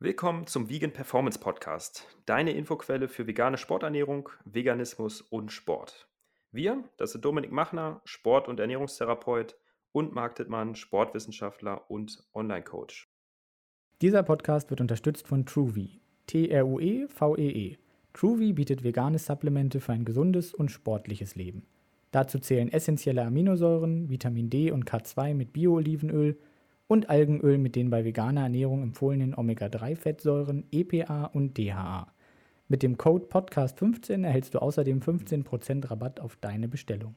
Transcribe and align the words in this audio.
Willkommen 0.00 0.46
zum 0.46 0.70
Vegan 0.70 0.92
Performance 0.92 1.40
Podcast, 1.40 2.06
deine 2.24 2.52
Infoquelle 2.52 3.08
für 3.08 3.26
vegane 3.26 3.58
Sporternährung, 3.58 4.28
Veganismus 4.44 5.22
und 5.22 5.50
Sport. 5.50 6.08
Wir, 6.52 6.84
das 6.98 7.10
sind 7.10 7.24
Dominik 7.24 7.50
Machner, 7.50 8.00
Sport- 8.04 8.46
und 8.46 8.60
Ernährungstherapeut 8.60 9.56
und 9.90 10.14
Marc 10.14 10.36
Dittmann, 10.36 10.76
Sportwissenschaftler 10.76 11.90
und 11.90 12.22
Online-Coach. 12.32 13.12
Dieser 14.00 14.22
Podcast 14.22 14.70
wird 14.70 14.80
unterstützt 14.80 15.26
von 15.26 15.44
TrueVie, 15.44 16.00
T-R-U-E-V-E-E. 16.28 17.72
-E. 17.74 17.78
TrueVie 18.12 18.52
bietet 18.52 18.84
vegane 18.84 19.18
Supplemente 19.18 19.80
für 19.80 19.94
ein 19.94 20.04
gesundes 20.04 20.54
und 20.54 20.70
sportliches 20.70 21.34
Leben. 21.34 21.66
Dazu 22.12 22.38
zählen 22.38 22.70
essentielle 22.70 23.24
Aminosäuren, 23.24 24.08
Vitamin 24.08 24.48
D 24.48 24.70
und 24.70 24.88
K2 24.88 25.34
mit 25.34 25.52
Bio-Olivenöl 25.52 26.38
und 26.88 27.10
Algenöl 27.10 27.58
mit 27.58 27.76
den 27.76 27.90
bei 27.90 28.04
veganer 28.04 28.42
Ernährung 28.42 28.82
empfohlenen 28.82 29.34
Omega-3-Fettsäuren 29.36 30.66
EPA 30.72 31.26
und 31.26 31.56
DHA. 31.58 32.12
Mit 32.66 32.82
dem 32.82 32.96
Code 32.96 33.26
Podcast15 33.26 34.24
erhältst 34.24 34.54
du 34.54 34.58
außerdem 34.58 35.00
15% 35.00 35.90
Rabatt 35.90 36.18
auf 36.18 36.36
deine 36.36 36.66
Bestellung. 36.66 37.14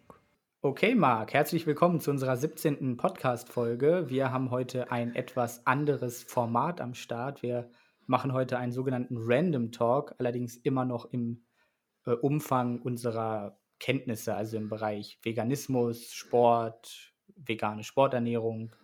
Okay, 0.61 0.93
Marc, 0.93 1.33
herzlich 1.33 1.65
willkommen 1.65 2.01
zu 2.01 2.11
unserer 2.11 2.37
17. 2.37 2.97
Podcast-Folge. 2.97 4.09
Wir 4.09 4.31
haben 4.31 4.51
heute 4.51 4.91
ein 4.91 5.15
etwas 5.15 5.65
anderes 5.65 6.21
Format 6.21 6.81
am 6.81 6.93
Start. 6.93 7.41
Wir 7.41 7.69
machen 8.05 8.33
heute 8.33 8.57
einen 8.59 8.73
sogenannten 8.73 9.15
Random 9.17 9.71
Talk, 9.71 10.15
allerdings 10.19 10.57
immer 10.57 10.85
noch 10.85 11.05
im 11.05 11.43
äh, 12.05 12.11
Umfang 12.11 12.79
unserer 12.81 13.57
Kenntnisse, 13.79 14.35
also 14.35 14.57
im 14.57 14.69
Bereich 14.69 15.17
Veganismus, 15.23 16.13
Sport, 16.13 17.13
vegane 17.35 17.83
Sporternährung, 17.83 18.75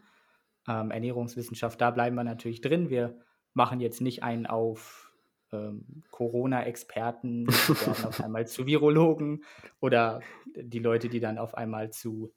ähm, 0.68 0.92
Ernährungswissenschaft, 0.92 1.80
da 1.80 1.92
bleiben 1.92 2.16
wir 2.16 2.24
natürlich 2.24 2.62
drin. 2.62 2.90
Wir 2.90 3.18
machen 3.54 3.80
jetzt 3.80 4.02
nicht 4.02 4.24
einen 4.24 4.46
auf 4.46 5.12
ähm, 5.52 6.04
Corona-Experten, 6.12 7.48
werden 7.48 8.06
auf 8.06 8.22
einmal 8.24 8.48
zu 8.48 8.66
Virologen 8.66 9.44
oder 9.80 10.22
die 10.56 10.80
Leute, 10.80 11.10
die 11.10 11.20
dann 11.20 11.38
auf 11.38 11.56
einmal 11.56 11.92
zu 11.92 12.34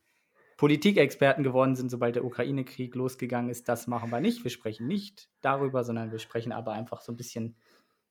Politikexperten 0.57 1.43
geworden 1.43 1.75
sind, 1.75 1.91
sobald 1.91 2.17
der 2.17 2.25
Ukraine-Krieg 2.25 2.95
losgegangen 2.95 3.51
ist. 3.51 3.69
Das 3.69 3.87
machen 3.87 4.11
wir 4.11 4.21
nicht. 4.21 4.45
Wir 4.45 4.51
sprechen 4.51 4.87
nicht 4.87 5.31
darüber, 5.41 5.85
sondern 5.85 6.13
wir 6.13 6.19
sprechen 6.19 6.53
aber 6.53 6.73
einfach 6.73 7.01
so 7.01 7.13
ein 7.13 7.17
bisschen 7.17 7.57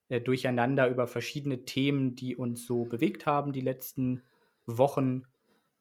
äh, 0.09 0.20
durcheinander 0.20 0.89
über 0.89 1.06
verschiedene 1.06 1.66
Themen, 1.66 2.16
die 2.16 2.36
uns 2.36 2.66
so 2.66 2.86
bewegt 2.86 3.28
haben 3.28 3.54
die 3.54 3.61
letzten 3.61 4.23
Wochen 4.66 5.23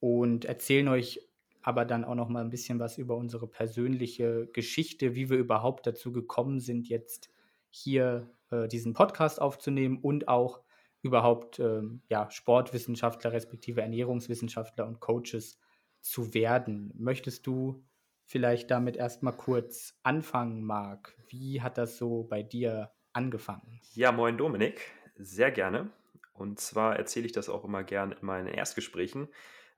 und 0.00 0.44
erzählen 0.44 0.88
euch 0.88 1.27
aber 1.62 1.84
dann 1.84 2.04
auch 2.04 2.14
noch 2.14 2.28
mal 2.28 2.40
ein 2.40 2.50
bisschen 2.50 2.78
was 2.78 2.98
über 2.98 3.16
unsere 3.16 3.46
persönliche 3.46 4.46
Geschichte, 4.52 5.14
wie 5.14 5.30
wir 5.30 5.38
überhaupt 5.38 5.86
dazu 5.86 6.12
gekommen 6.12 6.60
sind, 6.60 6.88
jetzt 6.88 7.30
hier 7.70 8.30
äh, 8.50 8.68
diesen 8.68 8.94
Podcast 8.94 9.40
aufzunehmen 9.40 9.98
und 9.98 10.28
auch 10.28 10.60
überhaupt 11.02 11.58
ähm, 11.58 12.02
ja, 12.08 12.30
Sportwissenschaftler 12.30 13.32
respektive 13.32 13.82
Ernährungswissenschaftler 13.82 14.86
und 14.86 15.00
Coaches 15.00 15.58
zu 16.00 16.34
werden. 16.34 16.92
Möchtest 16.96 17.46
du 17.46 17.84
vielleicht 18.24 18.70
damit 18.70 18.96
erstmal 18.96 19.36
kurz 19.36 19.98
anfangen, 20.02 20.64
Marc? 20.64 21.16
Wie 21.28 21.62
hat 21.62 21.78
das 21.78 21.98
so 21.98 22.24
bei 22.24 22.42
dir 22.42 22.90
angefangen? 23.12 23.80
Ja, 23.94 24.12
moin 24.12 24.36
Dominik, 24.36 24.80
sehr 25.16 25.50
gerne. 25.50 25.90
Und 26.32 26.60
zwar 26.60 26.96
erzähle 26.96 27.26
ich 27.26 27.32
das 27.32 27.48
auch 27.48 27.64
immer 27.64 27.82
gerne 27.82 28.14
in 28.14 28.26
meinen 28.26 28.46
Erstgesprächen 28.46 29.28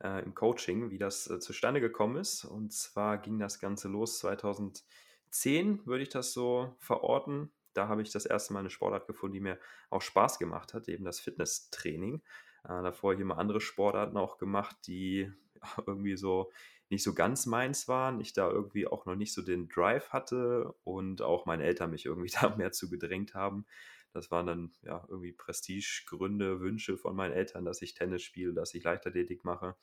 äh, 0.03 0.23
im 0.23 0.35
Coaching, 0.35 0.91
wie 0.91 0.99
das 0.99 1.29
äh, 1.29 1.39
zustande 1.41 1.81
gekommen 1.81 2.17
ist. 2.17 2.45
Und 2.45 2.73
zwar 2.73 3.19
ging 3.19 3.39
das 3.39 3.61
Ganze 3.61 3.89
los 3.89 4.19
2010, 4.19 5.87
würde 5.87 6.03
ich 6.03 6.09
das 6.09 6.33
so 6.33 6.75
verorten. 6.79 7.51
Da 7.75 7.89
habe 7.89 8.03
ich 8.03 8.11
das 8.11 8.27
erste 8.27 8.53
Mal 8.53 8.61
eine 8.61 8.71
Sportart 8.71 9.07
gefunden, 9.07 9.35
die 9.35 9.41
mir 9.41 9.59
auch 9.91 10.03
Spaß 10.03 10.39
gemacht 10.39 10.75
hat, 10.75 10.89
eben 10.89 11.05
das 11.05 11.21
Fitnesstraining. 11.21 12.23
Äh, 12.65 12.83
davor 12.83 13.11
habe 13.11 13.15
ich 13.15 13.21
immer 13.21 13.39
andere 13.39 13.61
Sportarten 13.61 14.17
auch 14.17 14.39
gemacht, 14.39 14.77
die 14.87 15.33
irgendwie 15.87 16.17
so 16.17 16.51
nicht 16.89 17.05
so 17.05 17.15
ganz 17.15 17.47
meins 17.47 17.87
waren. 17.87 18.21
Ich 18.21 18.33
da 18.33 18.51
irgendwie 18.51 18.87
auch 18.87 19.07
noch 19.07 19.15
nicht 19.15 19.33
so 19.33 19.43
den 19.43 19.69
Drive 19.69 20.11
hatte 20.11 20.75
und 20.83 21.23
auch 21.23 21.47
meine 21.47 21.63
Eltern 21.63 21.91
mich 21.91 22.07
irgendwie 22.07 22.31
da 22.41 22.55
mehr 22.57 22.73
zu 22.73 22.91
gedrängt 22.91 23.35
haben. 23.35 23.67
Das 24.13 24.31
waren 24.31 24.47
dann 24.47 24.73
ja 24.83 25.05
irgendwie 25.09 25.33
Prestigegründe, 25.33 26.61
Wünsche 26.61 26.97
von 26.97 27.15
meinen 27.15 27.33
Eltern, 27.33 27.65
dass 27.65 27.83
ich 27.83 27.95
Tennis 27.95 28.23
spiele, 28.23 28.53
dass 28.53 28.75
ich 28.75 28.83
Leichtathletik 28.83 29.45
mache. 29.45 29.77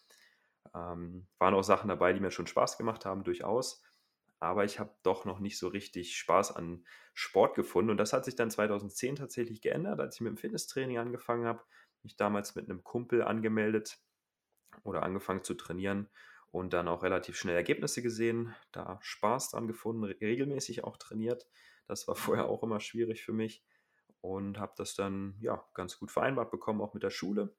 Ähm, 0.75 1.27
waren 1.39 1.53
auch 1.53 1.63
Sachen 1.63 1.87
dabei, 1.87 2.13
die 2.13 2.19
mir 2.19 2.31
schon 2.31 2.47
Spaß 2.47 2.77
gemacht 2.77 3.05
haben, 3.05 3.23
durchaus. 3.23 3.83
Aber 4.39 4.65
ich 4.65 4.79
habe 4.79 4.93
doch 5.03 5.25
noch 5.25 5.39
nicht 5.39 5.57
so 5.57 5.67
richtig 5.67 6.17
Spaß 6.17 6.55
an 6.55 6.85
Sport 7.13 7.55
gefunden. 7.55 7.89
Und 7.91 7.97
das 7.97 8.13
hat 8.13 8.25
sich 8.25 8.35
dann 8.35 8.51
2010 8.51 9.15
tatsächlich 9.15 9.61
geändert, 9.61 9.99
als 9.99 10.15
ich 10.15 10.21
mit 10.21 10.31
dem 10.31 10.37
Fitnesstraining 10.37 10.97
angefangen 10.97 11.45
habe. 11.45 11.63
Mich 12.03 12.17
damals 12.17 12.55
mit 12.55 12.69
einem 12.69 12.83
Kumpel 12.83 13.23
angemeldet 13.23 13.99
oder 14.83 15.03
angefangen 15.03 15.43
zu 15.43 15.55
trainieren 15.55 16.09
und 16.51 16.73
dann 16.73 16.87
auch 16.87 17.03
relativ 17.03 17.37
schnell 17.37 17.55
Ergebnisse 17.55 18.01
gesehen, 18.01 18.53
da 18.71 18.99
Spaß 19.01 19.51
dran 19.51 19.67
gefunden, 19.67 20.03
regelmäßig 20.03 20.83
auch 20.83 20.97
trainiert. 20.97 21.47
Das 21.87 22.07
war 22.07 22.15
vorher 22.15 22.45
auch 22.45 22.61
immer 22.63 22.79
schwierig 22.79 23.23
für 23.23 23.33
mich 23.33 23.63
und 24.21 24.59
habe 24.59 24.73
das 24.77 24.95
dann 24.95 25.35
ja 25.39 25.63
ganz 25.73 25.99
gut 25.99 26.11
vereinbart 26.11 26.51
bekommen, 26.51 26.81
auch 26.81 26.93
mit 26.93 27.03
der 27.03 27.09
Schule. 27.09 27.55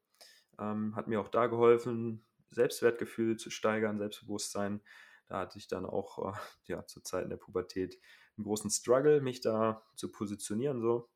Ähm, 0.58 0.96
hat 0.96 1.08
mir 1.08 1.20
auch 1.20 1.28
da 1.28 1.46
geholfen, 1.46 2.24
Selbstwertgefühl 2.50 3.36
zu 3.36 3.50
steigern, 3.50 3.98
Selbstbewusstsein. 3.98 4.80
Da 5.26 5.40
hatte 5.40 5.58
ich 5.58 5.68
dann 5.68 5.86
auch 5.86 6.34
äh, 6.34 6.38
ja, 6.64 6.86
zu 6.86 7.00
Zeiten 7.00 7.30
der 7.30 7.36
Pubertät 7.36 7.98
einen 8.36 8.44
großen 8.44 8.70
Struggle, 8.70 9.20
mich 9.20 9.40
da 9.40 9.82
zu 9.94 10.10
positionieren 10.10 10.80
so. 10.80 11.10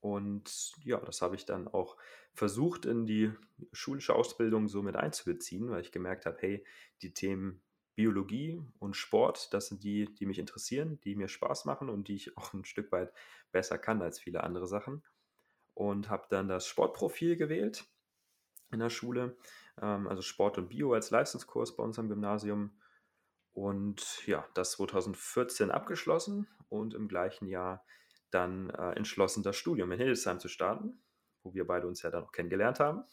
Und 0.00 0.72
ja, 0.82 0.98
das 0.98 1.22
habe 1.22 1.36
ich 1.36 1.44
dann 1.44 1.68
auch 1.68 1.96
versucht 2.34 2.86
in 2.86 3.06
die 3.06 3.32
schulische 3.72 4.14
Ausbildung 4.14 4.68
so 4.68 4.82
mit 4.82 4.96
einzubeziehen, 4.96 5.70
weil 5.70 5.80
ich 5.80 5.92
gemerkt 5.92 6.26
habe, 6.26 6.36
hey, 6.40 6.66
die 7.02 7.14
Themen 7.14 7.62
Biologie 7.96 8.62
und 8.78 8.94
Sport, 8.94 9.52
das 9.52 9.68
sind 9.68 9.82
die, 9.82 10.14
die 10.14 10.26
mich 10.26 10.38
interessieren, 10.38 11.00
die 11.00 11.16
mir 11.16 11.28
Spaß 11.28 11.64
machen 11.64 11.88
und 11.88 12.08
die 12.08 12.14
ich 12.14 12.36
auch 12.36 12.52
ein 12.52 12.64
Stück 12.64 12.92
weit 12.92 13.12
besser 13.50 13.78
kann 13.78 14.02
als 14.02 14.20
viele 14.20 14.44
andere 14.44 14.66
Sachen. 14.66 15.02
Und 15.74 16.08
habe 16.08 16.26
dann 16.30 16.48
das 16.48 16.66
Sportprofil 16.66 17.36
gewählt 17.36 17.84
in 18.70 18.80
der 18.80 18.90
Schule, 18.90 19.36
ähm, 19.80 20.06
also 20.06 20.22
Sport 20.22 20.58
und 20.58 20.68
Bio 20.68 20.92
als 20.92 21.10
Leistungskurs 21.10 21.74
bei 21.74 21.82
uns 21.82 21.98
am 21.98 22.08
Gymnasium. 22.08 22.78
Und 23.52 24.26
ja, 24.26 24.46
das 24.54 24.72
2014 24.72 25.70
abgeschlossen 25.70 26.46
und 26.68 26.92
im 26.92 27.08
gleichen 27.08 27.46
Jahr 27.46 27.84
dann 28.30 28.70
äh, 28.70 28.92
entschlossen, 28.92 29.42
das 29.42 29.56
Studium 29.56 29.90
in 29.92 29.98
Hildesheim 29.98 30.38
zu 30.38 30.48
starten, 30.48 31.02
wo 31.42 31.54
wir 31.54 31.66
beide 31.66 31.86
uns 31.86 32.02
ja 32.02 32.10
dann 32.10 32.24
auch 32.24 32.32
kennengelernt 32.32 32.80
haben. 32.80 33.04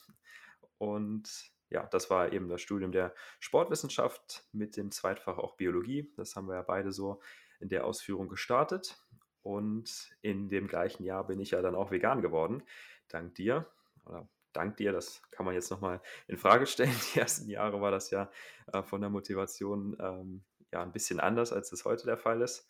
Und 0.77 1.52
ja, 1.69 1.87
das 1.87 2.09
war 2.09 2.31
eben 2.31 2.49
das 2.49 2.61
Studium 2.61 2.91
der 2.91 3.13
Sportwissenschaft 3.39 4.45
mit 4.51 4.77
dem 4.77 4.91
Zweitfach 4.91 5.37
auch 5.37 5.55
Biologie. 5.55 6.11
Das 6.15 6.35
haben 6.35 6.47
wir 6.47 6.55
ja 6.55 6.61
beide 6.61 6.91
so 6.91 7.21
in 7.59 7.69
der 7.69 7.85
Ausführung 7.85 8.27
gestartet. 8.27 9.03
Und 9.41 10.15
in 10.21 10.49
dem 10.49 10.67
gleichen 10.67 11.03
Jahr 11.03 11.25
bin 11.27 11.39
ich 11.39 11.51
ja 11.51 11.61
dann 11.61 11.75
auch 11.75 11.91
vegan 11.91 12.21
geworden. 12.21 12.63
Dank 13.09 13.35
dir. 13.35 13.67
Oder 14.05 14.27
dank 14.53 14.77
dir, 14.77 14.91
das 14.91 15.21
kann 15.31 15.45
man 15.45 15.55
jetzt 15.55 15.71
nochmal 15.71 16.01
in 16.27 16.37
Frage 16.37 16.65
stellen. 16.65 16.95
Die 17.13 17.19
ersten 17.19 17.49
Jahre 17.49 17.81
war 17.81 17.91
das 17.91 18.09
ja 18.11 18.29
äh, 18.71 18.83
von 18.83 19.01
der 19.01 19.09
Motivation 19.09 19.97
ähm, 19.99 20.43
ja 20.71 20.81
ein 20.81 20.91
bisschen 20.91 21.19
anders, 21.19 21.51
als 21.51 21.71
es 21.71 21.85
heute 21.85 22.05
der 22.05 22.17
Fall 22.17 22.41
ist. 22.41 22.67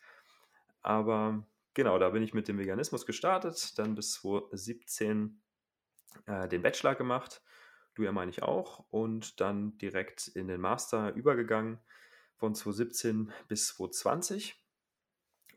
Aber 0.82 1.46
genau, 1.74 1.98
da 1.98 2.10
bin 2.10 2.22
ich 2.22 2.34
mit 2.34 2.48
dem 2.48 2.58
Veganismus 2.58 3.06
gestartet, 3.06 3.78
dann 3.78 3.94
bis 3.94 4.14
2017 4.14 5.40
äh, 6.26 6.48
den 6.48 6.62
Bachelor 6.62 6.94
gemacht 6.94 7.42
du 7.94 8.02
ja 8.02 8.12
meine 8.12 8.30
ich 8.30 8.42
auch, 8.42 8.84
und 8.90 9.40
dann 9.40 9.78
direkt 9.78 10.28
in 10.28 10.48
den 10.48 10.60
Master 10.60 11.14
übergegangen 11.14 11.78
von 12.36 12.54
2017 12.54 13.32
bis 13.48 13.68
2020 13.68 14.62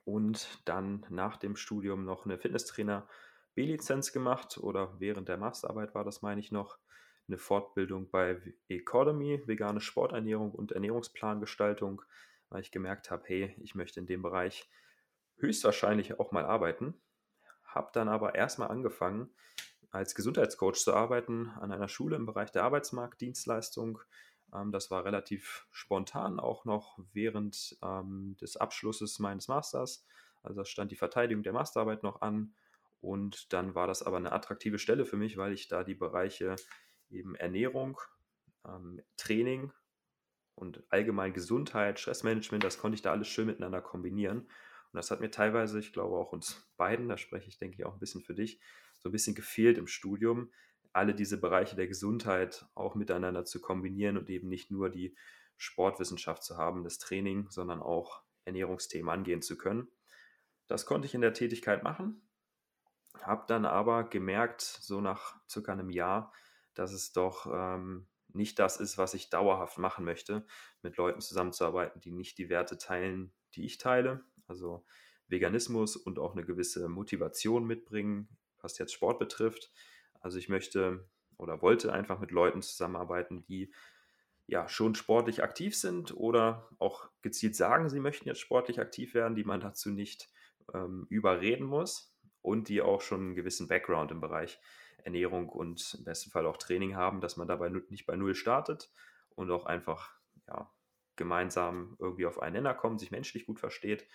und 0.06 0.62
dann 0.66 1.06
nach 1.10 1.38
dem 1.38 1.56
Studium 1.56 2.06
noch 2.06 2.26
eine 2.26 2.38
Fitnesstrainer 2.38 3.08
B-Lizenz 3.56 4.12
gemacht 4.12 4.58
oder 4.58 5.00
während 5.00 5.28
der 5.28 5.38
Masterarbeit 5.38 5.96
war 5.96 6.04
das, 6.04 6.22
meine 6.22 6.40
ich 6.40 6.52
noch, 6.52 6.78
eine 7.28 7.38
Fortbildung 7.38 8.10
bei 8.10 8.42
Economy, 8.70 9.42
vegane 9.46 9.82
Sporternährung 9.82 10.52
und 10.52 10.72
Ernährungsplangestaltung, 10.72 12.02
weil 12.50 12.62
ich 12.62 12.72
gemerkt 12.72 13.12
habe, 13.12 13.24
hey, 13.26 13.56
ich 13.60 13.76
möchte 13.76 14.00
in 14.00 14.06
dem 14.06 14.22
Bereich 14.22 14.70
höchstwahrscheinlich 15.38 16.20
auch 16.20 16.32
mal 16.32 16.46
arbeiten. 16.46 16.94
Habe 17.66 17.90
dann 17.94 18.08
aber 18.08 18.36
erstmal 18.36 18.70
angefangen, 18.70 19.30
als 19.92 20.16
Gesundheitscoach 20.16 20.76
zu 20.76 20.94
arbeiten 20.94 21.50
an 21.60 21.72
einer 21.72 21.88
Schule 21.88 22.16
im 22.16 22.26
Bereich 22.26 22.52
der 22.52 22.64
Arbeitsmarktdienstleistung. 22.64 24.00
Ähm, 24.54 24.72
das 24.72 24.92
war 24.92 25.06
relativ 25.06 25.68
spontan, 25.72 26.40
auch 26.40 26.66
noch 26.66 27.00
während 27.14 27.78
ähm, 27.82 28.36
des 28.42 28.58
Abschlusses 28.58 29.20
meines 29.20 29.48
Masters. 29.48 30.06
Also 30.44 30.64
stand 30.64 30.92
die 30.92 30.96
Verteidigung 30.96 31.44
der 31.44 31.54
Masterarbeit 31.54 32.04
noch 32.04 32.22
an. 32.22 32.54
Und 33.02 33.54
dann 33.54 33.76
war 33.76 33.88
das 33.88 34.04
aber 34.04 34.18
eine 34.18 34.32
attraktive 34.32 34.80
Stelle 34.80 35.06
für 35.06 35.18
mich, 35.18 35.38
weil 35.38 35.54
ich 35.54 35.68
da 35.68 35.84
die 35.84 35.96
Bereiche 35.96 36.56
eben 37.10 37.36
Ernährung, 37.36 38.00
ähm, 38.66 39.02
Training 39.18 39.72
und 40.56 40.84
allgemein 40.90 41.34
Gesundheit, 41.34 42.00
Stressmanagement, 42.00 42.64
das 42.64 42.80
konnte 42.80 42.96
ich 42.96 43.02
da 43.02 43.12
alles 43.12 43.28
schön 43.28 43.46
miteinander 43.46 43.82
kombinieren. 43.82 44.40
Und 44.40 44.94
das 44.94 45.12
hat 45.12 45.20
mir 45.20 45.30
teilweise, 45.30 45.80
ich 45.80 45.94
glaube 45.94 46.18
auch 46.18 46.32
uns 46.32 46.68
beiden, 46.78 47.08
da 47.08 47.18
spreche 47.18 47.48
ich, 47.48 47.58
denke 47.58 47.78
ich, 47.78 47.86
auch 47.86 47.94
ein 47.94 48.00
bisschen 48.00 48.22
für 48.22 48.34
dich, 48.34 48.60
so 49.08 49.10
ein 49.10 49.14
bisschen 49.14 49.36
gefehlt 49.36 49.78
im 49.78 49.88
Studium, 49.88 50.52
alle 50.92 51.16
diese 51.16 51.40
Bereiche 51.40 51.78
der 51.78 51.88
Gesundheit 51.88 52.66
auch 52.76 52.96
miteinander 52.96 53.46
zu 53.46 53.62
kombinieren 53.62 54.18
und 54.18 54.30
eben 54.30 54.50
nicht 54.50 54.70
nur 54.70 54.90
die 54.90 55.16
Sportwissenschaft 55.56 56.44
zu 56.44 56.58
haben, 56.58 56.84
das 56.84 56.98
Training, 56.98 57.50
sondern 57.50 57.82
auch 57.82 58.24
Ernährungsthemen 58.44 59.10
angehen 59.10 59.42
zu 59.42 59.58
können. 59.58 59.88
Das 60.68 60.86
konnte 60.86 61.06
ich 61.06 61.16
in 61.16 61.22
der 61.22 61.34
Tätigkeit 61.34 61.84
machen, 61.84 62.22
habe 63.22 63.46
dann 63.48 63.66
aber 63.66 64.04
gemerkt, 64.04 64.62
so 64.62 65.00
nach 65.00 65.40
circa 65.50 65.72
einem 65.72 65.90
Jahr, 65.90 66.34
dass 66.74 66.92
es 66.92 67.14
doch 67.14 67.48
ähm, 67.50 68.08
nicht 68.34 68.60
das 68.60 68.78
ist, 68.78 68.98
was 68.98 69.14
ich 69.14 69.30
dauerhaft 69.30 69.78
machen 69.78 70.04
möchte, 70.04 70.46
mit 70.82 70.98
Leuten 70.98 71.22
zusammenzuarbeiten, 71.22 72.02
die 72.02 72.12
nicht 72.12 72.38
die 72.38 72.50
Werte 72.50 72.78
teilen, 72.78 73.34
die 73.56 73.66
ich 73.66 73.78
teile, 73.78 74.26
also 74.48 74.86
Veganismus 75.30 75.96
und 75.96 76.20
auch 76.20 76.34
eine 76.34 76.46
gewisse 76.46 76.90
Motivation 76.90 77.66
mitbringen, 77.66 78.28
was 78.62 78.78
jetzt 78.78 78.94
Sport 78.94 79.20
betrifft. 79.20 79.72
Also 80.20 80.38
ich 80.38 80.50
möchte 80.50 81.08
oder 81.38 81.62
wollte 81.62 81.94
einfach 81.94 82.20
mit 82.20 82.32
Leuten 82.32 82.62
zusammenarbeiten, 82.62 83.44
die 83.44 83.72
ja 84.48 84.68
schon 84.70 84.96
sportlich 84.96 85.44
aktiv 85.44 85.76
sind 85.76 86.16
oder 86.16 86.70
auch 86.80 87.10
gezielt 87.22 87.56
sagen, 87.56 87.90
sie 87.90 88.00
möchten 88.00 88.28
jetzt 88.28 88.40
sportlich 88.40 88.80
aktiv 88.80 89.14
werden, 89.14 89.36
die 89.36 89.44
man 89.44 89.60
dazu 89.60 89.90
nicht 89.90 90.30
ähm, 90.74 91.06
überreden 91.10 91.66
muss 91.66 92.16
und 92.42 92.70
die 92.70 92.82
auch 92.82 93.02
schon 93.02 93.20
einen 93.20 93.36
gewissen 93.36 93.68
Background 93.68 94.12
im 94.12 94.22
Bereich 94.22 94.60
Ernährung 95.04 95.50
und 95.50 95.96
im 95.98 96.06
besten 96.06 96.32
Fall 96.32 96.46
auch 96.46 96.58
Training 96.58 96.96
haben, 96.96 97.22
dass 97.22 97.38
man 97.38 97.48
dabei 97.48 97.70
nicht 97.70 98.06
bei 98.06 98.16
Null 98.16 98.36
startet 98.36 98.92
und 99.36 99.52
auch 99.52 99.66
einfach 99.66 100.12
ja, 100.48 100.72
gemeinsam 101.16 101.96
irgendwie 102.00 102.26
auf 102.26 102.42
einen 102.42 102.54
Nenner 102.54 102.74
kommt, 102.74 103.00
sich 103.00 103.12
menschlich 103.12 103.46
gut 103.46 103.60
versteht. 103.60 104.08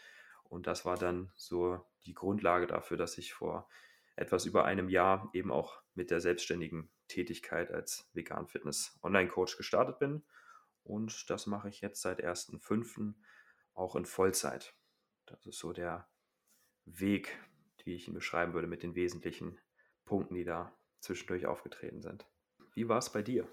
Und 0.44 0.67
das 0.67 0.85
war 0.85 0.97
dann 0.97 1.31
so 1.35 1.81
die 2.05 2.15
Grundlage 2.15 2.67
dafür, 2.67 2.97
dass 2.97 3.17
ich 3.19 3.33
vor 3.33 3.69
etwas 4.17 4.47
über 4.47 4.64
einem 4.64 4.88
Jahr 4.88 5.31
eben 5.32 5.50
auch 5.50 5.82
mit 5.94 6.11
der 6.11 6.20
selbstständigen 6.20 6.91
Tätigkeit 7.09 7.70
als 7.70 8.09
Vegan 8.12 8.47
Fitness 8.47 8.99
Online 9.03 9.29
Coach 9.29 9.56
gestartet 9.56 9.99
bin. 9.99 10.25
Und 10.82 11.31
das 11.31 11.47
mache 11.47 11.69
ich 11.69 11.81
jetzt 11.81 12.03
seit 12.03 12.25
1.5. 12.25 13.14
auch 13.75 13.97
in 13.97 14.05
Vollzeit. 14.05 14.75
Das 15.26 15.47
ist 15.47 15.59
so 15.59 15.73
der 15.73 16.09
Weg, 16.85 17.38
wie 17.85 17.94
ich 17.94 18.09
ihn 18.09 18.14
beschreiben 18.14 18.55
würde, 18.55 18.67
mit 18.67 18.82
den 18.82 18.94
wesentlichen 18.94 19.61
Punkten, 20.05 20.35
die 20.35 20.44
da 20.44 20.76
zwischendurch 21.00 21.47
aufgetreten 21.47 22.03
sind. 22.03 22.26
Wie 22.75 22.88
war 22.88 22.99
es 22.99 23.11
bei 23.11 23.23
dir? 23.23 23.47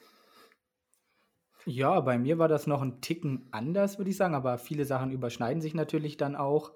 Ja, 1.66 2.00
bei 2.00 2.18
mir 2.18 2.40
war 2.40 2.48
das 2.48 2.68
noch 2.68 2.82
ein 2.82 3.02
Ticken 3.02 3.48
anders, 3.52 3.98
würde 3.98 4.10
ich 4.10 4.18
sagen, 4.18 4.34
aber 4.34 4.58
viele 4.58 4.86
Sachen 4.86 5.12
überschneiden 5.12 5.62
sich 5.62 5.74
natürlich 5.74 6.18
dann 6.18 6.36
auch. 6.36 6.74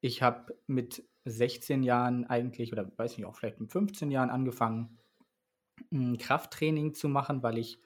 Ich 0.00 0.22
habe 0.22 0.56
mit 0.66 1.08
16 1.24 1.82
Jahren 1.82 2.24
eigentlich, 2.24 2.72
oder 2.72 2.90
weiß 2.96 3.16
nicht, 3.16 3.26
auch 3.26 3.36
vielleicht 3.36 3.60
mit 3.60 3.70
15 3.70 4.10
Jahren 4.10 4.30
angefangen, 4.30 4.98
Krafttraining 6.18 6.94
zu 6.94 7.08
machen, 7.08 7.42
weil 7.42 7.58
ich 7.58 7.80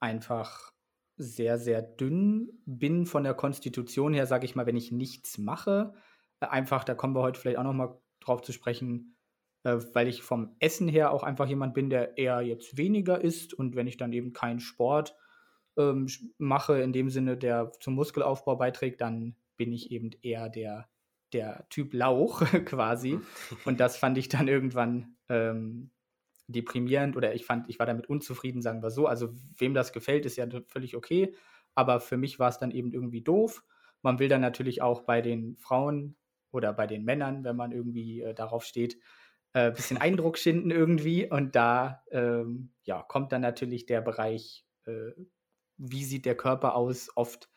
einfach 0.00 0.72
sehr, 1.16 1.58
sehr 1.58 1.82
dünn 1.82 2.50
bin 2.66 3.06
von 3.06 3.24
der 3.24 3.34
Konstitution 3.34 4.14
her, 4.14 4.26
sage 4.26 4.44
ich 4.44 4.54
mal, 4.54 4.66
wenn 4.66 4.76
ich 4.76 4.92
nichts 4.92 5.38
mache. 5.38 5.94
Einfach, 6.40 6.84
da 6.84 6.94
kommen 6.94 7.14
wir 7.14 7.22
heute 7.22 7.40
vielleicht 7.40 7.58
auch 7.58 7.64
noch 7.64 7.72
mal 7.72 8.00
drauf 8.20 8.42
zu 8.42 8.52
sprechen, 8.52 9.16
äh, 9.62 9.78
weil 9.92 10.08
ich 10.08 10.22
vom 10.22 10.56
Essen 10.58 10.88
her 10.88 11.12
auch 11.12 11.22
einfach 11.22 11.46
jemand 11.46 11.74
bin, 11.74 11.90
der 11.90 12.18
eher 12.18 12.42
jetzt 12.42 12.76
weniger 12.76 13.20
isst 13.20 13.54
und 13.54 13.76
wenn 13.76 13.86
ich 13.86 13.96
dann 13.96 14.12
eben 14.12 14.32
keinen 14.32 14.60
Sport 14.60 15.16
ähm, 15.76 16.08
mache, 16.38 16.80
in 16.80 16.92
dem 16.92 17.10
Sinne, 17.10 17.36
der 17.36 17.72
zum 17.80 17.94
Muskelaufbau 17.94 18.56
beiträgt, 18.56 19.00
dann 19.00 19.36
bin 19.56 19.72
ich 19.72 19.90
eben 19.90 20.10
eher 20.22 20.48
der, 20.48 20.88
der 21.34 21.66
Typ 21.68 21.92
Lauch 21.92 22.40
quasi. 22.64 23.18
Und 23.64 23.80
das 23.80 23.96
fand 23.96 24.16
ich 24.18 24.28
dann 24.28 24.48
irgendwann 24.48 25.16
ähm, 25.28 25.90
deprimierend 26.46 27.16
oder 27.16 27.34
ich 27.34 27.44
fand, 27.44 27.68
ich 27.68 27.78
war 27.78 27.86
damit 27.86 28.08
unzufrieden, 28.08 28.62
sagen 28.62 28.82
wir 28.82 28.90
so. 28.90 29.06
Also 29.06 29.30
wem 29.58 29.74
das 29.74 29.92
gefällt, 29.92 30.26
ist 30.26 30.36
ja 30.36 30.46
völlig 30.66 30.96
okay. 30.96 31.34
Aber 31.74 32.00
für 32.00 32.16
mich 32.16 32.38
war 32.38 32.48
es 32.48 32.58
dann 32.58 32.70
eben 32.70 32.92
irgendwie 32.92 33.22
doof. 33.22 33.64
Man 34.02 34.18
will 34.18 34.28
dann 34.28 34.40
natürlich 34.40 34.82
auch 34.82 35.02
bei 35.02 35.20
den 35.20 35.56
Frauen 35.56 36.16
oder 36.52 36.72
bei 36.72 36.86
den 36.86 37.04
Männern, 37.04 37.42
wenn 37.44 37.56
man 37.56 37.72
irgendwie 37.72 38.20
äh, 38.20 38.34
darauf 38.34 38.64
steht, 38.64 38.98
ein 39.54 39.70
äh, 39.70 39.74
bisschen 39.74 39.96
Eindruck 39.96 40.38
schinden 40.38 40.70
irgendwie. 40.70 41.28
Und 41.28 41.56
da 41.56 42.02
ähm, 42.10 42.72
ja, 42.84 43.02
kommt 43.02 43.32
dann 43.32 43.40
natürlich 43.40 43.86
der 43.86 44.02
Bereich, 44.02 44.64
äh, 44.86 45.12
wie 45.76 46.04
sieht 46.04 46.26
der 46.26 46.36
Körper 46.36 46.76
aus, 46.76 47.10
oft 47.16 47.50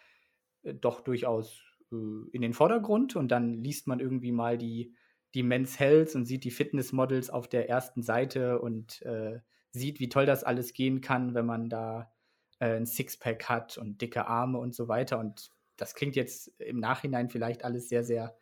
äh, 0.64 0.74
doch 0.74 1.02
durchaus 1.02 1.67
in 1.92 2.42
den 2.42 2.54
Vordergrund. 2.54 3.16
Und 3.16 3.30
dann 3.30 3.64
liest 3.64 3.88
man 3.88 4.00
irgendwie 4.00 4.32
mal 4.32 4.58
die, 4.58 4.96
die 5.34 5.44
Men's 5.44 5.80
Health 5.80 6.16
und 6.16 6.26
sieht 6.26 6.44
die 6.44 6.52
Fitnessmodels 6.52 7.30
auf 7.30 7.48
der 7.48 7.70
ersten 7.70 8.04
Seite 8.04 8.60
und 8.60 9.02
äh, 9.04 9.40
sieht, 9.72 10.00
wie 10.00 10.10
toll 10.10 10.26
das 10.26 10.44
alles 10.44 10.74
gehen 10.74 11.02
kann, 11.02 11.34
wenn 11.34 11.46
man 11.46 11.70
da 11.70 12.12
äh, 12.60 12.76
ein 12.76 12.86
Sixpack 12.86 13.50
hat 13.50 13.78
und 13.78 14.02
dicke 14.02 14.28
Arme 14.28 14.58
und 14.58 14.76
so 14.76 14.88
weiter. 14.88 15.20
Und 15.20 15.50
das 15.78 15.94
klingt 15.94 16.16
jetzt 16.16 16.48
im 16.60 16.80
Nachhinein 16.80 17.30
vielleicht 17.30 17.64
alles 17.64 17.90
sehr, 17.90 18.04
sehr 18.04 18.38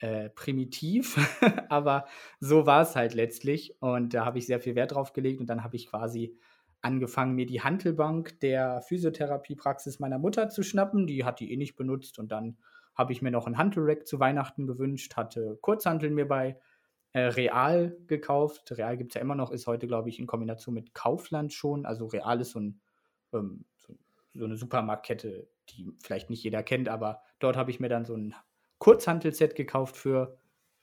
äh, 0.00 0.30
primitiv, 0.30 1.16
aber 1.68 2.06
so 2.40 2.66
war 2.66 2.82
es 2.82 2.94
halt 2.94 3.14
letztlich. 3.14 3.80
Und 3.80 4.14
da 4.14 4.24
habe 4.24 4.38
ich 4.38 4.46
sehr 4.46 4.60
viel 4.60 4.74
Wert 4.74 4.92
drauf 4.92 5.12
gelegt 5.12 5.40
und 5.40 5.46
dann 5.46 5.64
habe 5.64 5.76
ich 5.76 5.88
quasi 5.88 6.38
angefangen, 6.80 7.34
mir 7.34 7.46
die 7.46 7.62
Hantelbank 7.62 8.40
der 8.40 8.82
Physiotherapiepraxis 8.82 9.98
meiner 9.98 10.18
Mutter 10.18 10.48
zu 10.48 10.62
schnappen. 10.62 11.06
Die 11.06 11.24
hat 11.24 11.40
die 11.40 11.52
eh 11.52 11.56
nicht 11.56 11.76
benutzt 11.76 12.18
und 12.18 12.30
dann 12.30 12.56
habe 12.94 13.12
ich 13.12 13.22
mir 13.22 13.30
noch 13.30 13.46
ein 13.46 13.58
Hantelrack 13.58 14.06
zu 14.06 14.18
Weihnachten 14.18 14.66
gewünscht, 14.66 15.16
hatte 15.16 15.58
Kurzhanteln 15.60 16.14
mir 16.14 16.26
bei 16.26 16.58
äh, 17.12 17.20
Real 17.20 17.96
gekauft. 18.06 18.72
Real 18.76 18.96
gibt 18.96 19.12
es 19.12 19.14
ja 19.14 19.20
immer 19.20 19.34
noch, 19.34 19.50
ist 19.50 19.66
heute, 19.66 19.86
glaube 19.86 20.08
ich, 20.08 20.18
in 20.18 20.26
Kombination 20.26 20.74
mit 20.74 20.94
Kaufland 20.94 21.52
schon. 21.52 21.86
Also 21.86 22.06
Real 22.06 22.40
ist 22.40 22.50
so, 22.50 22.60
ein, 22.60 22.80
ähm, 23.32 23.64
so, 23.76 23.94
so 24.34 24.44
eine 24.44 24.56
Supermarktkette, 24.56 25.48
die 25.70 25.92
vielleicht 26.02 26.30
nicht 26.30 26.42
jeder 26.42 26.62
kennt, 26.62 26.88
aber 26.88 27.22
dort 27.38 27.56
habe 27.56 27.70
ich 27.70 27.80
mir 27.80 27.88
dann 27.88 28.04
so 28.04 28.14
ein 28.14 28.34
Kurzhantelset 28.78 29.54
gekauft 29.54 29.96
für, 29.96 30.36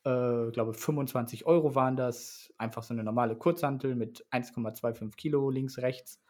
äh, 0.05 0.51
glaube 0.51 0.73
25 0.73 1.45
Euro 1.45 1.75
waren 1.75 1.97
das. 1.97 2.53
Einfach 2.57 2.83
so 2.83 2.93
eine 2.93 3.03
normale 3.03 3.35
Kurzhantel 3.35 3.95
mit 3.95 4.25
1,25 4.31 5.15
Kilo 5.15 5.49
links, 5.49 5.79
rechts. 5.79 6.21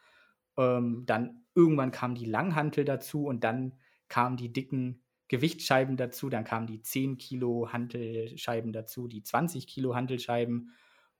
Ähm, 0.56 1.04
dann 1.06 1.44
irgendwann 1.54 1.90
kam 1.90 2.14
die 2.14 2.24
Langhantel 2.24 2.84
dazu 2.84 3.26
und 3.26 3.44
dann 3.44 3.74
kamen 4.08 4.36
die 4.36 4.52
dicken 4.52 5.02
Gewichtsscheiben 5.28 5.96
dazu. 5.96 6.30
Dann 6.30 6.44
kamen 6.44 6.66
die 6.66 6.80
10 6.80 7.18
Kilo 7.18 7.68
Hantelscheiben 7.72 8.72
dazu, 8.72 9.08
die 9.08 9.22
20 9.22 9.66
Kilo 9.66 9.94
Hantelscheiben. 9.94 10.72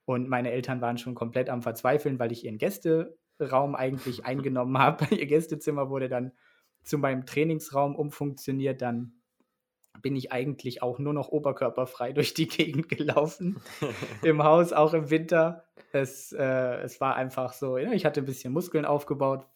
Und 0.06 0.28
meine 0.28 0.50
Eltern 0.50 0.80
waren 0.80 0.98
schon 0.98 1.14
komplett 1.14 1.50
am 1.50 1.62
Verzweifeln, 1.62 2.18
weil 2.18 2.32
ich 2.32 2.44
ihren 2.44 2.58
Gästeraum 2.58 3.74
eigentlich 3.74 4.24
eingenommen 4.24 4.78
habe. 4.78 5.06
Ihr 5.14 5.26
Gästezimmer 5.26 5.90
wurde 5.90 6.08
dann 6.08 6.32
zu 6.84 6.96
meinem 6.96 7.26
Trainingsraum 7.26 7.94
umfunktioniert. 7.96 8.80
Dann 8.80 9.20
bin 10.02 10.16
ich 10.16 10.32
eigentlich 10.32 10.82
auch 10.82 10.98
nur 10.98 11.12
noch 11.12 11.28
oberkörperfrei 11.28 12.12
durch 12.14 12.34
die 12.34 12.48
Gegend 12.48 12.88
gelaufen. 12.88 13.60
Im 14.22 14.42
Haus, 14.42 14.72
auch 14.72 14.94
im 14.94 15.10
Winter. 15.10 15.64
Es, 15.92 16.32
äh, 16.32 16.76
es 16.82 17.00
war 17.00 17.16
einfach 17.16 17.52
so, 17.52 17.78
ja, 17.78 17.92
ich 17.92 18.04
hatte 18.04 18.20
ein 18.20 18.26
bisschen 18.26 18.52
Muskeln 18.52 18.84
aufgebaut, 18.84 19.46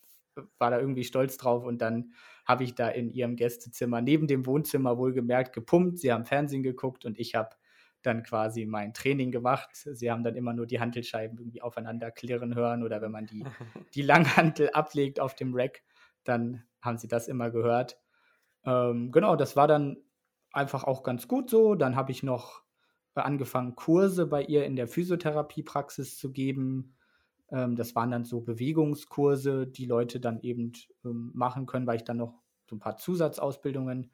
war 0.58 0.70
da 0.70 0.78
irgendwie 0.78 1.04
stolz 1.04 1.36
drauf 1.36 1.64
und 1.64 1.82
dann 1.82 2.12
habe 2.46 2.64
ich 2.64 2.74
da 2.74 2.88
in 2.88 3.10
ihrem 3.10 3.36
Gästezimmer 3.36 4.00
neben 4.00 4.26
dem 4.26 4.46
Wohnzimmer 4.46 4.96
wohlgemerkt 4.96 5.52
gepumpt. 5.52 5.98
Sie 5.98 6.12
haben 6.12 6.24
Fernsehen 6.24 6.62
geguckt 6.62 7.04
und 7.04 7.18
ich 7.18 7.34
habe 7.34 7.50
dann 8.02 8.22
quasi 8.22 8.64
mein 8.64 8.94
Training 8.94 9.30
gemacht. 9.30 9.70
Sie 9.74 10.10
haben 10.10 10.24
dann 10.24 10.34
immer 10.34 10.52
nur 10.52 10.66
die 10.66 10.80
Hantelscheiben 10.80 11.38
irgendwie 11.38 11.62
aufeinander 11.62 12.10
klirren 12.10 12.54
hören 12.54 12.82
oder 12.82 13.02
wenn 13.02 13.10
man 13.10 13.26
die, 13.26 13.44
die 13.94 14.02
Langhantel 14.02 14.70
ablegt 14.70 15.20
auf 15.20 15.34
dem 15.34 15.54
Rack, 15.54 15.82
dann 16.24 16.64
haben 16.80 16.98
sie 16.98 17.08
das 17.08 17.28
immer 17.28 17.50
gehört. 17.50 17.98
Ähm, 18.64 19.10
genau, 19.12 19.36
das 19.36 19.56
war 19.56 19.68
dann 19.68 19.98
einfach 20.52 20.84
auch 20.84 21.02
ganz 21.02 21.28
gut 21.28 21.50
so. 21.50 21.74
Dann 21.74 21.96
habe 21.96 22.12
ich 22.12 22.22
noch 22.22 22.62
äh, 23.14 23.20
angefangen, 23.20 23.76
Kurse 23.76 24.26
bei 24.26 24.42
ihr 24.42 24.64
in 24.64 24.76
der 24.76 24.88
Physiotherapiepraxis 24.88 26.16
zu 26.16 26.32
geben. 26.32 26.94
Ähm, 27.50 27.76
das 27.76 27.94
waren 27.94 28.10
dann 28.10 28.24
so 28.24 28.40
Bewegungskurse, 28.40 29.66
die 29.66 29.86
Leute 29.86 30.20
dann 30.20 30.40
eben 30.40 30.72
ähm, 31.04 31.30
machen 31.34 31.66
können, 31.66 31.86
weil 31.86 31.96
ich 31.96 32.04
dann 32.04 32.18
noch 32.18 32.34
so 32.68 32.76
ein 32.76 32.80
paar 32.80 32.96
Zusatzausbildungen 32.96 34.10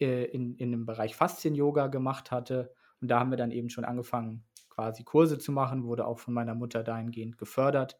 äh, 0.00 0.24
in, 0.24 0.56
in 0.56 0.70
dem 0.72 0.86
Bereich 0.86 1.16
Faszien-Yoga 1.16 1.88
gemacht 1.88 2.30
hatte. 2.30 2.72
Und 3.00 3.08
da 3.08 3.20
haben 3.20 3.30
wir 3.30 3.36
dann 3.36 3.50
eben 3.50 3.70
schon 3.70 3.84
angefangen, 3.84 4.44
quasi 4.70 5.04
Kurse 5.04 5.38
zu 5.38 5.52
machen, 5.52 5.84
wurde 5.84 6.06
auch 6.06 6.18
von 6.18 6.34
meiner 6.34 6.54
Mutter 6.54 6.82
dahingehend 6.82 7.38
gefördert 7.38 7.98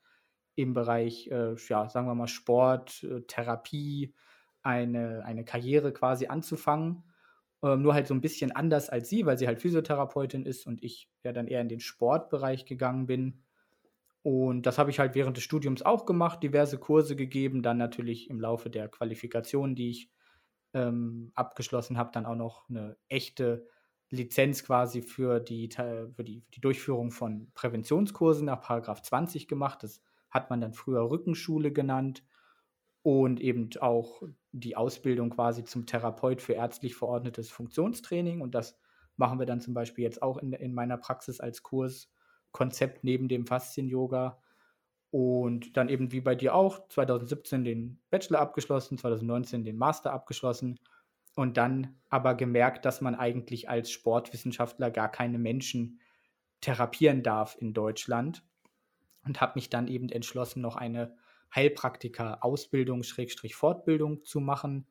im 0.55 0.75
Bereich, 0.75 1.29
äh, 1.31 1.55
ja, 1.69 1.89
sagen 1.89 2.09
wir 2.09 2.15
mal, 2.17 2.27
Sport, 2.27 3.05
äh, 3.05 3.21
Therapie, 3.23 4.13
eine, 4.63 5.25
eine 5.25 5.45
Karriere 5.45 5.93
quasi 5.93 6.27
anzufangen. 6.27 7.05
Ähm, 7.63 7.83
nur 7.83 7.95
halt 7.95 8.07
so 8.07 8.15
ein 8.15 8.21
bisschen 8.21 8.53
anders 8.53 8.89
als 8.89 9.09
sie, 9.09 9.27
weil 9.27 9.39
sie 9.39 9.47
halt 9.47 9.61
Physiotherapeutin 9.61 10.47
ist 10.47 10.67
und 10.67 10.83
ich 10.83 11.11
ja 11.25 11.33
dann 11.33 11.49
eher 11.49 11.61
in 11.61 11.69
den 11.69 11.81
Sportbereich 11.81 12.67
gegangen 12.67 13.07
bin. 13.07 13.43
Und 14.23 14.67
das 14.67 14.79
habe 14.79 14.91
ich 14.91 14.99
halt 14.99 15.15
während 15.15 15.37
des 15.37 15.45
Studiums 15.45 15.83
auch 15.83 16.07
gemacht, 16.07 16.43
diverse 16.43 16.79
Kurse 16.79 17.17
gegeben, 17.17 17.63
dann 17.63 17.79
natürlich 17.79 18.31
im 18.31 18.41
Laufe 18.41 18.71
der 18.71 18.89
Qualifikation, 18.89 19.75
die 19.75 19.91
ich 19.91 20.11
ähm, 20.75 21.33
abgeschlossen 21.35 21.99
habe, 21.99 22.11
dann 22.13 22.27
auch 22.27 22.37
noch 22.37 22.69
eine 22.69 22.97
echte 23.09 23.67
Lizenz 24.11 24.65
quasi 24.65 25.03
für 25.03 25.41
die, 25.41 25.69
für 25.71 26.25
die, 26.25 26.41
für 26.41 26.51
die 26.53 26.61
Durchführung 26.61 27.11
von 27.11 27.51
Präventionskursen 27.55 28.47
nach 28.47 28.61
Paragraph 28.61 29.03
20 29.03 29.49
gemacht. 29.49 29.83
Das 29.83 30.01
hat 30.31 30.51
man 30.51 30.61
dann 30.61 30.75
früher 30.75 31.11
Rückenschule 31.11 31.73
genannt 31.73 32.25
und 33.09 33.41
eben 33.41 33.71
auch 33.81 34.23
die 34.53 34.77
Ausbildung 34.77 35.31
quasi 35.31 35.65
zum 35.65 35.87
Therapeut 35.87 36.43
für 36.43 36.53
ärztlich 36.53 36.95
verordnetes 36.95 37.49
Funktionstraining. 37.49 38.43
Und 38.43 38.55
das 38.55 38.79
machen 39.17 39.39
wir 39.39 39.47
dann 39.47 39.63
zum 39.63 39.73
Beispiel 39.73 40.05
jetzt 40.05 40.21
auch 40.21 40.37
in, 40.37 40.53
in 40.53 40.75
meiner 40.75 40.99
Praxis 40.99 41.41
als 41.41 41.63
Kurskonzept 41.63 43.05
neben 43.05 43.29
dem 43.29 43.47
Faszien-Yoga. 43.47 44.43
Und 45.11 45.75
dann 45.79 45.89
eben 45.89 46.13
wie 46.13 46.21
bei 46.21 46.35
dir 46.35 46.55
auch, 46.55 46.87
2017 46.91 47.65
den 47.65 47.99
Bachelor 48.11 48.41
abgeschlossen, 48.41 48.99
2019 48.99 49.65
den 49.65 49.79
Master 49.79 50.13
abgeschlossen 50.13 50.79
und 51.35 51.57
dann 51.57 51.97
aber 52.11 52.35
gemerkt, 52.35 52.85
dass 52.85 53.01
man 53.01 53.15
eigentlich 53.15 53.71
als 53.71 53.91
Sportwissenschaftler 53.91 54.91
gar 54.91 55.11
keine 55.11 55.39
Menschen 55.39 55.99
therapieren 56.61 57.23
darf 57.23 57.57
in 57.59 57.73
Deutschland 57.73 58.45
und 59.25 59.41
habe 59.41 59.53
mich 59.55 59.71
dann 59.71 59.89
eben 59.89 60.11
entschlossen, 60.11 60.61
noch 60.61 60.77
eine 60.77 61.17
Heilpraktiker-Ausbildung, 61.55 63.03
Schrägstrich 63.03 63.57
Fortbildung 63.57 64.25
zu 64.25 64.41
machen. 64.41 64.87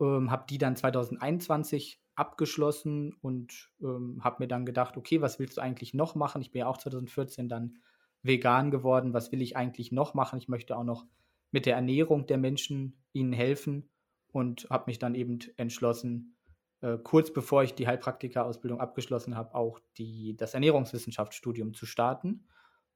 Ähm, 0.00 0.30
habe 0.30 0.46
die 0.48 0.58
dann 0.58 0.76
2021 0.76 2.00
abgeschlossen 2.14 3.14
und 3.22 3.70
ähm, 3.80 4.20
habe 4.22 4.44
mir 4.44 4.48
dann 4.48 4.66
gedacht, 4.66 4.96
okay, 4.96 5.20
was 5.20 5.38
willst 5.38 5.56
du 5.56 5.62
eigentlich 5.62 5.94
noch 5.94 6.14
machen? 6.14 6.42
Ich 6.42 6.50
bin 6.50 6.60
ja 6.60 6.66
auch 6.66 6.78
2014 6.78 7.48
dann 7.48 7.78
vegan 8.22 8.70
geworden. 8.70 9.14
Was 9.14 9.32
will 9.32 9.40
ich 9.42 9.56
eigentlich 9.56 9.92
noch 9.92 10.14
machen? 10.14 10.38
Ich 10.38 10.48
möchte 10.48 10.76
auch 10.76 10.84
noch 10.84 11.06
mit 11.50 11.66
der 11.66 11.76
Ernährung 11.76 12.26
der 12.26 12.38
Menschen 12.38 13.02
ihnen 13.12 13.32
helfen 13.32 13.88
und 14.32 14.68
habe 14.70 14.84
mich 14.86 14.98
dann 14.98 15.14
eben 15.14 15.38
entschlossen, 15.56 16.36
äh, 16.80 16.98
kurz 16.98 17.32
bevor 17.32 17.62
ich 17.62 17.74
die 17.74 17.86
Heilpraktika-Ausbildung 17.86 18.80
abgeschlossen 18.80 19.36
habe, 19.36 19.54
auch 19.54 19.80
die, 19.98 20.36
das 20.36 20.54
Ernährungswissenschaftsstudium 20.54 21.74
zu 21.74 21.86
starten. 21.86 22.46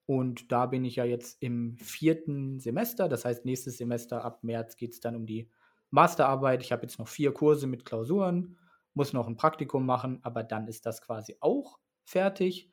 Und 0.06 0.52
da 0.52 0.66
bin 0.66 0.84
ich 0.84 0.96
ja 0.96 1.04
jetzt 1.04 1.42
im 1.42 1.76
vierten 1.78 2.60
Semester. 2.60 3.08
Das 3.08 3.24
heißt, 3.24 3.44
nächstes 3.44 3.78
Semester 3.78 4.24
ab 4.24 4.44
März 4.44 4.76
geht 4.76 4.92
es 4.92 5.00
dann 5.00 5.16
um 5.16 5.26
die 5.26 5.50
Masterarbeit. 5.90 6.62
Ich 6.62 6.72
habe 6.72 6.82
jetzt 6.82 6.98
noch 6.98 7.08
vier 7.08 7.32
Kurse 7.32 7.66
mit 7.66 7.84
Klausuren, 7.84 8.58
muss 8.92 9.12
noch 9.12 9.26
ein 9.26 9.36
Praktikum 9.36 9.86
machen, 9.86 10.18
aber 10.22 10.42
dann 10.42 10.68
ist 10.68 10.86
das 10.86 11.00
quasi 11.00 11.36
auch 11.40 11.78
fertig. 12.04 12.70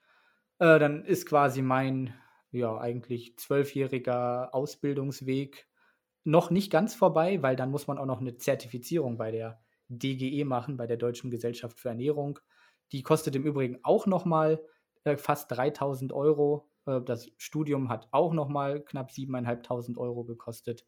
Äh, 0.59 0.79
dann 0.79 1.05
ist 1.05 1.25
quasi 1.25 1.61
mein, 1.61 2.13
ja, 2.51 2.77
eigentlich 2.77 3.37
zwölfjähriger 3.37 4.53
Ausbildungsweg 4.53 5.67
noch 6.23 6.51
nicht 6.51 6.71
ganz 6.71 6.93
vorbei, 6.93 7.41
weil 7.41 7.55
dann 7.55 7.71
muss 7.71 7.87
man 7.87 7.97
auch 7.97 8.05
noch 8.05 8.21
eine 8.21 8.37
Zertifizierung 8.37 9.17
bei 9.17 9.31
der 9.31 9.61
DGE 9.87 10.45
machen, 10.45 10.77
bei 10.77 10.87
der 10.87 10.97
Deutschen 10.97 11.31
Gesellschaft 11.31 11.79
für 11.79 11.89
Ernährung. 11.89 12.39
Die 12.91 13.03
kostet 13.03 13.35
im 13.35 13.43
Übrigen 13.43 13.79
auch 13.83 14.05
noch 14.05 14.25
mal 14.25 14.63
äh, 15.03 15.17
fast 15.17 15.51
3000 15.51 16.13
Euro. 16.13 16.69
Äh, 16.85 17.01
das 17.01 17.31
Studium 17.37 17.89
hat 17.89 18.07
auch 18.11 18.33
noch 18.33 18.49
mal 18.49 18.81
knapp 18.83 19.11
7.500 19.11 19.97
Euro 19.97 20.23
gekostet. 20.23 20.85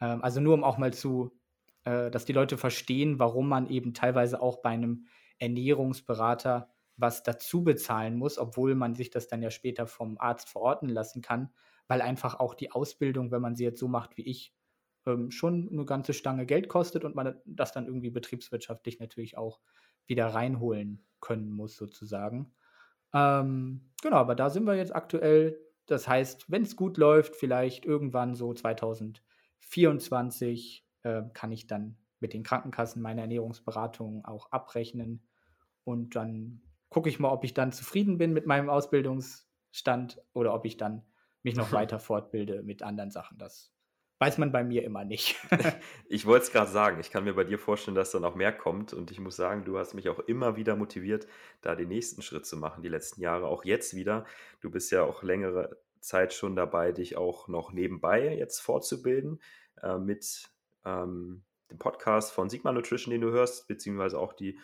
Ähm, 0.00 0.22
also 0.22 0.40
nur 0.40 0.54
um 0.54 0.64
auch 0.64 0.78
mal 0.78 0.92
zu, 0.92 1.38
äh, 1.84 2.10
dass 2.10 2.24
die 2.24 2.32
Leute 2.32 2.58
verstehen, 2.58 3.18
warum 3.18 3.48
man 3.48 3.68
eben 3.68 3.94
teilweise 3.94 4.40
auch 4.40 4.62
bei 4.62 4.70
einem 4.70 5.06
Ernährungsberater 5.38 6.70
was 6.96 7.22
dazu 7.22 7.64
bezahlen 7.64 8.16
muss, 8.16 8.38
obwohl 8.38 8.74
man 8.74 8.94
sich 8.94 9.10
das 9.10 9.26
dann 9.26 9.42
ja 9.42 9.50
später 9.50 9.86
vom 9.86 10.18
Arzt 10.18 10.48
verorten 10.50 10.88
lassen 10.88 11.22
kann, 11.22 11.52
weil 11.88 12.02
einfach 12.02 12.38
auch 12.38 12.54
die 12.54 12.70
Ausbildung, 12.70 13.30
wenn 13.32 13.42
man 13.42 13.56
sie 13.56 13.64
jetzt 13.64 13.80
so 13.80 13.88
macht 13.88 14.16
wie 14.16 14.22
ich, 14.22 14.54
ähm, 15.06 15.30
schon 15.30 15.68
eine 15.72 15.84
ganze 15.84 16.12
Stange 16.12 16.46
Geld 16.46 16.68
kostet 16.68 17.04
und 17.04 17.14
man 17.14 17.40
das 17.44 17.72
dann 17.72 17.86
irgendwie 17.86 18.10
betriebswirtschaftlich 18.10 19.00
natürlich 19.00 19.36
auch 19.36 19.60
wieder 20.06 20.26
reinholen 20.28 21.04
können 21.20 21.50
muss, 21.50 21.76
sozusagen. 21.76 22.54
Ähm, 23.14 23.92
genau, 24.02 24.16
aber 24.16 24.34
da 24.34 24.50
sind 24.50 24.64
wir 24.64 24.74
jetzt 24.74 24.94
aktuell. 24.94 25.58
Das 25.86 26.08
heißt, 26.08 26.50
wenn 26.50 26.62
es 26.62 26.76
gut 26.76 26.96
läuft, 26.96 27.36
vielleicht 27.36 27.84
irgendwann 27.84 28.34
so 28.34 28.54
2024 28.54 30.86
äh, 31.02 31.22
kann 31.32 31.52
ich 31.52 31.66
dann 31.66 31.96
mit 32.20 32.32
den 32.32 32.42
Krankenkassen 32.42 33.02
meine 33.02 33.20
Ernährungsberatung 33.22 34.24
auch 34.24 34.50
abrechnen. 34.52 35.26
Und 35.84 36.16
dann 36.16 36.62
gucke 36.88 37.08
ich 37.08 37.18
mal, 37.18 37.30
ob 37.30 37.44
ich 37.44 37.54
dann 37.54 37.72
zufrieden 37.72 38.18
bin 38.18 38.32
mit 38.32 38.46
meinem 38.46 38.70
Ausbildungsstand 38.70 40.22
oder 40.32 40.54
ob 40.54 40.64
ich 40.64 40.76
dann 40.76 41.02
mich 41.42 41.56
noch 41.56 41.72
weiter 41.72 41.98
fortbilde 41.98 42.62
mit 42.62 42.82
anderen 42.82 43.10
Sachen. 43.10 43.38
Das 43.38 43.72
weiß 44.22 44.38
man 44.38 44.52
bei 44.52 44.62
mir 44.62 44.84
immer 44.84 45.04
nicht. 45.04 45.36
ich 46.08 46.26
wollte 46.26 46.44
es 46.44 46.52
gerade 46.52 46.70
sagen, 46.70 47.00
ich 47.00 47.10
kann 47.10 47.24
mir 47.24 47.34
bei 47.34 47.42
dir 47.42 47.58
vorstellen, 47.58 47.96
dass 47.96 48.12
da 48.12 48.20
noch 48.20 48.36
mehr 48.36 48.52
kommt 48.52 48.92
und 48.92 49.10
ich 49.10 49.18
muss 49.18 49.34
sagen, 49.34 49.64
du 49.64 49.78
hast 49.78 49.94
mich 49.94 50.08
auch 50.08 50.20
immer 50.20 50.54
wieder 50.54 50.76
motiviert, 50.76 51.26
da 51.60 51.74
den 51.74 51.88
nächsten 51.88 52.22
Schritt 52.22 52.46
zu 52.46 52.56
machen, 52.56 52.84
die 52.84 52.88
letzten 52.88 53.20
Jahre, 53.20 53.48
auch 53.48 53.64
jetzt 53.64 53.96
wieder. 53.96 54.24
Du 54.60 54.70
bist 54.70 54.92
ja 54.92 55.02
auch 55.02 55.24
längere 55.24 55.76
Zeit 55.98 56.34
schon 56.34 56.54
dabei, 56.54 56.92
dich 56.92 57.16
auch 57.16 57.48
noch 57.48 57.72
nebenbei 57.72 58.36
jetzt 58.36 58.60
fortzubilden 58.60 59.42
äh, 59.82 59.98
mit 59.98 60.48
ähm, 60.84 61.42
dem 61.68 61.78
Podcast 61.78 62.30
von 62.30 62.48
Sigma 62.48 62.70
Nutrition, 62.70 63.10
den 63.10 63.22
du 63.22 63.32
hörst, 63.32 63.66
beziehungsweise 63.66 64.20
auch 64.20 64.34
die 64.34 64.56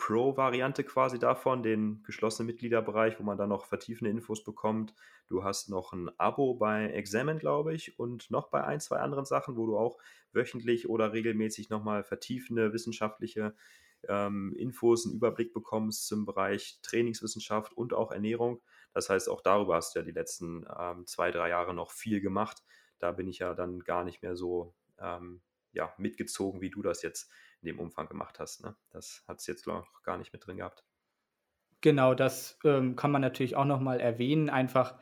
Pro-Variante 0.00 0.82
quasi 0.82 1.18
davon, 1.18 1.62
den 1.62 2.02
geschlossenen 2.04 2.46
Mitgliederbereich, 2.46 3.20
wo 3.20 3.22
man 3.22 3.36
dann 3.36 3.50
noch 3.50 3.66
vertiefende 3.66 4.10
Infos 4.10 4.42
bekommt. 4.42 4.94
Du 5.28 5.44
hast 5.44 5.68
noch 5.68 5.92
ein 5.92 6.10
Abo 6.18 6.54
bei 6.54 6.86
Examen, 6.86 7.38
glaube 7.38 7.74
ich, 7.74 7.98
und 7.98 8.30
noch 8.30 8.48
bei 8.48 8.64
ein, 8.64 8.80
zwei 8.80 8.96
anderen 8.96 9.26
Sachen, 9.26 9.58
wo 9.58 9.66
du 9.66 9.76
auch 9.76 9.98
wöchentlich 10.32 10.88
oder 10.88 11.12
regelmäßig 11.12 11.68
nochmal 11.68 12.02
vertiefende 12.02 12.72
wissenschaftliche 12.72 13.54
ähm, 14.08 14.54
Infos, 14.56 15.04
einen 15.04 15.16
Überblick 15.16 15.52
bekommst 15.52 16.06
zum 16.06 16.24
Bereich 16.24 16.78
Trainingswissenschaft 16.80 17.74
und 17.74 17.92
auch 17.92 18.10
Ernährung. 18.10 18.62
Das 18.94 19.10
heißt, 19.10 19.28
auch 19.28 19.42
darüber 19.42 19.76
hast 19.76 19.94
du 19.94 19.98
ja 19.98 20.04
die 20.04 20.12
letzten 20.12 20.64
ähm, 20.78 21.06
zwei, 21.06 21.30
drei 21.30 21.50
Jahre 21.50 21.74
noch 21.74 21.90
viel 21.90 22.22
gemacht. 22.22 22.64
Da 23.00 23.12
bin 23.12 23.28
ich 23.28 23.40
ja 23.40 23.52
dann 23.52 23.80
gar 23.80 24.04
nicht 24.04 24.22
mehr 24.22 24.34
so 24.34 24.72
ähm, 24.98 25.42
ja, 25.72 25.92
mitgezogen, 25.98 26.62
wie 26.62 26.70
du 26.70 26.80
das 26.80 27.02
jetzt 27.02 27.30
in 27.62 27.66
dem 27.66 27.80
Umfang 27.80 28.08
gemacht 28.08 28.38
hast. 28.38 28.62
Ne? 28.62 28.74
Das 28.90 29.24
hat 29.26 29.40
es 29.40 29.46
jetzt 29.46 29.66
noch 29.66 30.02
gar 30.02 30.18
nicht 30.18 30.32
mit 30.32 30.46
drin 30.46 30.58
gehabt. 30.58 30.84
Genau, 31.80 32.14
das 32.14 32.58
ähm, 32.64 32.96
kann 32.96 33.10
man 33.10 33.22
natürlich 33.22 33.56
auch 33.56 33.64
nochmal 33.64 34.00
erwähnen. 34.00 34.50
Einfach, 34.50 34.98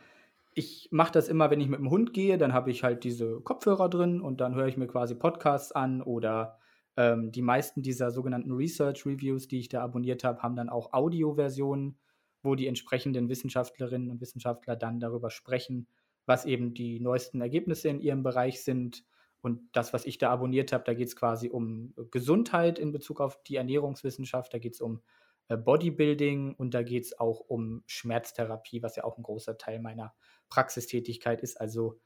ich 0.55 0.89
mache 0.93 1.13
das 1.13 1.29
immer, 1.29 1.51
wenn 1.51 1.61
ich 1.61 1.69
mit 1.69 1.81
dem 1.81 1.91
Hund 1.91 2.13
gehe, 2.13 2.39
dann 2.39 2.53
habe 2.53 2.71
ich 2.71 2.85
halt 2.85 3.05
diese 3.05 3.41
Kopfhörer 3.41 3.89
drin 3.89 4.21
und 4.21 4.41
dann 4.41 4.55
höre 4.55 4.67
ich 4.67 4.77
mir 4.77 4.87
quasi 4.87 5.15
Podcasts 5.15 5.73
an 5.73 6.03
oder 6.03 6.59
ähm, 6.97 7.33
die 7.33 7.43
meisten 7.43 7.83
dieser 7.83 8.11
sogenannten 8.11 8.53
Research 8.53 9.07
Reviews, 9.07 9.49
die 9.49 9.59
ich 9.59 9.69
da 9.69 9.83
abonniert 9.83 10.25
habe, 10.25 10.43
haben 10.43 10.57
dann 10.57 10.69
auch 10.69 10.93
Audioversionen, 10.93 11.99
wo 12.43 12.55
die 12.55 12.69
entsprechenden 12.69 13.29
Wissenschaftlerinnen 13.29 14.11
und 14.11 14.21
Wissenschaftler 14.21 14.77
dann 14.77 15.01
darüber 15.01 15.31
sprechen, 15.31 15.89
was 16.27 16.45
eben 16.45 16.75
die 16.75 17.01
neuesten 17.01 17.41
Ergebnisse 17.41 17.89
in 17.89 18.01
ihrem 18.01 18.23
Bereich 18.23 18.63
sind, 18.63 19.05
und 19.41 19.61
das, 19.73 19.93
was 19.93 20.05
ich 20.05 20.19
da 20.19 20.31
abonniert 20.31 20.73
habe, 20.73 20.85
da 20.85 20.95
geht 20.95 21.09
es 21.09 21.17
quasi 21.17 21.49
um 21.49 21.95
Gesundheit 22.11 22.79
in 22.79 22.93
Bezug 22.93 23.21
auf 23.21 23.43
die 23.45 23.57
Ernährungswissenschaft, 23.57 24.53
da 24.53 24.59
geht 24.59 24.75
es 24.75 24.81
um 24.81 25.03
äh, 25.49 25.57
Bodybuilding 25.57 26.55
und 26.55 26.75
da 26.75 26.83
geht 26.83 27.05
es 27.05 27.19
auch 27.19 27.41
um 27.41 27.83
Schmerztherapie, 27.87 28.83
was 28.83 28.97
ja 28.97 29.05
auch 29.05 29.17
ein 29.17 29.23
großer 29.23 29.59
Teil 29.59 29.81
meiner 29.81 30.15
Praxistätigkeit 30.49 31.41
ist. 31.41 31.61
Also 31.61 32.01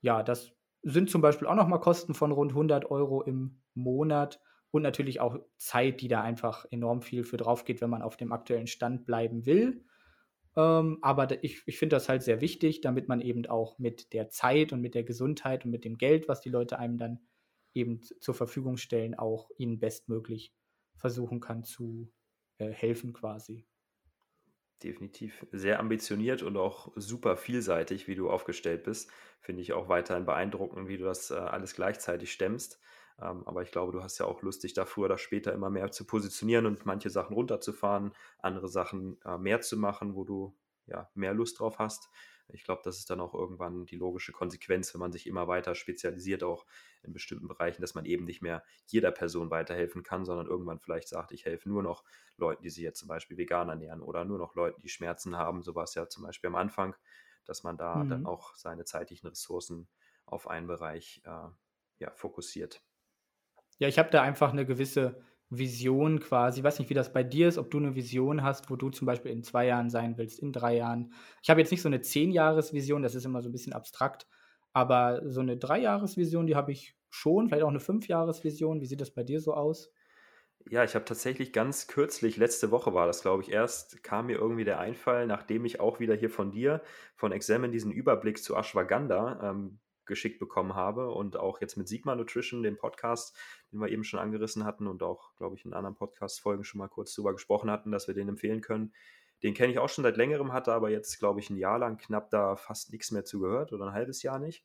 ja, 0.00 0.22
das 0.22 0.52
sind 0.82 1.10
zum 1.10 1.22
Beispiel 1.22 1.48
auch 1.48 1.54
nochmal 1.54 1.80
Kosten 1.80 2.14
von 2.14 2.32
rund 2.32 2.52
100 2.52 2.90
Euro 2.90 3.22
im 3.22 3.62
Monat 3.74 4.40
und 4.70 4.82
natürlich 4.82 5.20
auch 5.20 5.38
Zeit, 5.56 6.00
die 6.00 6.08
da 6.08 6.20
einfach 6.20 6.66
enorm 6.70 7.00
viel 7.00 7.24
für 7.24 7.36
drauf 7.36 7.64
geht, 7.64 7.80
wenn 7.80 7.90
man 7.90 8.02
auf 8.02 8.16
dem 8.16 8.32
aktuellen 8.32 8.66
Stand 8.66 9.06
bleiben 9.06 9.46
will. 9.46 9.84
Ähm, 10.56 10.98
aber 11.02 11.42
ich, 11.42 11.62
ich 11.66 11.78
finde 11.78 11.96
das 11.96 12.08
halt 12.08 12.22
sehr 12.22 12.40
wichtig, 12.40 12.80
damit 12.80 13.08
man 13.08 13.20
eben 13.20 13.46
auch 13.46 13.78
mit 13.78 14.12
der 14.12 14.28
Zeit 14.28 14.72
und 14.72 14.80
mit 14.80 14.94
der 14.94 15.04
Gesundheit 15.04 15.64
und 15.64 15.70
mit 15.70 15.84
dem 15.84 15.98
Geld, 15.98 16.28
was 16.28 16.40
die 16.40 16.50
Leute 16.50 16.78
einem 16.78 16.98
dann 16.98 17.20
eben 17.74 18.00
zur 18.02 18.34
Verfügung 18.34 18.76
stellen, 18.76 19.14
auch 19.14 19.50
ihnen 19.58 19.80
bestmöglich 19.80 20.54
versuchen 20.96 21.40
kann 21.40 21.64
zu 21.64 22.12
äh, 22.58 22.70
helfen 22.70 23.12
quasi. 23.12 23.66
Definitiv 24.82 25.46
sehr 25.50 25.80
ambitioniert 25.80 26.42
und 26.42 26.56
auch 26.56 26.92
super 26.94 27.36
vielseitig, 27.36 28.06
wie 28.06 28.14
du 28.14 28.30
aufgestellt 28.30 28.84
bist. 28.84 29.10
Finde 29.40 29.62
ich 29.62 29.72
auch 29.72 29.88
weiterhin 29.88 30.26
beeindruckend, 30.26 30.88
wie 30.88 30.98
du 30.98 31.04
das 31.04 31.30
äh, 31.30 31.34
alles 31.34 31.74
gleichzeitig 31.74 32.30
stemmst. 32.32 32.80
Ähm, 33.20 33.46
aber 33.46 33.62
ich 33.62 33.70
glaube, 33.70 33.92
du 33.92 34.02
hast 34.02 34.18
ja 34.18 34.26
auch 34.26 34.42
Lust, 34.42 34.64
dich 34.64 34.74
da 34.74 34.84
früher 34.84 35.06
oder 35.06 35.18
später 35.18 35.52
immer 35.52 35.70
mehr 35.70 35.90
zu 35.92 36.04
positionieren 36.04 36.66
und 36.66 36.84
manche 36.86 37.10
Sachen 37.10 37.34
runterzufahren, 37.34 38.12
andere 38.38 38.68
Sachen 38.68 39.20
äh, 39.24 39.38
mehr 39.38 39.60
zu 39.60 39.76
machen, 39.76 40.14
wo 40.14 40.24
du 40.24 40.56
ja 40.86 41.10
mehr 41.14 41.34
Lust 41.34 41.60
drauf 41.60 41.78
hast. 41.78 42.10
Ich 42.48 42.64
glaube, 42.64 42.82
das 42.84 42.98
ist 42.98 43.08
dann 43.08 43.20
auch 43.20 43.32
irgendwann 43.32 43.86
die 43.86 43.96
logische 43.96 44.32
Konsequenz, 44.32 44.92
wenn 44.92 45.00
man 45.00 45.12
sich 45.12 45.26
immer 45.26 45.48
weiter 45.48 45.74
spezialisiert, 45.74 46.42
auch 46.42 46.66
in 47.02 47.12
bestimmten 47.12 47.48
Bereichen, 47.48 47.80
dass 47.80 47.94
man 47.94 48.04
eben 48.04 48.26
nicht 48.26 48.42
mehr 48.42 48.62
jeder 48.86 49.10
Person 49.12 49.50
weiterhelfen 49.50 50.02
kann, 50.02 50.24
sondern 50.24 50.46
irgendwann 50.46 50.78
vielleicht 50.78 51.08
sagt, 51.08 51.32
ich 51.32 51.46
helfe 51.46 51.68
nur 51.68 51.82
noch 51.82 52.04
Leuten, 52.36 52.62
die 52.62 52.70
sich 52.70 52.82
jetzt 52.82 52.98
zum 52.98 53.08
Beispiel 53.08 53.38
vegan 53.38 53.70
ernähren 53.70 54.02
oder 54.02 54.24
nur 54.24 54.38
noch 54.38 54.54
Leuten, 54.54 54.82
die 54.82 54.90
Schmerzen 54.90 55.36
haben. 55.36 55.62
So 55.62 55.74
war 55.74 55.84
es 55.84 55.94
ja 55.94 56.06
zum 56.08 56.24
Beispiel 56.24 56.48
am 56.48 56.56
Anfang, 56.56 56.94
dass 57.46 57.62
man 57.62 57.78
da 57.78 57.96
mhm. 57.96 58.08
dann 58.10 58.26
auch 58.26 58.54
seine 58.56 58.84
zeitlichen 58.84 59.28
Ressourcen 59.28 59.88
auf 60.26 60.46
einen 60.46 60.66
Bereich 60.66 61.22
äh, 61.24 61.48
ja, 61.98 62.10
fokussiert. 62.14 62.82
Ja, 63.78 63.88
ich 63.88 63.98
habe 63.98 64.10
da 64.10 64.22
einfach 64.22 64.52
eine 64.52 64.66
gewisse 64.66 65.20
Vision 65.50 66.20
quasi. 66.20 66.60
Ich 66.60 66.64
weiß 66.64 66.78
nicht, 66.78 66.90
wie 66.90 66.94
das 66.94 67.12
bei 67.12 67.22
dir 67.22 67.48
ist, 67.48 67.58
ob 67.58 67.70
du 67.70 67.78
eine 67.78 67.94
Vision 67.94 68.42
hast, 68.42 68.70
wo 68.70 68.76
du 68.76 68.90
zum 68.90 69.06
Beispiel 69.06 69.30
in 69.30 69.42
zwei 69.42 69.66
Jahren 69.66 69.90
sein 69.90 70.16
willst, 70.16 70.40
in 70.40 70.52
drei 70.52 70.76
Jahren. 70.76 71.12
Ich 71.42 71.50
habe 71.50 71.60
jetzt 71.60 71.70
nicht 71.70 71.82
so 71.82 71.88
eine 71.88 72.00
Zehn-Jahres-Vision, 72.00 73.02
das 73.02 73.14
ist 73.14 73.24
immer 73.24 73.42
so 73.42 73.48
ein 73.48 73.52
bisschen 73.52 73.72
abstrakt, 73.72 74.26
aber 74.72 75.22
so 75.30 75.40
eine 75.40 75.56
Drei-Jahres-Vision, 75.56 76.46
die 76.46 76.56
habe 76.56 76.72
ich 76.72 76.96
schon, 77.10 77.48
vielleicht 77.48 77.64
auch 77.64 77.68
eine 77.68 77.80
Fünf-Jahres-Vision. 77.80 78.80
Wie 78.80 78.86
sieht 78.86 79.00
das 79.00 79.12
bei 79.12 79.22
dir 79.22 79.40
so 79.40 79.54
aus? 79.54 79.92
Ja, 80.66 80.82
ich 80.82 80.94
habe 80.94 81.04
tatsächlich 81.04 81.52
ganz 81.52 81.88
kürzlich, 81.88 82.38
letzte 82.38 82.70
Woche 82.70 82.94
war 82.94 83.06
das, 83.06 83.20
glaube 83.20 83.42
ich, 83.42 83.52
erst, 83.52 84.02
kam 84.02 84.26
mir 84.26 84.38
irgendwie 84.38 84.64
der 84.64 84.80
Einfall, 84.80 85.26
nachdem 85.26 85.66
ich 85.66 85.78
auch 85.78 86.00
wieder 86.00 86.14
hier 86.14 86.30
von 86.30 86.50
dir, 86.50 86.80
von 87.16 87.32
Examen, 87.32 87.70
diesen 87.70 87.92
Überblick 87.92 88.42
zu 88.42 88.56
Ashwagandha 88.56 89.50
ähm, 89.50 89.78
geschickt 90.06 90.38
bekommen 90.38 90.74
habe 90.74 91.10
und 91.10 91.36
auch 91.36 91.60
jetzt 91.60 91.76
mit 91.76 91.88
Sigma 91.88 92.14
Nutrition, 92.14 92.62
dem 92.62 92.76
Podcast, 92.76 93.36
den 93.72 93.80
wir 93.80 93.88
eben 93.88 94.04
schon 94.04 94.20
angerissen 94.20 94.64
hatten 94.64 94.86
und 94.86 95.02
auch, 95.02 95.34
glaube 95.36 95.56
ich, 95.56 95.64
in 95.64 95.74
anderen 95.74 95.96
Podcast-Folgen 95.96 96.64
schon 96.64 96.78
mal 96.78 96.88
kurz 96.88 97.14
drüber 97.14 97.32
gesprochen 97.32 97.70
hatten, 97.70 97.90
dass 97.90 98.06
wir 98.08 98.14
den 98.14 98.28
empfehlen 98.28 98.60
können. 98.60 98.92
Den 99.42 99.54
kenne 99.54 99.72
ich 99.72 99.78
auch 99.78 99.88
schon 99.88 100.04
seit 100.04 100.16
längerem, 100.16 100.52
hatte 100.52 100.72
aber 100.72 100.90
jetzt, 100.90 101.18
glaube 101.18 101.40
ich, 101.40 101.50
ein 101.50 101.56
Jahr 101.56 101.78
lang 101.78 101.98
knapp 101.98 102.30
da 102.30 102.56
fast 102.56 102.92
nichts 102.92 103.10
mehr 103.10 103.24
zu 103.24 103.40
gehört 103.40 103.72
oder 103.72 103.86
ein 103.86 103.92
halbes 103.92 104.22
Jahr 104.22 104.38
nicht. 104.38 104.64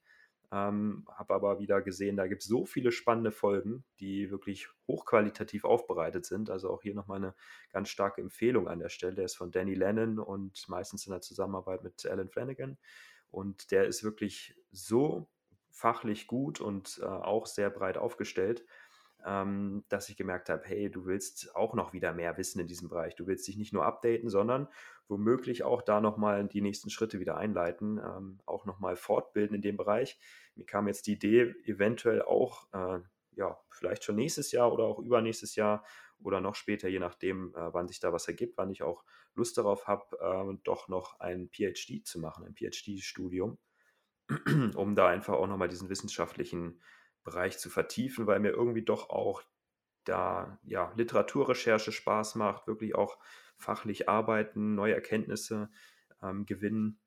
Ähm, 0.52 1.06
habe 1.16 1.36
aber 1.36 1.60
wieder 1.60 1.82
gesehen, 1.82 2.18
da 2.18 2.26
gibt 2.26 2.42
es 2.42 2.48
so 2.48 2.66
viele 2.66 2.92
spannende 2.92 3.32
Folgen, 3.32 3.84
die 4.00 4.32
wirklich 4.32 4.68
hochqualitativ 4.88 5.64
aufbereitet 5.64 6.26
sind. 6.26 6.50
Also 6.50 6.72
auch 6.72 6.82
hier 6.82 6.96
nochmal 6.96 7.18
eine 7.18 7.36
ganz 7.72 7.90
starke 7.90 8.22
Empfehlung 8.22 8.68
an 8.68 8.80
der 8.80 8.90
Stelle. 8.90 9.14
Der 9.14 9.26
ist 9.26 9.38
von 9.38 9.52
Danny 9.52 9.76
Lennon 9.76 10.18
und 10.18 10.68
meistens 10.68 11.06
in 11.06 11.12
der 11.12 11.22
Zusammenarbeit 11.22 11.84
mit 11.84 12.04
Alan 12.06 12.30
Flanagan. 12.30 12.80
Und 13.32 13.72
der 13.72 13.86
ist 13.86 14.04
wirklich 14.04 14.56
so 14.72 15.30
fachlich 15.70 16.28
gut 16.28 16.60
und 16.60 17.00
äh, 17.02 17.06
auch 17.06 17.46
sehr 17.46 17.70
breit 17.70 17.98
aufgestellt, 17.98 18.66
ähm, 19.26 19.84
dass 19.90 20.10
ich 20.10 20.18
gemerkt 20.18 20.50
habe, 20.50 20.64
hey, 20.66 20.90
du 20.90 21.06
willst 21.06 21.56
auch 21.56 21.74
noch 21.74 21.94
wieder 21.94 22.14
mehr 22.14 22.38
wissen 22.38 22.60
in 22.60 22.68
diesem 22.68 22.90
Bereich. 22.90 23.16
Du 23.16 23.28
willst 23.28 23.48
dich 23.48 23.58
nicht 23.58 23.74
nur 23.74 23.86
updaten, 23.86 24.30
sondern 24.30 24.68
womöglich 25.08 25.64
auch 25.64 25.82
da 25.82 26.02
nochmal 26.02 26.48
die 26.48 26.62
nächsten 26.62 26.90
Schritte 26.90 27.20
wieder 27.20 27.38
einleiten, 27.38 27.98
ähm, 27.98 28.40
auch 28.46 28.66
nochmal 28.66 28.96
fortbilden 28.96 29.56
in 29.56 29.62
dem 29.62 29.78
Bereich. 29.78 30.20
Mir 30.56 30.66
kam 30.66 30.88
jetzt 30.88 31.08
die 31.08 31.14
Idee, 31.14 31.56
eventuell 31.66 32.22
auch, 32.22 32.68
äh, 32.74 33.00
ja, 33.32 33.60
vielleicht 33.70 34.04
schon 34.04 34.16
nächstes 34.16 34.52
Jahr 34.52 34.72
oder 34.72 34.84
auch 34.86 35.00
übernächstes 35.00 35.56
Jahr 35.56 35.84
oder 36.22 36.42
noch 36.42 36.56
später, 36.56 36.88
je 36.90 37.00
nachdem, 37.00 37.54
äh, 37.56 37.74
wann 37.74 37.88
sich 37.88 38.00
da 38.00 38.12
was 38.12 38.28
ergibt, 38.28 38.58
wann 38.58 38.70
ich 38.70 38.84
auch 38.84 39.04
Lust 39.40 39.58
darauf 39.58 39.88
habe, 39.88 40.18
äh, 40.20 40.58
doch 40.64 40.88
noch 40.88 41.20
ein 41.20 41.50
PhD 41.50 42.06
zu 42.06 42.20
machen, 42.20 42.46
ein 42.46 42.56
PhD-Studium, 42.56 43.58
um 44.76 44.96
da 44.96 45.08
einfach 45.08 45.34
auch 45.34 45.48
nochmal 45.48 45.70
diesen 45.70 45.90
wissenschaftlichen 45.90 46.82
Bereich 47.24 47.58
zu 47.58 47.70
vertiefen, 47.70 48.28
weil 48.28 48.40
mir 48.40 48.52
irgendwie 48.52 48.84
doch 48.84 49.10
auch 49.10 49.44
da 50.04 50.60
ja, 50.64 50.94
Literaturrecherche 50.96 51.92
Spaß 51.92 52.36
macht, 52.36 52.68
wirklich 52.68 52.96
auch 52.96 53.18
fachlich 53.58 54.08
arbeiten, 54.08 54.76
neue 54.76 54.94
Erkenntnisse 54.94 55.70
ähm, 56.22 56.46
gewinnen. 56.46 57.00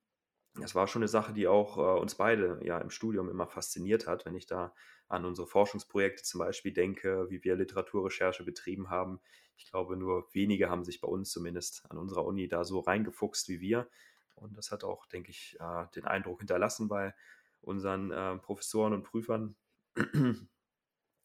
Das 0.54 0.74
war 0.74 0.86
schon 0.86 1.02
eine 1.02 1.08
Sache, 1.08 1.32
die 1.32 1.48
auch 1.48 1.78
äh, 1.78 2.00
uns 2.00 2.14
beide 2.14 2.60
ja 2.62 2.78
im 2.78 2.90
Studium 2.90 3.30
immer 3.30 3.46
fasziniert 3.46 4.06
hat, 4.06 4.26
wenn 4.26 4.34
ich 4.34 4.46
da 4.46 4.74
an 5.08 5.24
unsere 5.24 5.46
Forschungsprojekte 5.46 6.22
zum 6.22 6.40
Beispiel 6.40 6.72
denke, 6.72 7.30
wie 7.30 7.42
wir 7.42 7.56
Literaturrecherche 7.56 8.44
betrieben 8.44 8.90
haben. 8.90 9.20
Ich 9.56 9.70
glaube, 9.70 9.96
nur 9.96 10.28
wenige 10.32 10.68
haben 10.68 10.84
sich 10.84 11.00
bei 11.00 11.08
uns 11.08 11.30
zumindest 11.30 11.90
an 11.90 11.98
unserer 11.98 12.24
Uni 12.24 12.48
da 12.48 12.64
so 12.64 12.80
reingefuchst 12.80 13.48
wie 13.48 13.60
wir. 13.60 13.88
Und 14.34 14.56
das 14.58 14.70
hat 14.72 14.84
auch, 14.84 15.06
denke 15.06 15.30
ich, 15.30 15.56
äh, 15.60 15.86
den 15.94 16.04
Eindruck 16.04 16.40
hinterlassen 16.40 16.88
bei 16.88 17.14
unseren 17.60 18.10
äh, 18.10 18.36
Professoren 18.38 18.92
und 18.92 19.04
Prüfern. 19.04 19.56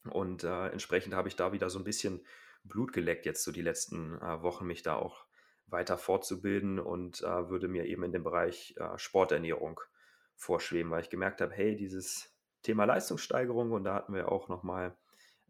Und 0.04 0.44
äh, 0.44 0.68
entsprechend 0.68 1.14
habe 1.14 1.28
ich 1.28 1.36
da 1.36 1.52
wieder 1.52 1.68
so 1.70 1.78
ein 1.78 1.84
bisschen 1.84 2.24
Blut 2.64 2.92
geleckt, 2.92 3.26
jetzt 3.26 3.44
so 3.44 3.52
die 3.52 3.62
letzten 3.62 4.14
äh, 4.20 4.42
Wochen, 4.42 4.66
mich 4.66 4.82
da 4.82 4.94
auch 4.94 5.26
weiter 5.70 5.98
fortzubilden 5.98 6.78
und 6.78 7.22
äh, 7.22 7.48
würde 7.48 7.68
mir 7.68 7.86
eben 7.86 8.02
in 8.04 8.12
dem 8.12 8.24
Bereich 8.24 8.74
äh, 8.78 8.98
Sporternährung 8.98 9.80
vorschweben, 10.34 10.90
weil 10.90 11.02
ich 11.02 11.10
gemerkt 11.10 11.40
habe, 11.40 11.52
hey, 11.52 11.76
dieses 11.76 12.34
Thema 12.62 12.84
Leistungssteigerung, 12.84 13.72
und 13.72 13.84
da 13.84 13.94
hatten 13.94 14.14
wir 14.14 14.30
auch 14.30 14.48
nochmal 14.48 14.96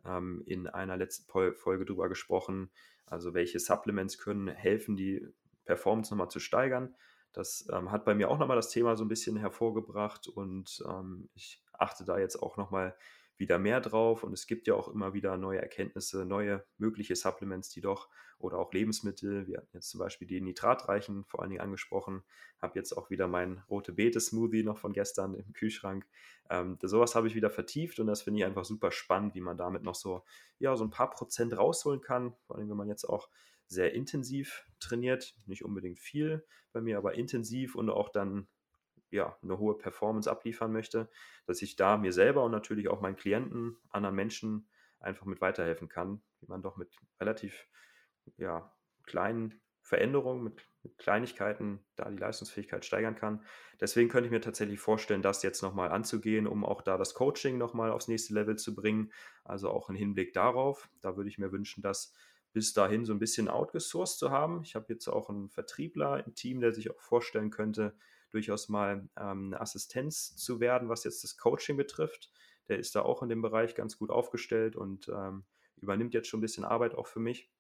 ähm, 0.05 0.43
in 0.47 0.67
einer 0.67 0.97
letzten 0.97 1.31
Folge 1.31 1.85
drüber 1.85 2.09
gesprochen, 2.09 2.71
also 3.07 3.35
welche 3.35 3.59
Supplements 3.59 4.19
können 4.19 4.49
helfen, 4.49 4.97
die 4.97 5.27
Performance 5.65 6.13
nochmal 6.13 6.31
zu 6.31 6.41
steigern. 6.41 6.95
Das 7.33 7.69
ähm, 7.73 7.91
hat 7.91 8.05
bei 8.05 8.15
mir 8.15 8.31
auch 8.31 8.39
nochmal 8.39 8.57
das 8.57 8.71
Thema 8.71 8.97
so 8.97 9.05
ein 9.05 9.09
bisschen 9.09 9.37
hervorgebracht 9.37 10.29
und 10.29 10.83
ähm, 10.89 11.29
ich 11.35 11.63
achte 11.73 12.05
da 12.05 12.19
jetzt 12.19 12.37
auch 12.37 12.57
nochmal 12.57 12.97
wieder 13.39 13.59
mehr 13.59 13.81
drauf 13.81 14.25
und 14.25 14.33
es 14.33 14.47
gibt 14.47 14.67
ja 14.67 14.75
auch 14.75 14.89
immer 14.89 15.15
wieder 15.15 15.37
neue 15.37 15.61
Erkenntnisse, 15.61 16.25
neue 16.25 16.65
mögliche 16.77 17.17
Supplements, 17.17 17.71
die 17.71 17.81
doch 17.81 18.09
oder 18.39 18.59
auch 18.59 18.73
Lebensmittel. 18.73 19.47
Wir 19.47 19.59
hatten 19.59 19.71
jetzt 19.73 19.91
zum 19.91 19.99
Beispiel 19.99 20.27
die 20.27 20.41
nitratreichen 20.41 21.25
vor 21.25 21.41
allen 21.41 21.51
Dingen 21.51 21.63
angesprochen. 21.63 22.23
Habe 22.61 22.79
jetzt 22.79 22.93
auch 22.93 23.11
wieder 23.11 23.29
mein 23.29 23.63
rote 23.69 23.93
Beete 23.93 24.21
Smoothie 24.21 24.63
noch 24.63 24.79
von 24.79 24.93
gestern 24.93 25.35
im 25.35 25.53
Kühlschrank. 25.53 26.07
Ähm, 26.51 26.79
sowas 26.83 27.15
habe 27.15 27.29
ich 27.29 27.35
wieder 27.35 27.51
vertieft 27.51 27.99
und 28.01 28.07
das 28.07 28.23
finde 28.23 28.41
ich 28.41 28.47
einfach 28.47 28.65
super 28.65 28.91
spannend, 28.91 29.35
wie 29.35 29.41
man 29.41 29.57
damit 29.57 29.83
noch 29.83 29.95
so 29.95 30.25
ja 30.59 30.77
so 30.77 30.85
ein 30.85 30.91
paar 30.91 31.11
Prozent 31.11 31.57
rausholen 31.57 32.01
kann. 32.01 32.35
Vor 32.47 32.57
allem 32.57 32.69
wenn 32.69 32.77
man 32.77 32.89
jetzt 32.89 33.05
auch 33.05 33.29
sehr 33.67 33.93
intensiv 33.93 34.67
trainiert, 34.81 35.35
nicht 35.47 35.65
unbedingt 35.65 35.99
viel 35.99 36.45
bei 36.73 36.81
mir, 36.81 36.99
aber 36.99 37.15
intensiv 37.15 37.75
und 37.75 37.91
auch 37.91 38.09
dann 38.09 38.49
ja, 39.11 39.37
eine 39.43 39.59
hohe 39.59 39.77
Performance 39.77 40.31
abliefern 40.31 40.73
möchte, 40.73 41.09
dass 41.47 41.63
ich 41.63 41.77
da 41.77 41.97
mir 41.97 42.13
selber 42.13 42.45
und 42.45 42.53
natürlich 42.53 42.89
auch 42.89 43.01
meinen 43.01 43.17
Klienten, 43.17 43.77
anderen 43.91 44.17
Menschen 44.17 44.69
einfach 45.01 45.27
mit 45.27 45.41
weiterhelfen 45.41 45.89
kann, 45.89 46.21
wie 46.41 46.47
man 46.47 46.63
doch 46.63 46.77
mit 46.77 46.97
relativ 47.21 47.67
ja, 48.37 48.73
kleinen 49.05 49.61
Veränderungen, 49.83 50.45
mit, 50.45 50.67
mit, 50.83 50.99
Kleinigkeiten 50.99 51.85
da 51.97 52.11
die 52.11 52.19
Leistungsfähigkeit 52.19 52.85
steigern 52.85 53.15
kann. 53.15 53.43
Deswegen 53.81 54.09
könnte 54.11 54.27
ich 54.27 54.33
mir 54.33 54.41
tatsächlich 54.41 54.81
vorstellen, 54.81 55.23
das 55.23 55.43
jetzt 55.43 55.63
nochmal 55.63 55.91
anzugehen, 55.91 56.47
um 56.47 56.65
auch 56.65 56.83
da 56.83 56.99
das 56.99 57.15
Coaching 57.15 57.57
nochmal 57.57 57.91
aufs 57.91 58.09
nächste 58.09 58.35
Level 58.35 58.57
zu 58.57 58.75
bringen. 58.75 59.13
Also 59.45 59.71
auch 59.71 59.89
im 59.89 59.97
Hinblick 59.97 60.35
darauf. 60.35 60.91
Da 61.01 61.17
würde 61.17 61.31
ich 61.31 61.39
mir 61.39 61.53
wünschen, 61.53 61.83
dass 61.83 62.15
bis 62.53 62.73
dahin 62.73 63.05
so 63.05 63.13
ein 63.13 63.19
bisschen 63.19 63.49
outgesourced 63.49 64.19
zu 64.19 64.31
haben. 64.31 64.63
Ich 64.63 64.75
habe 64.75 64.87
jetzt 64.93 65.09
auch 65.09 65.31
einen 65.31 65.49
Vertriebler 65.49 66.25
im 66.27 66.35
Team, 66.35 66.61
der 66.61 66.73
sich 66.73 66.91
auch 66.91 67.01
vorstellen 67.01 67.51
könnte, 67.51 67.95
durchaus 68.31 68.69
mal 68.69 69.09
ähm, 69.17 69.47
eine 69.47 69.61
Assistenz 69.61 70.37
zu 70.37 70.61
werden, 70.61 70.89
was 70.89 71.05
jetzt 71.05 71.25
das 71.25 71.37
Coaching 71.37 71.77
betrifft. 71.77 72.33
Der 72.69 72.79
ist 72.79 72.95
da 72.95 73.03
auch 73.03 73.23
in 73.23 73.29
dem 73.29 73.43
Bereich 73.43 73.75
ganz 73.75 73.99
gut 73.99 74.11
aufgestellt 74.11 74.77
und 74.77 75.09
ähm, 75.09 75.45
übernimmt 75.77 76.15
jetzt 76.15 76.29
schon 76.29 76.39
ein 76.39 76.43
bisschen 76.43 76.65
Arbeit 76.65 76.95
auch 76.95 77.07
für 77.07 77.21
mich. 77.21 77.51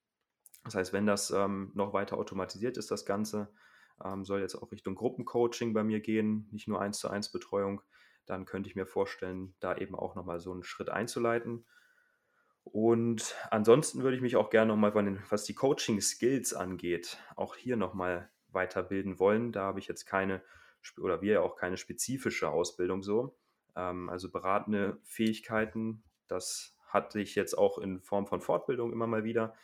Das 0.64 0.74
heißt, 0.74 0.92
wenn 0.92 1.06
das 1.06 1.30
ähm, 1.30 1.70
noch 1.74 1.92
weiter 1.92 2.18
automatisiert 2.18 2.76
ist, 2.76 2.90
das 2.90 3.06
Ganze, 3.06 3.48
ähm, 4.04 4.24
soll 4.24 4.40
jetzt 4.40 4.54
auch 4.54 4.70
Richtung 4.70 4.94
Gruppencoaching 4.94 5.72
bei 5.72 5.82
mir 5.82 6.00
gehen, 6.00 6.48
nicht 6.50 6.68
nur 6.68 6.80
eins 6.80 6.98
zu 6.98 7.08
eins 7.08 7.30
Betreuung, 7.30 7.80
dann 8.26 8.44
könnte 8.44 8.68
ich 8.68 8.76
mir 8.76 8.86
vorstellen, 8.86 9.54
da 9.60 9.76
eben 9.76 9.94
auch 9.94 10.14
nochmal 10.14 10.40
so 10.40 10.52
einen 10.52 10.62
Schritt 10.62 10.90
einzuleiten. 10.90 11.64
Und 12.64 13.34
ansonsten 13.50 14.02
würde 14.02 14.16
ich 14.16 14.22
mich 14.22 14.36
auch 14.36 14.50
gerne 14.50 14.74
nochmal, 14.74 14.92
was 15.30 15.44
die 15.44 15.54
Coaching-Skills 15.54 16.52
angeht, 16.52 17.18
auch 17.34 17.56
hier 17.56 17.76
nochmal 17.76 18.30
weiterbilden 18.50 19.18
wollen. 19.18 19.52
Da 19.52 19.62
habe 19.62 19.78
ich 19.78 19.88
jetzt 19.88 20.06
keine, 20.06 20.42
oder 20.98 21.20
wir 21.22 21.34
ja 21.34 21.40
auch 21.40 21.56
keine 21.56 21.76
spezifische 21.76 22.50
Ausbildung 22.50 23.02
so. 23.02 23.36
Ähm, 23.76 24.08
also 24.08 24.30
beratende 24.30 24.98
Fähigkeiten, 25.04 26.02
das 26.26 26.76
hatte 26.86 27.20
ich 27.20 27.34
jetzt 27.34 27.56
auch 27.56 27.78
in 27.78 28.00
Form 28.00 28.26
von 28.26 28.40
Fortbildung 28.40 28.92
immer 28.92 29.06
mal 29.06 29.24
wieder 29.24 29.54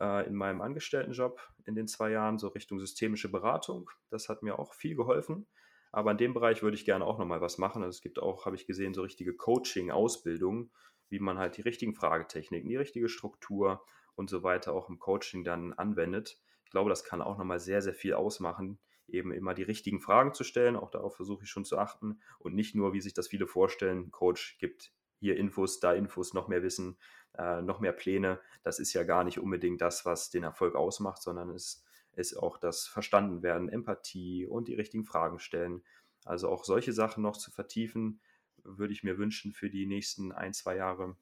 äh, 0.00 0.26
in 0.26 0.34
meinem 0.34 0.60
Angestelltenjob 0.60 1.40
in 1.64 1.74
den 1.74 1.86
zwei 1.86 2.10
Jahren, 2.10 2.38
so 2.38 2.48
Richtung 2.48 2.78
systemische 2.78 3.30
Beratung. 3.30 3.90
Das 4.10 4.28
hat 4.28 4.42
mir 4.42 4.58
auch 4.58 4.74
viel 4.74 4.96
geholfen. 4.96 5.46
Aber 5.92 6.10
in 6.10 6.18
dem 6.18 6.34
Bereich 6.34 6.62
würde 6.62 6.76
ich 6.76 6.84
gerne 6.84 7.04
auch 7.04 7.18
nochmal 7.18 7.40
was 7.40 7.56
machen. 7.56 7.84
Also 7.84 7.96
es 7.96 8.02
gibt 8.02 8.18
auch, 8.18 8.46
habe 8.46 8.56
ich 8.56 8.66
gesehen, 8.66 8.94
so 8.94 9.02
richtige 9.02 9.32
Coaching-Ausbildungen, 9.32 10.72
wie 11.08 11.20
man 11.20 11.38
halt 11.38 11.56
die 11.56 11.62
richtigen 11.62 11.94
Fragetechniken, 11.94 12.68
die 12.68 12.76
richtige 12.76 13.08
Struktur 13.08 13.84
und 14.16 14.28
so 14.28 14.42
weiter 14.42 14.72
auch 14.72 14.88
im 14.88 14.98
Coaching 14.98 15.44
dann 15.44 15.72
anwendet 15.72 16.40
glaube, 16.74 16.90
das 16.90 17.04
kann 17.04 17.22
auch 17.22 17.38
nochmal 17.38 17.60
sehr, 17.60 17.80
sehr 17.82 17.94
viel 17.94 18.14
ausmachen, 18.14 18.80
eben 19.06 19.30
immer 19.30 19.54
die 19.54 19.62
richtigen 19.62 20.00
Fragen 20.00 20.34
zu 20.34 20.42
stellen. 20.42 20.74
Auch 20.74 20.90
darauf 20.90 21.14
versuche 21.14 21.44
ich 21.44 21.48
schon 21.50 21.64
zu 21.64 21.78
achten 21.78 22.20
und 22.40 22.56
nicht 22.56 22.74
nur, 22.74 22.92
wie 22.92 23.00
sich 23.00 23.14
das 23.14 23.28
viele 23.28 23.46
vorstellen, 23.46 24.10
Coach 24.10 24.58
gibt 24.58 24.92
hier 25.20 25.36
Infos, 25.36 25.78
da 25.78 25.92
Infos, 25.94 26.34
noch 26.34 26.48
mehr 26.48 26.64
Wissen, 26.64 26.98
äh, 27.38 27.62
noch 27.62 27.78
mehr 27.78 27.92
Pläne. 27.92 28.40
Das 28.64 28.80
ist 28.80 28.92
ja 28.92 29.04
gar 29.04 29.22
nicht 29.22 29.38
unbedingt 29.38 29.80
das, 29.80 30.04
was 30.04 30.30
den 30.30 30.42
Erfolg 30.42 30.74
ausmacht, 30.74 31.22
sondern 31.22 31.50
es 31.50 31.84
ist 32.16 32.34
auch 32.36 32.58
das 32.58 32.88
Verstandenwerden, 32.88 33.68
Empathie 33.68 34.44
und 34.44 34.66
die 34.66 34.74
richtigen 34.74 35.04
Fragen 35.04 35.38
stellen. 35.38 35.84
Also 36.24 36.48
auch 36.48 36.64
solche 36.64 36.92
Sachen 36.92 37.22
noch 37.22 37.36
zu 37.36 37.52
vertiefen, 37.52 38.20
würde 38.64 38.92
ich 38.92 39.04
mir 39.04 39.16
wünschen 39.16 39.52
für 39.52 39.70
die 39.70 39.86
nächsten 39.86 40.32
ein, 40.32 40.52
zwei 40.52 40.74
Jahre. 40.74 41.16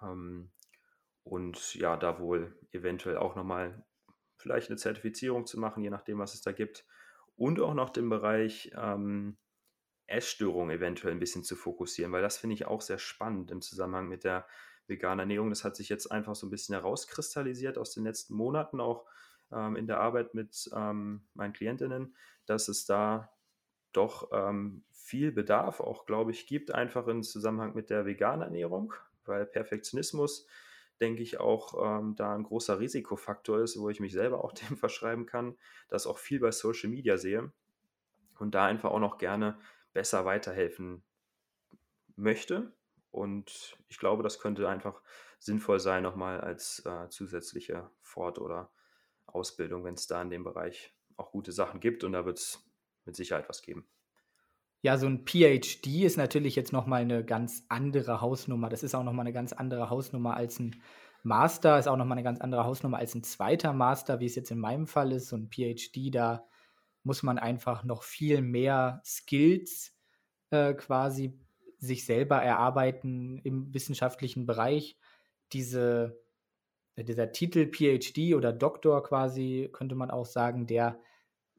Ähm, 0.00 0.52
und 1.24 1.74
ja, 1.74 1.96
da 1.96 2.20
wohl 2.20 2.56
eventuell 2.70 3.16
auch 3.16 3.34
nochmal 3.34 3.84
vielleicht 4.42 4.68
eine 4.68 4.76
Zertifizierung 4.76 5.46
zu 5.46 5.58
machen, 5.58 5.82
je 5.82 5.90
nachdem, 5.90 6.18
was 6.18 6.34
es 6.34 6.42
da 6.42 6.52
gibt. 6.52 6.84
Und 7.36 7.60
auch 7.60 7.74
noch 7.74 7.90
den 7.90 8.08
Bereich 8.08 8.72
ähm, 8.76 9.36
Essstörung 10.06 10.70
eventuell 10.70 11.12
ein 11.12 11.20
bisschen 11.20 11.44
zu 11.44 11.56
fokussieren, 11.56 12.12
weil 12.12 12.22
das 12.22 12.36
finde 12.36 12.54
ich 12.54 12.66
auch 12.66 12.82
sehr 12.82 12.98
spannend 12.98 13.50
im 13.50 13.62
Zusammenhang 13.62 14.08
mit 14.08 14.24
der, 14.24 14.46
vegane 14.86 15.22
Ernährung. 15.22 15.50
Das 15.50 15.64
hat 15.64 15.76
sich 15.76 15.88
jetzt 15.88 16.10
einfach 16.10 16.34
so 16.34 16.46
ein 16.46 16.50
bisschen 16.50 16.74
herauskristallisiert 16.74 17.78
aus 17.78 17.92
den 17.92 18.04
letzten 18.04 18.34
Monaten, 18.34 18.80
auch 18.80 19.06
ähm, 19.52 19.76
in 19.76 19.86
der 19.86 20.00
Arbeit 20.00 20.34
mit 20.34 20.70
ähm, 20.74 21.22
meinen 21.34 21.52
Klientinnen, 21.52 22.14
dass 22.46 22.68
es 22.68 22.84
da 22.84 23.32
doch 23.92 24.30
ähm, 24.32 24.84
viel 24.90 25.32
Bedarf 25.32 25.80
auch, 25.80 26.06
glaube 26.06 26.30
ich, 26.30 26.46
gibt, 26.46 26.72
einfach 26.72 27.06
im 27.08 27.22
Zusammenhang 27.22 27.74
mit 27.74 27.90
der 27.90 28.06
veganen 28.06 28.42
Ernährung, 28.42 28.94
weil 29.24 29.44
Perfektionismus, 29.46 30.46
denke 31.02 31.22
ich, 31.22 31.38
auch 31.40 31.98
ähm, 31.98 32.14
da 32.16 32.34
ein 32.34 32.44
großer 32.44 32.78
Risikofaktor 32.78 33.60
ist, 33.60 33.78
wo 33.78 33.90
ich 33.90 34.00
mich 34.00 34.12
selber 34.12 34.42
auch 34.42 34.52
dem 34.70 34.76
verschreiben 34.76 35.26
kann, 35.26 35.58
das 35.88 36.06
auch 36.06 36.18
viel 36.18 36.40
bei 36.40 36.52
Social 36.52 36.88
Media 36.88 37.18
sehe 37.18 37.52
und 38.38 38.54
da 38.54 38.64
einfach 38.64 38.90
auch 38.90 39.00
noch 39.00 39.18
gerne 39.18 39.58
besser 39.92 40.24
weiterhelfen 40.24 41.02
möchte. 42.16 42.72
Und 43.10 43.76
ich 43.88 43.98
glaube, 43.98 44.22
das 44.22 44.38
könnte 44.38 44.68
einfach 44.68 45.02
sinnvoll 45.38 45.80
sein, 45.80 46.02
nochmal 46.02 46.40
als 46.40 46.84
äh, 46.86 47.08
zusätzliche 47.10 47.90
Fort- 48.00 48.38
oder 48.38 48.70
Ausbildung, 49.26 49.84
wenn 49.84 49.94
es 49.94 50.06
da 50.06 50.22
in 50.22 50.30
dem 50.30 50.44
Bereich 50.44 50.94
auch 51.16 51.30
gute 51.30 51.52
Sachen 51.52 51.80
gibt. 51.80 52.04
Und 52.04 52.12
da 52.12 52.24
wird 52.24 52.38
es 52.38 52.64
mit 53.04 53.16
Sicherheit 53.16 53.48
was 53.48 53.60
geben. 53.60 53.86
Ja, 54.84 54.98
so 54.98 55.06
ein 55.06 55.24
PhD 55.24 56.02
ist 56.02 56.16
natürlich 56.16 56.56
jetzt 56.56 56.72
nochmal 56.72 57.02
eine 57.02 57.24
ganz 57.24 57.64
andere 57.68 58.20
Hausnummer. 58.20 58.68
Das 58.68 58.82
ist 58.82 58.96
auch 58.96 59.04
nochmal 59.04 59.24
eine 59.24 59.32
ganz 59.32 59.52
andere 59.52 59.90
Hausnummer 59.90 60.36
als 60.36 60.58
ein 60.58 60.82
Master, 61.22 61.78
ist 61.78 61.86
auch 61.86 61.96
nochmal 61.96 62.18
eine 62.18 62.24
ganz 62.24 62.40
andere 62.40 62.64
Hausnummer 62.64 62.98
als 62.98 63.14
ein 63.14 63.22
zweiter 63.22 63.72
Master, 63.72 64.18
wie 64.18 64.26
es 64.26 64.34
jetzt 64.34 64.50
in 64.50 64.58
meinem 64.58 64.88
Fall 64.88 65.12
ist. 65.12 65.28
So 65.28 65.36
ein 65.36 65.50
PhD, 65.50 66.12
da 66.12 66.44
muss 67.04 67.22
man 67.22 67.38
einfach 67.38 67.84
noch 67.84 68.02
viel 68.02 68.42
mehr 68.42 69.00
Skills 69.04 69.94
äh, 70.50 70.74
quasi 70.74 71.38
sich 71.78 72.04
selber 72.04 72.42
erarbeiten 72.42 73.38
im 73.44 73.72
wissenschaftlichen 73.72 74.46
Bereich. 74.46 74.98
Diese, 75.52 76.20
dieser 76.96 77.30
Titel 77.30 77.70
PhD 77.70 78.34
oder 78.34 78.52
Doktor 78.52 79.04
quasi, 79.04 79.70
könnte 79.72 79.94
man 79.94 80.10
auch 80.10 80.26
sagen, 80.26 80.66
der 80.66 80.98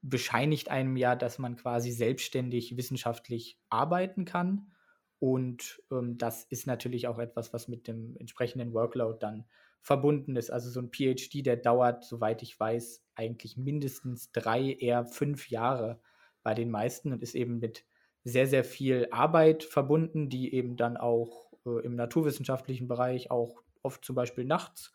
bescheinigt 0.04 0.70
einem 0.70 0.98
ja, 0.98 1.16
dass 1.16 1.40
man 1.40 1.56
quasi 1.56 1.92
selbstständig 1.92 2.78
wissenschaftlich 2.78 3.58
arbeiten 3.70 4.26
kann. 4.26 4.72
Und 5.18 5.82
ähm, 5.92 6.18
das 6.18 6.44
ist 6.44 6.68
natürlich 6.68 7.08
auch 7.08 7.18
etwas, 7.18 7.54
was 7.54 7.70
mit 7.70 7.88
dem 7.88 8.18
entsprechenden 8.18 8.74
Workload 8.74 9.18
dann 9.20 9.46
verbunden 9.82 10.36
ist. 10.36 10.52
Also 10.52 10.70
so 10.70 10.82
ein 10.82 10.92
PhD, 10.92 11.46
der 11.46 11.56
dauert, 11.56 12.04
soweit 12.04 12.44
ich 12.44 12.60
weiß, 12.60 13.02
eigentlich 13.16 13.56
mindestens 13.56 14.32
drei, 14.34 14.74
eher 14.74 15.06
fünf 15.06 15.50
Jahre 15.50 16.02
bei 16.44 16.54
den 16.54 16.70
meisten 16.70 17.14
und 17.14 17.24
ist 17.24 17.36
eben 17.36 17.60
mit 17.60 17.86
sehr, 18.26 18.48
sehr 18.48 18.66
viel 18.66 19.08
Arbeit 19.12 19.64
verbunden, 19.64 20.30
die 20.30 20.54
eben 20.54 20.76
dann 20.76 20.98
auch 20.98 21.54
äh, 21.66 21.82
im 21.86 21.96
naturwissenschaftlichen 21.96 22.90
Bereich 22.90 23.32
auch 23.32 23.64
oft 23.82 24.04
zum 24.04 24.16
Beispiel 24.16 24.44
nachts 24.44 24.92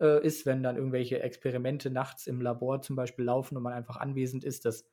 äh, 0.00 0.24
ist, 0.24 0.46
wenn 0.46 0.62
dann 0.62 0.76
irgendwelche 0.76 1.22
Experimente 1.22 1.90
nachts 1.90 2.26
im 2.26 2.40
Labor 2.40 2.82
zum 2.82 2.96
Beispiel 2.96 3.24
laufen 3.24 3.56
und 3.56 3.62
man 3.62 3.72
einfach 3.72 3.96
anwesend 3.96 4.44
ist. 4.44 4.64
Das 4.64 4.86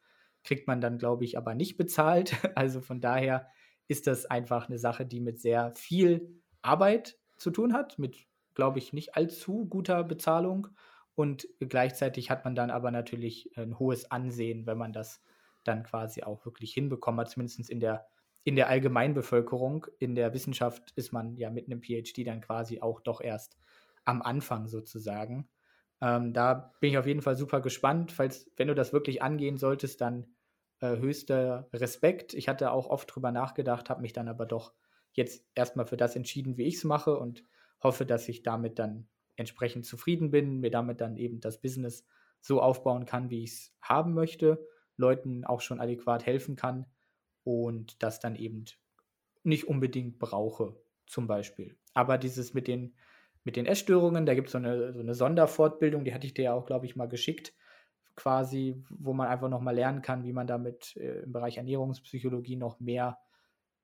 kriegt 0.44 0.68
man 0.68 0.82
dann, 0.82 0.98
glaube 0.98 1.26
ich, 1.26 1.38
aber 1.38 1.56
nicht 1.56 1.78
bezahlt. 1.78 2.34
Also 2.56 2.82
von 2.82 3.02
daher 3.02 3.48
ist 3.88 4.08
das 4.08 4.26
einfach 4.26 4.70
eine 4.70 4.80
Sache, 4.80 5.06
die 5.06 5.20
mit 5.20 5.40
sehr 5.40 5.74
viel 5.76 6.42
Arbeit 6.62 7.18
zu 7.38 7.52
tun 7.52 7.74
hat, 7.74 7.98
mit, 8.00 8.18
glaube 8.54 8.80
ich, 8.80 8.94
nicht 8.94 9.16
allzu 9.16 9.66
guter 9.66 10.04
Bezahlung. 10.04 10.68
Und 11.16 11.48
gleichzeitig 11.60 12.30
hat 12.30 12.46
man 12.46 12.56
dann 12.56 12.70
aber 12.70 12.92
natürlich 12.92 13.52
ein 13.58 13.78
hohes 13.80 14.10
Ansehen, 14.12 14.66
wenn 14.66 14.78
man 14.78 14.94
das 14.94 15.22
dann 15.64 15.84
quasi 15.84 16.24
auch 16.24 16.46
wirklich 16.46 16.74
hinbekommen 16.74 17.20
hat, 17.20 17.30
zumindest 17.30 17.70
in 17.70 17.80
der, 17.80 18.08
in 18.44 18.56
der 18.56 18.70
Allgemeinbevölkerung. 18.70 19.88
In 20.00 20.16
der 20.16 20.34
Wissenschaft 20.34 20.92
ist 20.96 21.12
man 21.12 21.36
ja 21.36 21.50
mit 21.50 21.66
einem 21.66 21.82
PhD 21.82 22.26
dann 22.26 22.42
quasi 22.42 22.80
auch 22.80 23.02
doch 23.02 23.22
erst 23.22 23.58
am 24.10 24.22
Anfang 24.22 24.68
sozusagen. 24.68 25.50
Ähm, 26.02 26.34
da 26.34 26.74
bin 26.80 26.92
ich 26.92 26.98
auf 26.98 27.06
jeden 27.06 27.22
Fall 27.22 27.36
super 27.36 27.62
gespannt. 27.62 28.12
Falls, 28.12 28.50
wenn 28.58 28.68
du 28.68 28.76
das 28.76 28.94
wirklich 28.94 29.22
angehen 29.22 29.58
solltest, 29.58 30.02
dann 30.02 30.28
äh, 30.80 30.98
höchster 30.98 31.70
Respekt. 31.74 32.34
Ich 32.34 32.48
hatte 32.48 32.72
auch 32.72 32.88
oft 32.88 33.14
drüber 33.14 33.32
nachgedacht, 33.32 33.90
habe 33.90 34.02
mich 34.02 34.14
dann 34.14 34.28
aber 34.28 34.46
doch 34.46 34.74
jetzt 35.14 35.46
erstmal 35.56 35.86
für 35.86 35.98
das 35.98 36.16
entschieden, 36.16 36.58
wie 36.58 36.66
ich 36.66 36.76
es 36.76 36.84
mache 36.84 37.18
und 37.18 37.44
hoffe, 37.82 38.06
dass 38.06 38.30
ich 38.30 38.44
damit 38.44 38.80
dann 38.80 39.08
entsprechend 39.36 39.86
zufrieden 39.86 40.32
bin, 40.32 40.60
mir 40.60 40.72
damit 40.72 41.02
dann 41.02 41.18
eben 41.18 41.40
das 41.40 41.62
Business 41.62 42.06
so 42.42 42.62
aufbauen 42.62 43.06
kann, 43.06 43.30
wie 43.30 43.44
ich 43.44 43.52
es 43.52 43.76
haben 43.82 44.14
möchte 44.14 44.66
Leuten 45.00 45.46
auch 45.46 45.62
schon 45.62 45.80
adäquat 45.80 46.26
helfen 46.26 46.56
kann 46.56 46.86
und 47.44 48.04
das 48.04 48.20
dann 48.20 48.36
eben 48.36 48.66
nicht 49.44 49.68
unbedingt 49.68 50.20
brauche, 50.20 50.76
zum 51.08 51.26
Beispiel. 51.26 51.78
Aber 51.94 52.18
dieses 52.18 52.54
mit 52.54 52.68
den, 52.68 52.96
mit 53.44 53.56
den 53.56 53.66
Essstörungen, 53.66 54.26
da 54.26 54.34
gibt 54.34 54.50
so 54.50 54.58
es 54.58 54.64
eine, 54.66 54.94
so 54.94 55.00
eine 55.00 55.16
Sonderfortbildung, 55.16 56.04
die 56.04 56.14
hatte 56.14 56.28
ich 56.28 56.34
dir 56.34 56.46
ja 56.46 56.54
auch, 56.54 56.66
glaube 56.66 56.86
ich, 56.86 56.96
mal 56.96 57.08
geschickt, 57.08 57.54
quasi, 58.16 58.84
wo 58.90 59.14
man 59.14 59.28
einfach 59.28 59.50
nochmal 59.50 59.76
lernen 59.76 60.02
kann, 60.02 60.24
wie 60.24 60.34
man 60.34 60.46
damit 60.46 60.96
äh, 60.98 61.22
im 61.22 61.32
Bereich 61.32 61.58
Ernährungspsychologie 61.58 62.58
noch 62.58 62.80
mehr 62.80 63.18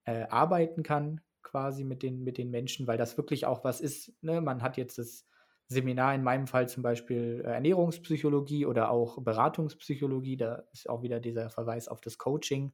äh, 0.05 0.23
arbeiten 0.23 0.83
kann, 0.83 1.21
quasi 1.41 1.83
mit 1.83 2.03
den, 2.03 2.23
mit 2.23 2.37
den 2.37 2.51
Menschen, 2.51 2.85
weil 2.85 2.97
das 2.97 3.17
wirklich 3.17 3.45
auch 3.45 3.63
was 3.63 3.79
ist. 3.79 4.13
Ne? 4.21 4.41
Man 4.41 4.61
hat 4.61 4.77
jetzt 4.77 4.97
das 4.97 5.25
Seminar, 5.67 6.13
in 6.13 6.23
meinem 6.23 6.47
Fall 6.47 6.69
zum 6.69 6.83
Beispiel 6.83 7.41
äh, 7.45 7.51
Ernährungspsychologie 7.51 8.65
oder 8.65 8.91
auch 8.91 9.21
Beratungspsychologie, 9.21 10.37
da 10.37 10.63
ist 10.73 10.89
auch 10.89 11.01
wieder 11.01 11.19
dieser 11.19 11.49
Verweis 11.49 11.87
auf 11.87 12.01
das 12.01 12.17
Coaching. 12.17 12.73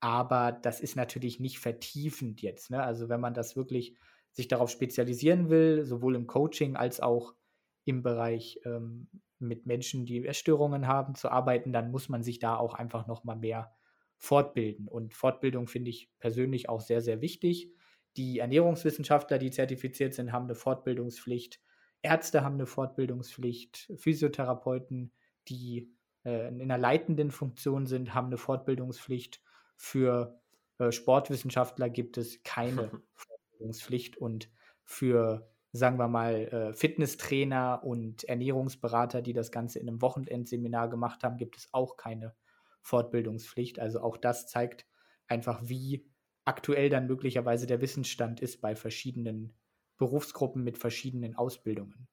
Aber 0.00 0.52
das 0.52 0.80
ist 0.80 0.94
natürlich 0.94 1.40
nicht 1.40 1.58
vertiefend 1.58 2.42
jetzt. 2.42 2.70
Ne? 2.70 2.82
Also 2.82 3.08
wenn 3.08 3.20
man 3.20 3.34
das 3.34 3.56
wirklich 3.56 3.96
sich 4.36 4.48
darauf 4.48 4.70
spezialisieren 4.70 5.48
will, 5.48 5.86
sowohl 5.86 6.14
im 6.14 6.26
Coaching 6.26 6.76
als 6.76 7.00
auch 7.00 7.34
im 7.86 8.02
Bereich 8.02 8.60
ähm, 8.66 9.08
mit 9.38 9.64
Menschen, 9.64 10.04
die 10.04 10.26
Essstörungen 10.26 10.86
haben, 10.86 11.14
zu 11.14 11.30
arbeiten, 11.30 11.72
dann 11.72 11.90
muss 11.90 12.10
man 12.10 12.22
sich 12.22 12.38
da 12.38 12.56
auch 12.56 12.74
einfach 12.74 13.06
noch 13.06 13.24
mal 13.24 13.36
mehr 13.36 13.74
fortbilden. 14.18 14.88
Und 14.88 15.14
Fortbildung 15.14 15.68
finde 15.68 15.90
ich 15.90 16.10
persönlich 16.18 16.68
auch 16.68 16.82
sehr, 16.82 17.00
sehr 17.00 17.22
wichtig. 17.22 17.72
Die 18.18 18.38
Ernährungswissenschaftler, 18.38 19.38
die 19.38 19.50
zertifiziert 19.50 20.12
sind, 20.12 20.32
haben 20.32 20.44
eine 20.44 20.54
Fortbildungspflicht. 20.54 21.60
Ärzte 22.02 22.44
haben 22.44 22.54
eine 22.54 22.66
Fortbildungspflicht, 22.66 23.90
Physiotherapeuten, 23.96 25.12
die 25.48 25.90
äh, 26.24 26.48
in 26.48 26.60
einer 26.60 26.78
leitenden 26.78 27.30
Funktion 27.30 27.86
sind, 27.86 28.14
haben 28.14 28.26
eine 28.26 28.36
Fortbildungspflicht. 28.38 29.40
Für 29.76 30.38
äh, 30.78 30.92
Sportwissenschaftler 30.92 31.88
gibt 31.88 32.18
es 32.18 32.42
keine 32.42 32.90
Fortbildungspflicht 33.56 34.16
und 34.16 34.50
für, 34.84 35.50
sagen 35.72 35.98
wir 35.98 36.08
mal, 36.08 36.34
äh, 36.34 36.74
Fitnesstrainer 36.74 37.82
und 37.82 38.24
Ernährungsberater, 38.24 39.22
die 39.22 39.32
das 39.32 39.50
Ganze 39.50 39.78
in 39.78 39.88
einem 39.88 40.02
Wochenendseminar 40.02 40.88
gemacht 40.88 41.24
haben, 41.24 41.36
gibt 41.36 41.56
es 41.56 41.68
auch 41.72 41.96
keine 41.96 42.34
Fortbildungspflicht. 42.82 43.78
Also 43.80 44.00
auch 44.00 44.16
das 44.16 44.46
zeigt 44.46 44.86
einfach, 45.26 45.60
wie 45.64 46.08
aktuell 46.44 46.88
dann 46.88 47.06
möglicherweise 47.06 47.66
der 47.66 47.80
Wissensstand 47.80 48.40
ist 48.40 48.60
bei 48.60 48.76
verschiedenen 48.76 49.54
Berufsgruppen 49.98 50.62
mit 50.62 50.78
verschiedenen 50.78 51.34
Ausbildungen. 51.34 52.06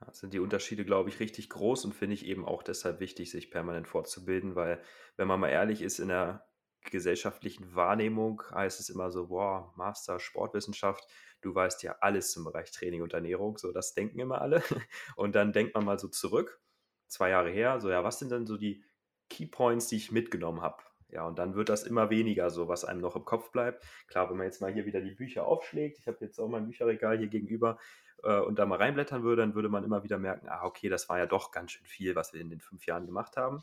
Da 0.00 0.12
sind 0.12 0.34
die 0.34 0.40
Unterschiede, 0.40 0.84
glaube 0.84 1.08
ich, 1.08 1.20
richtig 1.20 1.48
groß 1.48 1.86
und 1.86 1.94
finde 1.94 2.14
ich 2.14 2.26
eben 2.26 2.44
auch 2.44 2.62
deshalb 2.62 3.00
wichtig, 3.00 3.30
sich 3.30 3.50
permanent 3.50 3.88
fortzubilden, 3.88 4.54
weil, 4.54 4.82
wenn 5.16 5.26
man 5.26 5.40
mal 5.40 5.48
ehrlich 5.48 5.80
ist, 5.80 6.00
in 6.00 6.08
der 6.08 6.46
gesellschaftlichen 6.90 7.74
Wahrnehmung 7.74 8.42
heißt 8.50 8.80
es 8.80 8.88
immer 8.88 9.10
so, 9.10 9.28
boah, 9.28 9.72
Master 9.76 10.18
Sportwissenschaft, 10.18 11.06
du 11.40 11.54
weißt 11.54 11.82
ja 11.82 11.96
alles 12.00 12.32
zum 12.32 12.44
Bereich 12.44 12.70
Training 12.72 13.02
und 13.02 13.12
Ernährung, 13.12 13.58
so 13.58 13.72
das 13.72 13.94
denken 13.94 14.18
immer 14.18 14.40
alle. 14.40 14.62
Und 15.16 15.34
dann 15.34 15.52
denkt 15.52 15.74
man 15.74 15.84
mal 15.84 15.98
so 15.98 16.08
zurück, 16.08 16.60
zwei 17.08 17.30
Jahre 17.30 17.50
her, 17.50 17.80
so 17.80 17.90
ja, 17.90 18.02
was 18.04 18.18
sind 18.18 18.32
denn 18.32 18.46
so 18.46 18.56
die 18.56 18.84
Key 19.28 19.46
Points, 19.46 19.88
die 19.88 19.96
ich 19.96 20.12
mitgenommen 20.12 20.62
habe? 20.62 20.82
Ja, 21.08 21.24
und 21.24 21.38
dann 21.38 21.54
wird 21.54 21.68
das 21.68 21.84
immer 21.84 22.10
weniger 22.10 22.50
so, 22.50 22.66
was 22.66 22.84
einem 22.84 23.00
noch 23.00 23.14
im 23.14 23.24
Kopf 23.24 23.52
bleibt. 23.52 23.84
Klar, 24.08 24.28
wenn 24.28 24.36
man 24.36 24.46
jetzt 24.46 24.60
mal 24.60 24.72
hier 24.72 24.86
wieder 24.86 25.00
die 25.00 25.12
Bücher 25.12 25.46
aufschlägt, 25.46 25.98
ich 25.98 26.08
habe 26.08 26.18
jetzt 26.20 26.40
auch 26.40 26.48
mein 26.48 26.66
Bücherregal 26.66 27.16
hier 27.16 27.28
gegenüber 27.28 27.78
äh, 28.24 28.40
und 28.40 28.58
da 28.58 28.66
mal 28.66 28.78
reinblättern 28.78 29.22
würde, 29.22 29.42
dann 29.42 29.54
würde 29.54 29.68
man 29.68 29.84
immer 29.84 30.02
wieder 30.02 30.18
merken, 30.18 30.48
ah, 30.48 30.64
okay, 30.64 30.88
das 30.88 31.08
war 31.08 31.18
ja 31.18 31.26
doch 31.26 31.52
ganz 31.52 31.72
schön 31.72 31.86
viel, 31.86 32.16
was 32.16 32.32
wir 32.32 32.40
in 32.40 32.50
den 32.50 32.60
fünf 32.60 32.86
Jahren 32.86 33.06
gemacht 33.06 33.36
haben. 33.36 33.62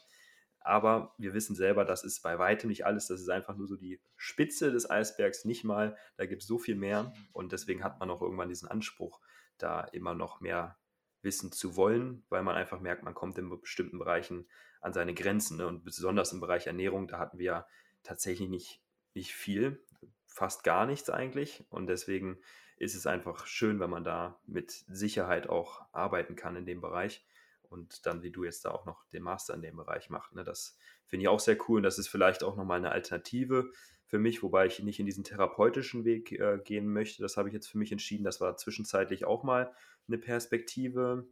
Aber 0.64 1.14
wir 1.18 1.34
wissen 1.34 1.56
selber, 1.56 1.84
das 1.84 2.04
ist 2.04 2.22
bei 2.22 2.40
weitem 2.40 2.70
nicht 2.70 2.86
alles. 2.86 3.08
Das 3.08 3.20
ist 3.20 3.30
einfach 3.30 3.56
nur 3.56 3.68
so 3.68 3.76
die 3.76 4.02
Spitze 4.16 4.72
des 4.72 4.90
Eisbergs, 4.90 5.46
nicht 5.46 5.64
mal. 5.64 5.98
Da 6.16 6.26
gibt 6.26 6.42
es 6.42 6.48
so 6.48 6.58
viel 6.58 6.76
mehr. 6.76 7.14
Und 7.34 7.52
deswegen 7.52 7.84
hat 7.84 8.00
man 8.00 8.10
auch 8.10 8.22
irgendwann 8.22 8.50
diesen 8.50 8.70
Anspruch, 8.70 9.20
da 9.58 9.82
immer 9.82 10.16
noch 10.16 10.40
mehr 10.40 10.78
wissen 11.22 11.52
zu 11.52 11.76
wollen, 11.76 12.24
weil 12.30 12.44
man 12.44 12.56
einfach 12.56 12.80
merkt, 12.80 13.04
man 13.04 13.14
kommt 13.14 13.38
in 13.38 13.50
bestimmten 13.62 14.00
Bereichen 14.00 14.48
an 14.82 14.94
seine 14.94 15.14
Grenzen. 15.14 15.58
Ne? 15.58 15.68
Und 15.68 15.84
besonders 15.84 16.32
im 16.34 16.40
Bereich 16.40 16.68
Ernährung, 16.68 17.08
da 17.08 17.20
hatten 17.20 17.40
wir 17.40 17.66
tatsächlich 18.04 18.50
nicht, 18.50 18.82
nicht 19.14 19.34
viel, 19.34 19.84
fast 20.26 20.64
gar 20.64 20.86
nichts 20.86 21.10
eigentlich. 21.10 21.66
Und 21.70 21.88
deswegen 21.88 22.40
ist 22.78 22.96
es 22.96 23.08
einfach 23.08 23.48
schön, 23.48 23.80
wenn 23.80 23.90
man 23.90 24.04
da 24.04 24.40
mit 24.46 24.72
Sicherheit 24.72 25.48
auch 25.48 25.86
arbeiten 25.94 26.36
kann 26.36 26.56
in 26.56 26.66
dem 26.66 26.82
Bereich. 26.82 27.26
Und 27.74 28.06
dann, 28.06 28.22
wie 28.22 28.32
du 28.32 28.44
jetzt 28.44 28.66
da 28.66 28.72
auch 28.72 28.86
noch 28.86 29.06
den 29.10 29.24
Master 29.24 29.54
in 29.56 29.62
dem 29.62 29.76
Bereich 29.76 30.10
machst. 30.10 30.34
Ne? 30.34 30.44
Das 30.44 30.78
finde 31.08 31.24
ich 31.24 31.28
auch 31.28 31.40
sehr 31.40 31.58
cool. 31.68 31.78
Und 31.78 31.84
das 31.84 31.98
ist 31.98 32.08
vielleicht 32.08 32.44
auch 32.44 32.56
nochmal 32.56 32.78
eine 32.78 32.92
Alternative 32.92 33.72
für 34.06 34.20
mich, 34.20 34.44
wobei 34.44 34.68
ich 34.68 34.80
nicht 34.80 35.00
in 35.00 35.08
diesen 35.08 35.24
therapeutischen 35.24 36.06
Weg 36.06 36.32
äh, 36.34 36.60
gehen 36.64 36.88
möchte. 36.88 37.24
Das 37.24 37.36
habe 37.36 37.50
ich 37.50 37.54
jetzt 37.54 37.68
für 37.68 37.80
mich 37.80 37.92
entschieden. 37.92 38.24
Das 38.24 38.40
war 38.40 38.56
zwischenzeitlich 38.58 39.26
auch 39.26 39.44
mal 39.44 39.74
eine 40.08 40.20
Perspektive 40.20 41.28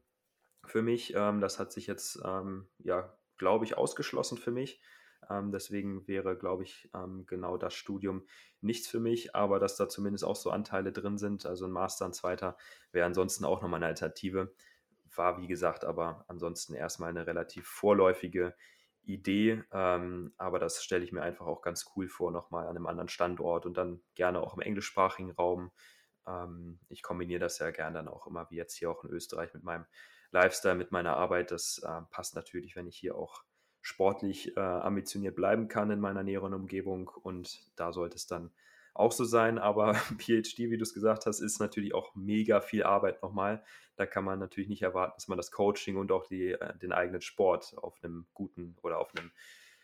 für 0.66 0.82
mich. 0.82 1.14
Ähm, 1.16 1.42
das 1.42 1.60
hat 1.60 1.72
sich 1.72 1.88
jetzt, 1.88 2.20
ähm, 2.26 2.68
ja, 2.80 3.16
glaube 3.38 3.66
ich, 3.66 3.78
ausgeschlossen 3.78 4.38
für 4.38 4.52
mich. 4.52 4.82
Ähm, 5.30 5.52
deswegen 5.52 6.08
wäre, 6.08 6.36
glaube 6.38 6.64
ich, 6.64 6.90
ähm, 6.94 7.26
genau 7.28 7.58
das 7.58 7.74
Studium 7.74 8.26
nichts 8.62 8.88
für 8.88 9.00
mich, 9.00 9.36
aber 9.36 9.60
dass 9.60 9.76
da 9.76 9.88
zumindest 9.88 10.24
auch 10.24 10.36
so 10.36 10.50
Anteile 10.50 10.92
drin 10.92 11.18
sind, 11.18 11.46
also 11.46 11.66
ein 11.66 11.72
Master, 11.72 12.06
ein 12.06 12.14
zweiter, 12.14 12.58
wäre 12.92 13.06
ansonsten 13.06 13.46
auch 13.46 13.62
nochmal 13.62 13.78
eine 13.78 13.88
Alternative. 13.88 14.54
War, 15.16 15.38
wie 15.42 15.48
gesagt, 15.48 15.84
aber 15.84 16.26
ansonsten 16.28 16.74
erstmal 16.74 17.10
eine 17.10 17.28
relativ 17.28 17.68
vorläufige 17.68 18.56
Idee, 19.04 19.64
ähm, 19.72 20.34
aber 20.38 20.60
das 20.60 20.84
stelle 20.84 21.04
ich 21.04 21.12
mir 21.12 21.24
einfach 21.24 21.48
auch 21.48 21.62
ganz 21.62 21.92
cool 21.96 22.08
vor, 22.08 22.32
nochmal 22.32 22.68
an 22.68 22.76
einem 22.76 22.88
anderen 22.88 23.10
Standort 23.10 23.66
und 23.66 23.76
dann 23.78 24.02
gerne 24.16 24.42
auch 24.42 24.56
im 24.56 24.62
englischsprachigen 24.62 25.32
Raum. 25.32 25.72
Ähm, 26.28 26.80
ich 26.90 27.02
kombiniere 27.02 27.40
das 27.40 27.60
ja 27.60 27.72
gerne 27.72 27.96
dann 27.96 28.08
auch 28.08 28.28
immer, 28.28 28.50
wie 28.52 28.58
jetzt 28.58 28.76
hier 28.76 28.92
auch 28.92 29.04
in 29.04 29.10
Österreich 29.10 29.54
mit 29.54 29.64
meinem 29.64 29.86
Lifestyle, 30.32 30.76
mit 30.76 30.92
meiner 30.92 31.18
Arbeit. 31.18 31.52
Das 31.52 31.82
äh, 31.84 32.02
passt 32.12 32.36
natürlich, 32.36 32.76
wenn 32.76 32.88
ich 32.88 32.98
hier 32.98 33.16
auch 33.16 33.44
sportlich 33.82 34.56
äh, 34.56 34.60
ambitioniert 34.60 35.36
bleiben 35.36 35.68
kann 35.68 35.90
in 35.90 36.00
meiner 36.00 36.24
näheren 36.24 36.54
Umgebung 36.54 37.08
und 37.08 37.60
da 37.76 37.92
sollte 37.92 38.16
es 38.16 38.28
dann 38.28 38.52
auch 38.94 39.12
so 39.12 39.24
sein, 39.24 39.58
aber 39.58 39.94
PhD, 40.20 40.70
wie 40.70 40.78
du 40.78 40.84
es 40.84 40.94
gesagt 40.94 41.26
hast, 41.26 41.40
ist 41.40 41.60
natürlich 41.60 41.94
auch 41.94 42.14
mega 42.16 42.62
viel 42.62 42.84
Arbeit 42.84 43.22
nochmal. 43.22 43.64
Da 43.96 44.06
kann 44.06 44.24
man 44.24 44.40
natürlich 44.40 44.70
nicht 44.70 44.82
erwarten, 44.82 45.14
dass 45.16 45.28
man 45.28 45.38
das 45.38 45.52
Coaching 45.52 45.98
und 45.98 46.12
auch 46.12 46.28
die, 46.28 46.52
äh, 46.52 46.78
den 46.78 46.92
eigenen 46.92 47.22
Sport 47.22 47.76
auf 47.78 48.04
einem 48.04 48.26
guten 48.34 48.78
oder 48.82 49.00
auf 49.00 49.16
einem 49.16 49.32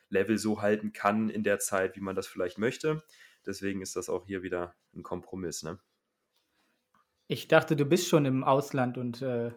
Level 0.10 0.38
so 0.38 0.62
halten 0.62 0.94
kann 0.94 1.30
in 1.30 1.44
der 1.44 1.60
Zeit, 1.60 1.96
wie 1.96 2.02
man 2.02 2.16
das 2.16 2.28
vielleicht 2.28 2.58
möchte. 2.58 3.04
Deswegen 3.46 3.82
ist 3.82 3.96
das 3.96 4.10
auch 4.10 4.26
hier 4.26 4.44
wieder 4.44 4.76
ein 4.94 5.04
Kompromiss. 5.04 5.64
Ne? 5.64 5.80
Ich 7.28 7.48
dachte, 7.48 7.76
du 7.76 7.86
bist 7.86 8.08
schon 8.08 8.26
im 8.26 8.44
Ausland 8.44 8.98
und 8.98 9.22
äh, 9.22 9.52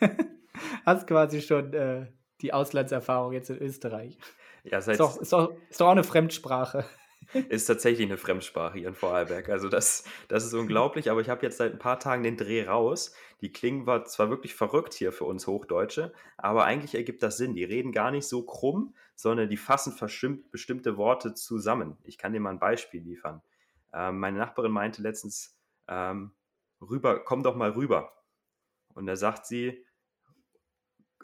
hast 0.84 1.06
quasi 1.06 1.40
schon 1.40 1.72
äh, 1.72 2.06
die 2.40 2.52
Auslandserfahrung 2.52 3.32
jetzt 3.32 3.50
in 3.50 3.58
Österreich. 3.58 4.18
Ja, 4.64 4.80
seit 4.80 4.94
ist, 4.94 5.00
doch, 5.00 5.20
ist, 5.20 5.32
doch, 5.32 5.52
ist 5.70 5.80
doch 5.80 5.86
auch 5.86 5.92
eine 5.92 6.04
Fremdsprache. 6.04 6.84
Ist 7.48 7.66
tatsächlich 7.66 8.06
eine 8.06 8.16
Fremdsprache 8.16 8.78
hier 8.78 8.88
in 8.88 8.94
Vorarlberg. 8.94 9.48
Also 9.48 9.68
das, 9.68 10.04
das 10.28 10.44
ist 10.44 10.54
unglaublich, 10.54 11.10
aber 11.10 11.20
ich 11.20 11.28
habe 11.28 11.42
jetzt 11.42 11.58
seit 11.58 11.72
ein 11.72 11.78
paar 11.78 11.98
Tagen 11.98 12.22
den 12.22 12.36
Dreh 12.36 12.64
raus. 12.64 13.14
Die 13.40 13.52
klingen 13.52 13.86
zwar 14.06 14.30
wirklich 14.30 14.54
verrückt 14.54 14.94
hier 14.94 15.12
für 15.12 15.24
uns 15.24 15.46
Hochdeutsche, 15.46 16.12
aber 16.36 16.64
eigentlich 16.64 16.94
ergibt 16.94 17.22
das 17.22 17.36
Sinn. 17.36 17.54
Die 17.54 17.64
reden 17.64 17.92
gar 17.92 18.10
nicht 18.10 18.26
so 18.26 18.42
krumm, 18.42 18.94
sondern 19.14 19.48
die 19.48 19.56
fassen 19.56 19.96
bestimmte 20.50 20.96
Worte 20.96 21.34
zusammen. 21.34 21.96
Ich 22.04 22.18
kann 22.18 22.32
dir 22.32 22.40
mal 22.40 22.50
ein 22.50 22.60
Beispiel 22.60 23.02
liefern. 23.02 23.42
Ähm, 23.92 24.20
meine 24.20 24.38
Nachbarin 24.38 24.72
meinte 24.72 25.02
letztens, 25.02 25.58
ähm, 25.88 26.32
rüber, 26.80 27.24
komm 27.24 27.42
doch 27.42 27.56
mal 27.56 27.70
rüber. 27.70 28.12
Und 28.94 29.06
da 29.06 29.16
sagt 29.16 29.46
sie, 29.46 29.84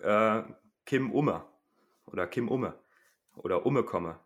äh, 0.00 0.42
Kim 0.84 1.12
Umme 1.12 1.44
oder 2.06 2.26
Kim 2.26 2.48
Umme 2.48 2.78
oder 3.36 3.66
Umme 3.66 3.84
komme. 3.84 4.18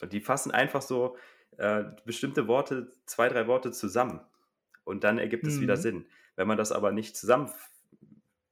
Und 0.00 0.12
die 0.12 0.20
fassen 0.20 0.50
einfach 0.50 0.82
so 0.82 1.16
äh, 1.56 1.84
bestimmte 2.04 2.48
Worte, 2.48 2.90
zwei, 3.06 3.28
drei 3.28 3.46
Worte 3.46 3.72
zusammen. 3.72 4.20
Und 4.84 5.04
dann 5.04 5.18
ergibt 5.18 5.44
mhm. 5.44 5.48
es 5.48 5.60
wieder 5.60 5.76
mhm. 5.76 5.80
Sinn. 5.80 6.06
Wenn 6.36 6.48
man 6.48 6.58
das 6.58 6.72
aber 6.72 6.92
nicht 6.92 7.16
zusammen 7.16 7.50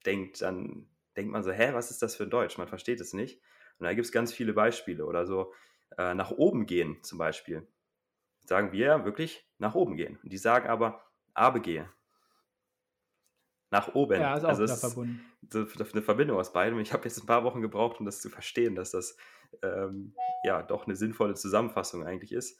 denkt, 0.06 0.42
dann 0.42 0.86
denkt 1.16 1.32
man 1.32 1.42
so, 1.42 1.52
hä, 1.52 1.70
was 1.72 1.90
ist 1.90 2.02
das 2.02 2.16
für 2.16 2.24
ein 2.24 2.30
Deutsch? 2.30 2.58
Man 2.58 2.68
versteht 2.68 3.00
es 3.00 3.12
nicht. 3.12 3.40
Und 3.78 3.84
da 3.84 3.94
gibt 3.94 4.06
es 4.06 4.12
ganz 4.12 4.32
viele 4.32 4.52
Beispiele. 4.52 5.06
Oder 5.06 5.26
so 5.26 5.52
äh, 5.98 6.14
nach 6.14 6.30
oben 6.30 6.66
gehen 6.66 6.98
zum 7.02 7.18
Beispiel. 7.18 7.66
Sagen 8.44 8.72
wir 8.72 9.04
wirklich 9.04 9.48
nach 9.58 9.74
oben 9.74 9.96
gehen. 9.96 10.18
Und 10.22 10.32
die 10.32 10.38
sagen 10.38 10.68
aber, 10.68 11.04
Abe 11.34 11.60
gehe 11.60 11.88
nach 13.74 13.92
oben. 13.94 14.20
Ja, 14.20 14.36
ist 14.36 14.44
auch 14.44 14.50
also 14.50 14.66
verbunden. 14.68 15.20
Ist 15.42 15.92
eine 15.92 16.02
Verbindung 16.02 16.38
aus 16.38 16.52
beidem. 16.52 16.78
Ich 16.78 16.92
habe 16.92 17.04
jetzt 17.04 17.20
ein 17.20 17.26
paar 17.26 17.42
Wochen 17.42 17.60
gebraucht, 17.60 17.98
um 17.98 18.06
das 18.06 18.20
zu 18.20 18.30
verstehen, 18.30 18.76
dass 18.76 18.92
das 18.92 19.16
ähm, 19.62 20.14
ja 20.44 20.62
doch 20.62 20.86
eine 20.86 20.96
sinnvolle 20.96 21.34
Zusammenfassung 21.34 22.04
eigentlich 22.04 22.32
ist. 22.32 22.58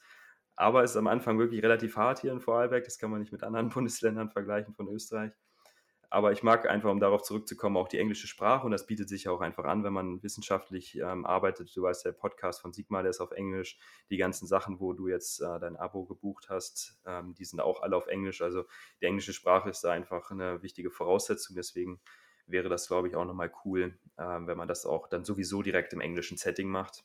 Aber 0.55 0.83
es 0.83 0.91
ist 0.91 0.97
am 0.97 1.07
Anfang 1.07 1.37
wirklich 1.37 1.61
relativ 1.63 1.97
hart 1.97 2.19
hier 2.19 2.31
in 2.31 2.39
Vorarlberg. 2.39 2.85
Das 2.85 2.97
kann 2.97 3.11
man 3.11 3.19
nicht 3.19 3.31
mit 3.31 3.43
anderen 3.43 3.69
Bundesländern 3.73 4.29
vergleichen 4.29 4.73
von 4.73 4.87
Österreich. 4.87 5.33
Aber 6.09 6.31
ich 6.31 6.43
mag 6.43 6.65
einfach, 6.69 6.91
um 6.91 6.99
darauf 6.99 7.23
zurückzukommen, 7.23 7.75
auch 7.75 7.87
die 7.87 7.97
englische 7.97 8.27
Sprache 8.27 8.65
und 8.65 8.71
das 8.71 8.85
bietet 8.85 9.09
sich 9.09 9.25
ja 9.25 9.31
auch 9.31 9.41
einfach 9.41 9.65
an, 9.65 9.83
wenn 9.83 9.91
man 9.91 10.23
wissenschaftlich 10.23 10.95
ähm, 10.97 11.25
arbeitet. 11.25 11.75
Du 11.75 11.81
weißt, 11.81 12.05
der 12.05 12.13
Podcast 12.13 12.61
von 12.61 12.71
Sigmar, 12.71 13.01
der 13.01 13.09
ist 13.09 13.19
auf 13.19 13.31
Englisch. 13.31 13.77
Die 14.09 14.17
ganzen 14.17 14.47
Sachen, 14.47 14.79
wo 14.79 14.93
du 14.93 15.07
jetzt 15.07 15.41
äh, 15.41 15.59
dein 15.59 15.75
Abo 15.75 16.05
gebucht 16.05 16.47
hast, 16.49 17.01
ähm, 17.05 17.33
die 17.33 17.43
sind 17.43 17.59
auch 17.59 17.81
alle 17.81 17.97
auf 17.97 18.07
Englisch. 18.07 18.41
Also 18.41 18.63
die 19.01 19.05
englische 19.05 19.33
Sprache 19.33 19.69
ist 19.69 19.83
da 19.83 19.91
einfach 19.91 20.31
eine 20.31 20.61
wichtige 20.61 20.89
Voraussetzung. 20.89 21.55
Deswegen 21.55 21.99
wäre 22.47 22.69
das, 22.69 22.87
glaube 22.87 23.07
ich, 23.07 23.15
auch 23.15 23.25
nochmal 23.25 23.51
cool, 23.63 23.97
ähm, 24.17 24.47
wenn 24.47 24.57
man 24.57 24.67
das 24.67 24.85
auch 24.85 25.07
dann 25.07 25.25
sowieso 25.25 25.61
direkt 25.61 25.93
im 25.93 26.01
englischen 26.01 26.37
Setting 26.37 26.69
macht. 26.69 27.03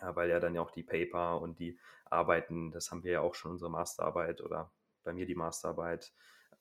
Weil 0.00 0.28
ja 0.28 0.40
dann 0.40 0.54
ja 0.54 0.60
auch 0.60 0.72
die 0.72 0.82
Paper 0.82 1.40
und 1.40 1.58
die 1.60 1.78
Arbeiten, 2.04 2.72
das 2.72 2.90
haben 2.90 3.04
wir 3.04 3.12
ja 3.12 3.20
auch 3.20 3.34
schon 3.34 3.52
unsere 3.52 3.70
Masterarbeit 3.70 4.42
oder 4.42 4.70
bei 5.02 5.12
mir 5.12 5.24
die 5.24 5.36
Masterarbeit 5.36 6.12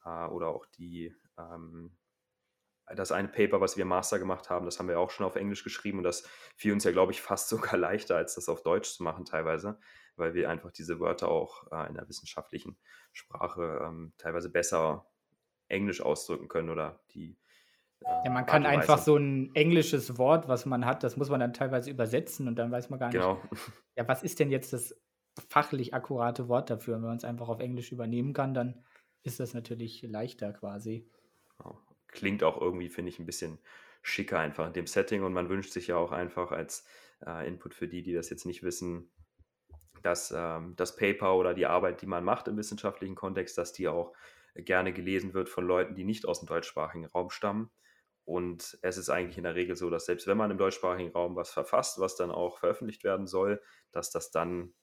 äh, 0.06 0.26
oder 0.28 0.50
auch 0.50 0.66
die 0.68 1.14
ähm, 1.38 1.98
das 2.96 3.12
eine 3.12 3.30
Paper, 3.30 3.62
was 3.62 3.78
wir 3.78 3.86
Master 3.86 4.20
gemacht 4.20 4.50
haben, 4.50 4.66
das 4.66 4.80
haben 4.80 4.88
wir 4.88 5.00
auch 5.00 5.10
schon 5.10 5.26
auf 5.26 5.36
Englisch 5.36 5.64
geschrieben 5.64 6.00
und 6.00 6.04
das 6.04 6.28
fiel 6.56 6.74
uns 6.74 6.84
ja, 6.84 6.92
glaube 6.92 7.12
ich, 7.12 7.22
fast 7.22 7.50
sogar 7.50 7.78
leichter, 7.78 8.16
als 8.18 8.36
das 8.36 8.50
auf 8.50 8.64
Deutsch 8.64 8.92
zu 8.92 9.04
machen 9.04 9.26
teilweise, 9.26 9.80
weil 10.16 10.34
wir 10.34 10.50
einfach 10.50 10.72
diese 10.72 11.00
Wörter 11.00 11.30
auch 11.30 11.72
äh, 11.72 11.88
in 11.88 11.96
der 11.96 12.08
wissenschaftlichen 12.10 12.78
Sprache 13.12 13.82
ähm, 13.84 14.14
teilweise 14.18 14.50
besser 14.50 15.06
Englisch 15.68 16.02
ausdrücken 16.02 16.48
können 16.48 16.70
oder 16.70 17.00
die. 17.12 17.38
Ja, 18.26 18.32
man 18.32 18.46
kann 18.46 18.66
einfach 18.66 18.98
so 18.98 19.16
ein 19.18 19.54
englisches 19.56 20.18
Wort, 20.18 20.48
was 20.48 20.66
man 20.66 20.86
hat, 20.86 21.04
das 21.04 21.18
muss 21.18 21.30
man 21.30 21.40
dann 21.40 21.54
teilweise 21.54 21.90
übersetzen 21.90 22.48
und 22.48 22.56
dann 22.56 22.72
weiß 22.72 22.90
man 22.90 23.00
gar 23.00 23.08
nicht, 23.08 23.16
genau. 23.16 23.42
ja, 23.96 24.08
was 24.08 24.24
ist 24.24 24.40
denn 24.40 24.50
jetzt 24.50 24.74
das 24.74 24.96
fachlich 25.50 25.94
akkurate 25.94 26.48
Wort 26.48 26.70
dafür? 26.70 26.96
Und 26.96 27.02
wenn 27.02 27.10
man 27.10 27.18
es 27.18 27.26
einfach 27.26 27.50
auf 27.50 27.60
Englisch 27.60 27.92
übernehmen 27.92 28.34
kann, 28.34 28.54
dann 28.54 28.84
ist 29.24 29.40
das 29.40 29.54
natürlich 29.54 30.04
leichter 30.04 30.54
quasi. 30.54 31.10
Klingt 32.08 32.44
auch 32.44 32.62
irgendwie, 32.62 32.90
finde 32.90 33.10
ich, 33.10 33.20
ein 33.20 33.26
bisschen 33.26 33.58
schicker 34.04 34.38
einfach 34.38 34.68
in 34.68 34.74
dem 34.74 34.86
Setting 34.86 35.24
und 35.24 35.34
man 35.34 35.50
wünscht 35.50 35.72
sich 35.72 35.88
ja 35.88 35.98
auch 35.98 36.12
einfach 36.12 36.52
als 36.52 36.86
äh, 37.26 37.48
Input 37.48 37.74
für 37.74 37.88
die, 37.88 38.04
die 38.04 38.14
das 38.14 38.30
jetzt 38.30 38.46
nicht 38.46 38.62
wissen, 38.62 39.10
dass 40.04 40.34
ähm, 40.36 40.76
das 40.76 40.96
Paper 40.96 41.36
oder 41.36 41.54
die 41.54 41.66
Arbeit, 41.66 42.02
die 42.02 42.06
man 42.06 42.24
macht 42.24 42.48
im 42.48 42.58
wissenschaftlichen 42.58 43.16
Kontext, 43.16 43.58
dass 43.58 43.74
die 43.74 43.88
auch 43.88 44.14
gerne 44.56 44.94
gelesen 44.94 45.34
wird 45.34 45.50
von 45.50 45.66
Leuten, 45.66 45.96
die 45.96 46.04
nicht 46.04 46.28
aus 46.28 46.40
dem 46.40 46.48
deutschsprachigen 46.48 47.06
Raum 47.06 47.30
stammen. 47.30 47.72
Und 48.26 48.78
es 48.82 48.98
ist 48.98 49.10
eigentlich 49.10 49.38
in 49.38 49.44
der 49.44 49.56
Regel 49.56 49.76
so, 49.76 49.90
dass 49.90 50.06
selbst 50.06 50.28
wenn 50.28 50.38
man 50.38 50.52
im 50.52 50.58
deutschsprachigen 50.58 51.12
Raum 51.12 51.36
was 51.36 51.52
verfasst, 51.52 52.00
was 52.00 52.16
dann 52.16 52.32
auch 52.32 52.58
veröffentlicht 52.58 53.04
werden 53.04 53.28
soll, 53.28 53.62
dass 53.92 54.12
das 54.12 54.32
dann, 54.32 54.74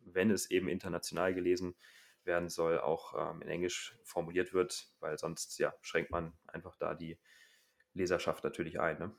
wenn 0.00 0.30
es 0.30 0.50
eben 0.50 0.68
international 0.68 1.34
gelesen 1.34 1.74
werden 2.24 2.48
soll, 2.48 2.78
auch 2.78 3.14
ähm, 3.14 3.42
in 3.42 3.48
Englisch 3.48 3.98
formuliert 4.04 4.54
wird, 4.54 4.88
weil 5.00 5.18
sonst 5.18 5.58
ja, 5.58 5.74
schränkt 5.82 6.10
man 6.10 6.32
einfach 6.46 6.76
da 6.76 6.94
die 6.94 7.18
Leserschaft 7.94 8.44
natürlich 8.44 8.80
ein. 8.80 8.98
Ne? 8.98 9.14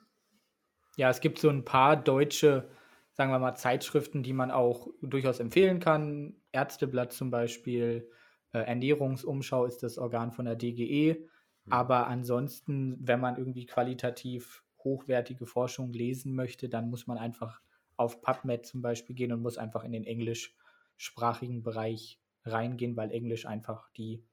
Ja, 0.95 1.10
es 1.10 1.21
gibt 1.21 1.39
so 1.39 1.49
ein 1.49 1.65
paar 1.65 1.95
deutsche, 1.95 2.69
sagen 3.13 3.32
wir 3.32 3.39
mal, 3.39 3.55
Zeitschriften, 3.55 4.23
die 4.23 4.34
man 4.34 4.51
auch 4.51 4.88
durchaus 5.01 5.39
empfehlen 5.39 5.79
kann. 5.79 6.41
Ärzteblatt 6.51 7.13
zum 7.13 7.29
Beispiel, 7.29 8.10
äh, 8.51 8.60
Ernährungsumschau 8.60 9.65
ist 9.65 9.84
das 9.84 9.97
Organ 9.97 10.32
von 10.32 10.45
der 10.45 10.55
DGE. 10.55 11.27
Mhm. 11.69 11.73
Aber 11.73 12.08
ansonsten, 12.08 12.97
wenn 12.99 13.19
man 13.19 13.38
irgendwie 13.38 13.65
qualitativ 13.65 14.63
hochwertige 14.84 15.45
Forschung 15.45 15.93
lesen 15.93 16.36
möchte, 16.36 16.69
dann 16.69 16.89
muss 16.89 17.08
man 17.08 17.17
einfach 17.17 17.62
auf 17.97 18.21
PubMed 18.21 18.65
zum 18.65 18.82
Beispiel 18.82 19.15
gehen 19.15 19.32
und 19.32 19.41
muss 19.41 19.58
einfach 19.58 19.84
in 19.84 19.91
den 19.91 20.05
englischsprachigen 20.05 21.63
Bereich 21.63 22.21
reingehen, 22.45 22.95
weil 22.95 23.12
Englisch 23.12 23.45
einfach 23.45 23.91
die 23.91 24.25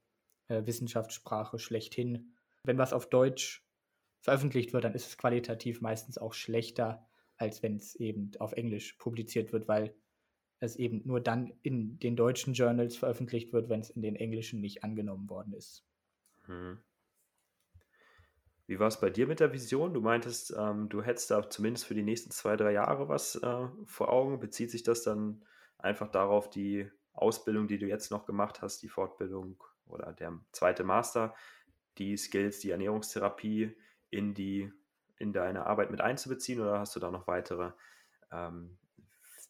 äh, 0.47 0.65
Wissenschaftssprache 0.65 1.59
schlechthin. 1.59 2.33
Wenn 2.63 2.77
was 2.77 2.93
auf 2.93 3.09
Deutsch 3.09 3.67
veröffentlicht 4.21 4.73
wird, 4.73 4.85
dann 4.85 4.93
ist 4.93 5.07
es 5.07 5.17
qualitativ 5.17 5.81
meistens 5.81 6.17
auch 6.17 6.33
schlechter, 6.33 7.05
als 7.35 7.61
wenn 7.61 7.75
es 7.75 7.95
eben 7.95 8.31
auf 8.39 8.53
Englisch 8.53 8.93
publiziert 8.93 9.51
wird, 9.53 9.67
weil 9.67 9.93
es 10.59 10.75
eben 10.75 11.01
nur 11.05 11.21
dann 11.21 11.53
in 11.61 11.99
den 11.99 12.15
deutschen 12.15 12.53
Journals 12.53 12.95
veröffentlicht 12.95 13.53
wird, 13.53 13.69
wenn 13.69 13.81
es 13.81 13.89
in 13.89 14.01
den 14.01 14.15
englischen 14.15 14.59
nicht 14.59 14.83
angenommen 14.83 15.29
worden 15.29 15.53
ist. 15.53 15.85
Hm. 16.45 16.79
Wie 18.67 18.79
war 18.79 18.87
es 18.87 18.99
bei 18.99 19.09
dir 19.09 19.27
mit 19.27 19.39
der 19.39 19.53
Vision? 19.53 19.93
Du 19.93 20.01
meintest, 20.01 20.53
ähm, 20.57 20.89
du 20.89 21.01
hättest 21.01 21.31
da 21.31 21.49
zumindest 21.49 21.85
für 21.85 21.95
die 21.95 22.03
nächsten 22.03 22.31
zwei, 22.31 22.57
drei 22.57 22.73
Jahre 22.73 23.07
was 23.07 23.35
äh, 23.35 23.67
vor 23.85 24.09
Augen. 24.09 24.39
Bezieht 24.39 24.71
sich 24.71 24.83
das 24.83 25.03
dann 25.03 25.43
einfach 25.77 26.09
darauf, 26.09 26.49
die 26.49 26.89
Ausbildung, 27.13 27.67
die 27.67 27.79
du 27.79 27.87
jetzt 27.87 28.11
noch 28.11 28.25
gemacht 28.25 28.61
hast, 28.61 28.83
die 28.83 28.89
Fortbildung 28.89 29.63
oder 29.87 30.11
der 30.11 30.37
zweite 30.51 30.83
Master, 30.83 31.33
die 31.97 32.17
Skills, 32.17 32.59
die 32.59 32.71
Ernährungstherapie 32.71 33.75
in 34.09 34.33
die 34.33 34.71
in 35.19 35.33
deine 35.33 35.65
Arbeit 35.65 35.89
mit 35.89 36.01
einzubeziehen 36.01 36.61
oder 36.61 36.79
hast 36.79 36.95
du 36.95 36.99
da 36.99 37.09
noch 37.09 37.25
weitere 37.25 37.71
ähm, 38.31 38.77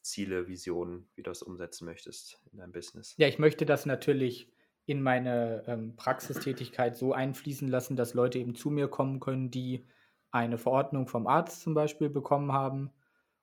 Ziele, 0.02 0.48
Visionen, 0.48 1.10
wie 1.16 1.24
du 1.24 1.30
das 1.30 1.42
umsetzen 1.42 1.86
möchtest 1.86 2.40
in 2.54 2.60
deinem 2.60 2.72
Business? 2.72 3.16
Ja, 3.18 3.28
ich 3.28 3.40
möchte 3.40 3.66
das 3.66 3.86
natürlich 3.86 4.50
in 4.88 5.04
meine 5.04 5.64
ähm, 5.68 5.96
Praxistätigkeit 5.98 6.96
so 6.96 7.12
einfließen 7.12 7.68
lassen, 7.68 7.98
dass 7.98 8.14
Leute 8.14 8.40
eben 8.40 8.56
zu 8.56 8.70
mir 8.70 8.88
kommen 8.88 9.20
können, 9.20 9.52
die 9.52 9.86
eine 10.32 10.58
Verordnung 10.58 11.08
vom 11.08 11.28
Arzt 11.28 11.62
zum 11.62 11.74
Beispiel 11.74 12.10
bekommen 12.10 12.54
haben 12.54 12.92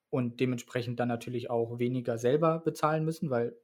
und 0.08 0.40
dementsprechend 0.40 0.98
dann 0.98 1.08
natürlich 1.08 1.50
auch 1.50 1.78
weniger 1.78 2.16
selber 2.16 2.60
bezahlen 2.60 3.04
müssen, 3.04 3.28
weil 3.28 3.54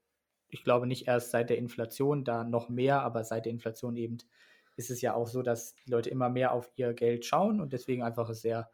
ich 0.50 0.62
glaube 0.62 0.86
nicht 0.86 1.08
erst 1.08 1.30
seit 1.30 1.48
der 1.48 1.56
Inflation 1.56 2.22
da 2.22 2.44
noch 2.44 2.68
mehr, 2.68 3.00
aber 3.00 3.24
seit 3.24 3.46
der 3.46 3.52
Inflation 3.52 3.96
eben 3.96 4.18
ist 4.76 4.90
es 4.90 5.00
ja 5.00 5.14
auch 5.14 5.28
so, 5.28 5.40
dass 5.42 5.74
die 5.74 5.90
Leute 5.90 6.10
immer 6.10 6.28
mehr 6.28 6.52
auf 6.52 6.70
ihr 6.76 6.92
Geld 6.92 7.24
schauen 7.24 7.62
und 7.62 7.72
deswegen 7.72 8.02
einfach 8.02 8.30
sehr 8.34 8.70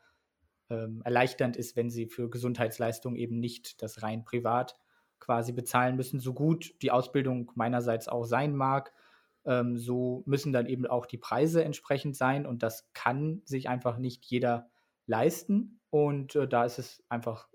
ähm, 0.69 1.01
erleichternd 1.05 1.57
ist, 1.57 1.77
wenn 1.77 1.91
sie 1.91 2.07
für 2.07 2.29
Gesundheitsleistungen 2.29 3.17
eben 3.17 3.39
nicht 3.39 3.83
das 3.83 4.03
rein 4.03 4.25
privat 4.25 4.77
quasi 5.19 5.53
bezahlen 5.53 5.97
müssen. 5.97 6.21
So 6.21 6.35
gut 6.35 6.75
die 6.83 6.91
Ausbildung 6.91 7.53
meinerseits 7.55 8.09
auch 8.09 8.25
sein 8.25 8.55
mag, 8.55 8.93
ähm, 9.45 9.77
so 9.77 10.23
müssen 10.27 10.53
dann 10.53 10.67
eben 10.67 10.87
auch 10.87 11.07
die 11.07 11.19
Preise 11.19 11.65
entsprechend 11.65 12.17
sein 12.17 12.47
und 12.47 12.63
das 12.63 12.91
kann 12.93 13.43
sich 13.45 13.69
einfach 13.69 13.99
nicht 13.99 14.25
jeder 14.27 14.69
leisten 15.07 15.81
und 15.91 16.35
äh, 16.35 16.49
da 16.49 16.65
ist 16.65 16.79
es 16.79 17.05
einfach 17.09 17.49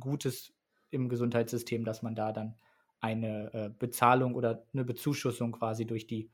Gutes 0.00 0.52
im 0.90 1.08
Gesundheitssystem, 1.08 1.84
dass 1.84 2.02
man 2.02 2.14
da 2.14 2.32
dann 2.32 2.56
eine 3.00 3.52
äh, 3.52 3.70
Bezahlung 3.76 4.34
oder 4.34 4.66
eine 4.72 4.84
Bezuschussung 4.84 5.52
quasi 5.52 5.86
durch 5.86 6.06
die 6.06 6.30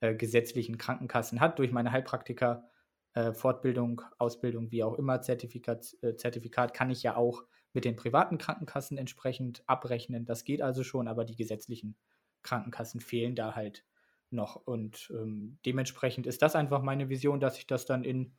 äh, 0.00 0.14
gesetzlichen 0.14 0.78
Krankenkassen 0.78 1.40
hat, 1.40 1.58
durch 1.58 1.72
meine 1.72 1.92
Heilpraktiker 1.92 2.68
äh, 3.14 3.32
Fortbildung, 3.32 4.02
Ausbildung, 4.18 4.70
wie 4.70 4.84
auch 4.84 4.94
immer, 4.94 5.22
Zertifikat, 5.22 5.96
äh, 6.02 6.16
Zertifikat 6.16 6.74
kann 6.74 6.90
ich 6.90 7.02
ja 7.02 7.16
auch 7.16 7.44
mit 7.76 7.84
den 7.84 7.94
privaten 7.94 8.38
Krankenkassen 8.38 8.96
entsprechend 8.96 9.62
abrechnen. 9.66 10.24
Das 10.24 10.44
geht 10.44 10.62
also 10.62 10.82
schon, 10.82 11.08
aber 11.08 11.26
die 11.26 11.36
gesetzlichen 11.36 11.94
Krankenkassen 12.42 13.02
fehlen 13.02 13.36
da 13.36 13.54
halt 13.54 13.84
noch. 14.30 14.56
Und 14.56 15.12
ähm, 15.14 15.58
dementsprechend 15.66 16.26
ist 16.26 16.40
das 16.40 16.56
einfach 16.56 16.80
meine 16.80 17.10
Vision, 17.10 17.38
dass 17.38 17.58
ich 17.58 17.66
das 17.66 17.84
dann 17.84 18.02
in 18.02 18.32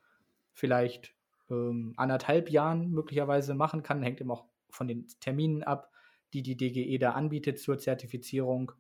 vielleicht 0.54 1.14
ähm, 1.52 1.94
anderthalb 1.98 2.50
Jahren 2.50 2.90
möglicherweise 2.90 3.54
machen 3.54 3.84
kann. 3.84 4.02
Hängt 4.02 4.22
immer 4.22 4.34
auch 4.34 4.46
von 4.72 4.88
den 4.88 5.06
Terminen 5.20 5.62
ab, 5.62 5.92
die 6.34 6.42
die 6.42 6.58
DGE 6.58 6.98
da 6.98 7.12
anbietet 7.12 7.60
zur 7.60 7.78
Zertifizierung. 7.78 8.72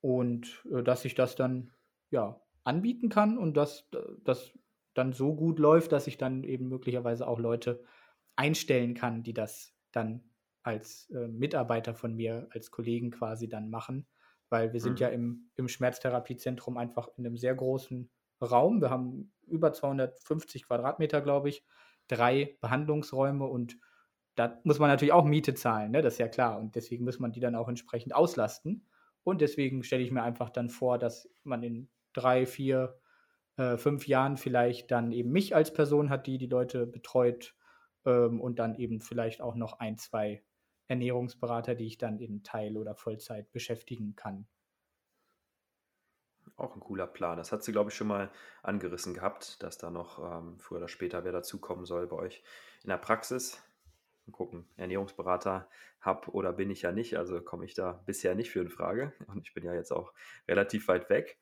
Und 0.00 0.64
äh, 0.72 0.84
dass 0.84 1.04
ich 1.04 1.16
das 1.16 1.34
dann 1.34 1.72
ja 2.10 2.40
anbieten 2.62 3.08
kann 3.08 3.38
und 3.38 3.56
dass 3.56 3.90
das 4.22 4.56
dann 4.94 5.12
so 5.12 5.34
gut 5.34 5.58
läuft, 5.58 5.90
dass 5.90 6.06
ich 6.06 6.16
dann 6.16 6.44
eben 6.44 6.68
möglicherweise 6.68 7.26
auch 7.26 7.40
Leute 7.40 7.82
einstellen 8.36 8.94
kann, 8.94 9.24
die 9.24 9.34
das 9.34 9.74
dann 9.92 10.22
als 10.62 11.10
äh, 11.10 11.28
Mitarbeiter 11.28 11.94
von 11.94 12.14
mir, 12.14 12.48
als 12.50 12.70
Kollegen 12.70 13.10
quasi 13.10 13.48
dann 13.48 13.70
machen. 13.70 14.06
Weil 14.48 14.72
wir 14.72 14.80
sind 14.80 14.94
mhm. 14.94 14.98
ja 14.98 15.08
im, 15.08 15.50
im 15.56 15.68
Schmerztherapiezentrum 15.68 16.76
einfach 16.76 17.08
in 17.16 17.26
einem 17.26 17.36
sehr 17.36 17.54
großen 17.54 18.10
Raum. 18.42 18.80
Wir 18.80 18.90
haben 18.90 19.32
über 19.46 19.72
250 19.72 20.66
Quadratmeter, 20.66 21.20
glaube 21.20 21.48
ich, 21.48 21.64
drei 22.08 22.56
Behandlungsräume 22.60 23.44
und 23.46 23.76
da 24.34 24.58
muss 24.64 24.78
man 24.78 24.88
natürlich 24.88 25.12
auch 25.12 25.24
Miete 25.24 25.54
zahlen, 25.54 25.90
ne? 25.90 26.02
das 26.02 26.14
ist 26.14 26.18
ja 26.18 26.28
klar. 26.28 26.58
Und 26.58 26.74
deswegen 26.74 27.04
muss 27.04 27.18
man 27.18 27.32
die 27.32 27.40
dann 27.40 27.54
auch 27.54 27.68
entsprechend 27.68 28.14
auslasten. 28.14 28.86
Und 29.22 29.40
deswegen 29.40 29.82
stelle 29.82 30.02
ich 30.02 30.10
mir 30.10 30.22
einfach 30.22 30.50
dann 30.50 30.70
vor, 30.70 30.98
dass 30.98 31.28
man 31.44 31.62
in 31.62 31.90
drei, 32.14 32.46
vier, 32.46 32.98
äh, 33.56 33.76
fünf 33.76 34.06
Jahren 34.06 34.36
vielleicht 34.36 34.90
dann 34.90 35.12
eben 35.12 35.30
mich 35.30 35.54
als 35.54 35.72
Person 35.72 36.08
hat, 36.10 36.26
die 36.26 36.38
die 36.38 36.46
Leute 36.46 36.86
betreut 36.86 37.54
ähm, 38.04 38.40
und 38.40 38.58
dann 38.58 38.74
eben 38.74 39.00
vielleicht 39.00 39.40
auch 39.40 39.54
noch 39.54 39.80
ein, 39.80 39.96
zwei 39.98 40.42
Ernährungsberater, 40.88 41.74
die 41.74 41.86
ich 41.86 41.98
dann 41.98 42.18
in 42.18 42.42
Teil- 42.42 42.76
oder 42.76 42.94
Vollzeit 42.94 43.50
beschäftigen 43.52 44.16
kann. 44.16 44.46
Auch 46.56 46.74
ein 46.74 46.80
cooler 46.80 47.06
Plan. 47.06 47.38
Das 47.38 47.52
hat 47.52 47.62
sie, 47.62 47.72
glaube 47.72 47.90
ich, 47.90 47.96
schon 47.96 48.08
mal 48.08 48.30
angerissen 48.62 49.14
gehabt, 49.14 49.62
dass 49.62 49.78
da 49.78 49.90
noch 49.90 50.18
ähm, 50.18 50.58
früher 50.58 50.78
oder 50.78 50.88
später 50.88 51.24
wer 51.24 51.32
dazukommen 51.32 51.86
soll 51.86 52.06
bei 52.06 52.16
euch 52.16 52.42
in 52.82 52.90
der 52.90 52.98
Praxis. 52.98 53.62
Mal 54.26 54.32
gucken, 54.32 54.66
Ernährungsberater 54.76 55.68
habe 56.00 56.30
oder 56.32 56.52
bin 56.52 56.70
ich 56.70 56.82
ja 56.82 56.92
nicht, 56.92 57.16
also 57.16 57.40
komme 57.40 57.64
ich 57.64 57.74
da 57.74 58.02
bisher 58.04 58.34
nicht 58.34 58.50
für 58.50 58.60
in 58.60 58.68
Frage. 58.68 59.12
Und 59.28 59.46
ich 59.46 59.54
bin 59.54 59.64
ja 59.64 59.74
jetzt 59.74 59.92
auch 59.92 60.12
relativ 60.48 60.88
weit 60.88 61.08
weg. 61.08 61.38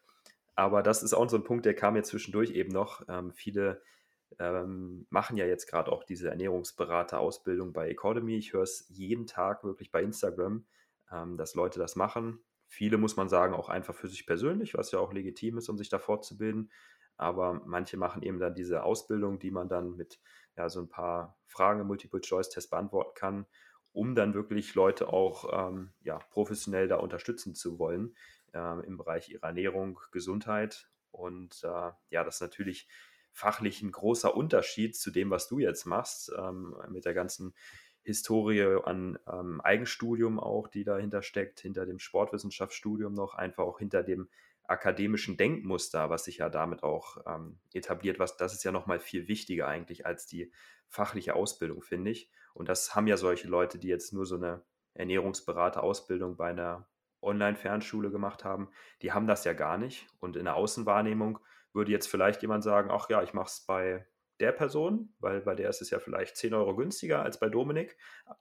Aber 0.55 0.83
das 0.83 1.03
ist 1.03 1.15
auch 1.15 1.29
so 1.29 1.37
ein 1.37 1.45
Punkt, 1.45 1.67
der 1.67 1.75
kam 1.75 1.97
jetzt 1.97 2.11
zwischendurch 2.11 2.51
eben 2.51 2.73
noch. 2.73 3.03
Ähm, 3.09 3.33
viele 3.33 3.81
ähm, 4.39 5.07
machen 5.11 5.37
ja 5.37 5.47
jetzt 5.47 5.67
gerade 5.67 5.91
auch 5.91 6.05
diese 6.05 6.31
Ernährungsberater-Ausbildung 6.31 7.73
bei 7.73 7.89
Economy. 7.89 8.37
Ich 8.37 8.53
höre 8.53 8.63
es 8.63 8.87
jeden 8.89 9.27
Tag 9.27 9.65
wirklich 9.65 9.91
bei 9.91 10.03
Instagram, 10.03 10.67
ähm, 11.11 11.37
dass 11.37 11.55
Leute 11.55 11.79
das 11.79 11.97
machen. 11.97 12.41
Viele 12.67 12.99
muss 12.99 13.17
man 13.17 13.29
sagen, 13.29 13.55
auch 13.55 13.69
einfach 13.69 13.95
für 13.95 14.09
sich 14.09 14.27
persönlich, 14.27 14.75
was 14.75 14.93
ja 14.93 14.99
auch 14.99 15.13
legitim 15.13 15.59
ist, 15.59 15.69
um 15.69 15.79
sich 15.79 15.89
da 15.89 15.99
fortzubilden. 15.99 16.71
Aber 17.17 17.63
manche 17.65 17.97
machen 17.97 18.23
eben 18.23 18.39
dann 18.39 18.55
diese 18.55 18.85
Ausbildung, 18.85 19.39
die 19.39 19.51
man 19.51 19.69
dann 19.69 19.97
mit 19.97 20.21
ja, 20.57 20.69
so 20.69 20.81
ein 20.81 20.89
paar 20.89 21.39
Fragen 21.47 21.81
im 21.81 21.87
Multiple-Choice-Test 21.87 22.71
beantworten 22.71 23.15
kann, 23.15 23.47
um 23.93 24.15
dann 24.15 24.35
wirklich 24.35 24.75
Leute 24.75 25.09
auch 25.09 25.71
ähm, 25.71 25.93
ja, 26.03 26.19
professionell 26.31 26.87
da 26.87 26.97
unterstützen 26.97 27.55
zu 27.55 27.79
wollen 27.79 28.15
äh, 28.53 28.87
im 28.87 28.97
Bereich 28.97 29.31
ihrer 29.31 29.49
Ernährung, 29.49 29.99
Gesundheit. 30.13 30.89
Und 31.11 31.65
äh, 31.65 31.91
ja, 32.11 32.23
das 32.23 32.37
ist 32.37 32.43
natürlich 32.43 32.89
fachlich 33.39 33.83
ein 33.83 33.93
großer 33.93 34.37
Unterschied 34.37 34.97
zu 34.97 35.13
dem, 35.13 35.31
was 35.31 35.47
du 35.47 35.61
jetzt 35.61 35.87
machst, 35.87 36.33
ähm, 36.37 36.77
mit 36.89 37.05
der 37.05 37.15
ganzen 37.15 37.55
Historie 38.03 38.81
an 38.85 39.17
ähm, 39.31 39.61
Eigenstudium 39.61 40.41
auch, 40.41 40.67
die 40.67 40.83
dahinter 40.83 41.23
steckt, 41.23 41.61
hinter 41.61 41.87
dem 41.87 42.01
Sportwissenschaftsstudium 42.01 43.15
noch, 43.15 43.35
einfach 43.35 43.63
auch 43.63 43.79
hinter 43.79 44.03
dem 44.03 44.29
akademischen 44.65 45.37
Denkmuster, 45.37 46.11
was 46.11 46.25
sich 46.25 46.39
ja 46.39 46.49
damit 46.49 46.83
auch 46.83 47.19
ähm, 47.27 47.61
etabliert, 47.73 48.19
was 48.19 48.37
das 48.37 48.55
ist 48.55 48.65
ja 48.65 48.73
nochmal 48.73 48.99
viel 48.99 49.29
wichtiger 49.29 49.69
eigentlich 49.69 50.05
als 50.05 50.27
die 50.27 50.53
fachliche 50.89 51.37
Ausbildung, 51.37 51.81
finde 51.81 52.11
ich. 52.11 52.31
Und 52.55 52.69
das 52.69 52.97
haben 52.97 53.07
ja 53.07 53.17
solche 53.17 53.47
Leute, 53.47 53.79
die 53.79 53.89
jetzt 53.89 54.13
nur 54.13 54.27
so 54.27 54.35
eine 54.35 54.65
Ernährungsberater-Ausbildung 54.95 56.37
bei 56.37 56.51
einer 56.51 56.89
Online-Fernschule 57.23 58.11
gemacht 58.11 58.45
haben, 58.45 58.69
die 59.03 59.13
haben 59.13 59.29
das 59.29 59.45
ja 59.45 59.53
gar 59.53 59.79
nicht. 59.79 60.09
Und 60.19 60.35
in 60.35 60.45
der 60.45 60.57
Außenwahrnehmung 60.57 61.39
würde 61.73 61.93
jetzt 61.93 62.09
vielleicht 62.09 62.43
jemand 62.43 62.65
sagen, 62.65 62.91
ach 62.91 63.09
ja, 63.11 63.23
ich 63.23 63.35
mache 63.35 63.49
es 63.49 63.65
bei 63.67 64.07
der 64.41 64.53
Person, 64.53 65.13
weil 65.19 65.41
bei 65.41 65.55
der 65.55 65.69
ist 65.69 65.83
es 65.83 65.91
ja 65.91 65.99
vielleicht 65.99 66.37
10 66.37 66.55
Euro 66.55 66.77
günstiger 66.77 67.23
als 67.23 67.41
bei 67.41 67.49
Dominik, 67.49 67.97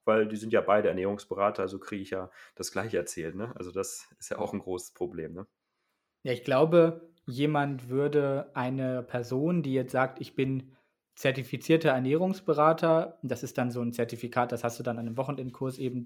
weil 0.05 0.27
die 0.27 0.35
sind 0.35 0.53
ja 0.53 0.61
beide 0.61 0.89
Ernährungsberater, 0.89 1.63
also 1.63 1.79
kriege 1.79 2.03
ich 2.03 2.11
ja 2.11 2.29
das 2.55 2.71
gleiche 2.71 2.97
erzählt. 2.97 3.35
Ne? 3.35 3.53
Also 3.55 3.71
das 3.71 4.07
ist 4.19 4.29
ja 4.29 4.37
auch 4.37 4.53
ein 4.53 4.59
großes 4.59 4.93
Problem. 4.93 5.33
Ne? 5.33 5.47
Ja, 6.23 6.33
ich 6.33 6.43
glaube, 6.43 7.09
jemand 7.25 7.89
würde 7.89 8.51
eine 8.53 9.03
Person, 9.03 9.63
die 9.63 9.73
jetzt 9.73 9.91
sagt, 9.91 10.21
ich 10.21 10.35
bin 10.35 10.75
zertifizierter 11.15 11.89
Ernährungsberater, 11.89 13.17
das 13.23 13.41
ist 13.41 13.57
dann 13.57 13.71
so 13.71 13.81
ein 13.81 13.91
Zertifikat, 13.91 14.51
das 14.51 14.63
hast 14.63 14.77
du 14.77 14.83
dann 14.83 14.99
an 14.99 15.07
einem 15.07 15.17
Wochenendkurs 15.17 15.79
eben 15.79 16.05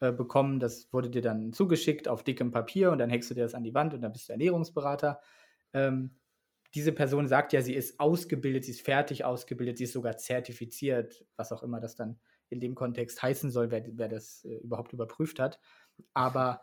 äh, 0.00 0.12
bekommen, 0.12 0.60
das 0.60 0.92
wurde 0.92 1.10
dir 1.10 1.20
dann 1.20 1.52
zugeschickt 1.52 2.08
auf 2.08 2.22
dickem 2.22 2.50
Papier 2.50 2.90
und 2.90 2.98
dann 2.98 3.10
hängst 3.10 3.30
du 3.30 3.34
dir 3.34 3.42
das 3.42 3.54
an 3.54 3.64
die 3.64 3.74
Wand 3.74 3.92
und 3.92 4.00
dann 4.00 4.12
bist 4.12 4.28
du 4.28 4.32
Ernährungsberater. 4.32 5.20
Ähm, 5.74 6.16
diese 6.76 6.92
Person 6.92 7.26
sagt 7.26 7.54
ja, 7.54 7.62
sie 7.62 7.74
ist 7.74 7.98
ausgebildet, 7.98 8.66
sie 8.66 8.72
ist 8.72 8.82
fertig 8.82 9.24
ausgebildet, 9.24 9.78
sie 9.78 9.84
ist 9.84 9.94
sogar 9.94 10.18
zertifiziert, 10.18 11.24
was 11.36 11.50
auch 11.50 11.62
immer 11.62 11.80
das 11.80 11.96
dann 11.96 12.20
in 12.50 12.60
dem 12.60 12.74
Kontext 12.74 13.22
heißen 13.22 13.50
soll, 13.50 13.70
wer, 13.70 13.82
wer 13.92 14.08
das 14.08 14.44
äh, 14.44 14.56
überhaupt 14.56 14.92
überprüft 14.92 15.40
hat. 15.40 15.58
Aber 16.12 16.60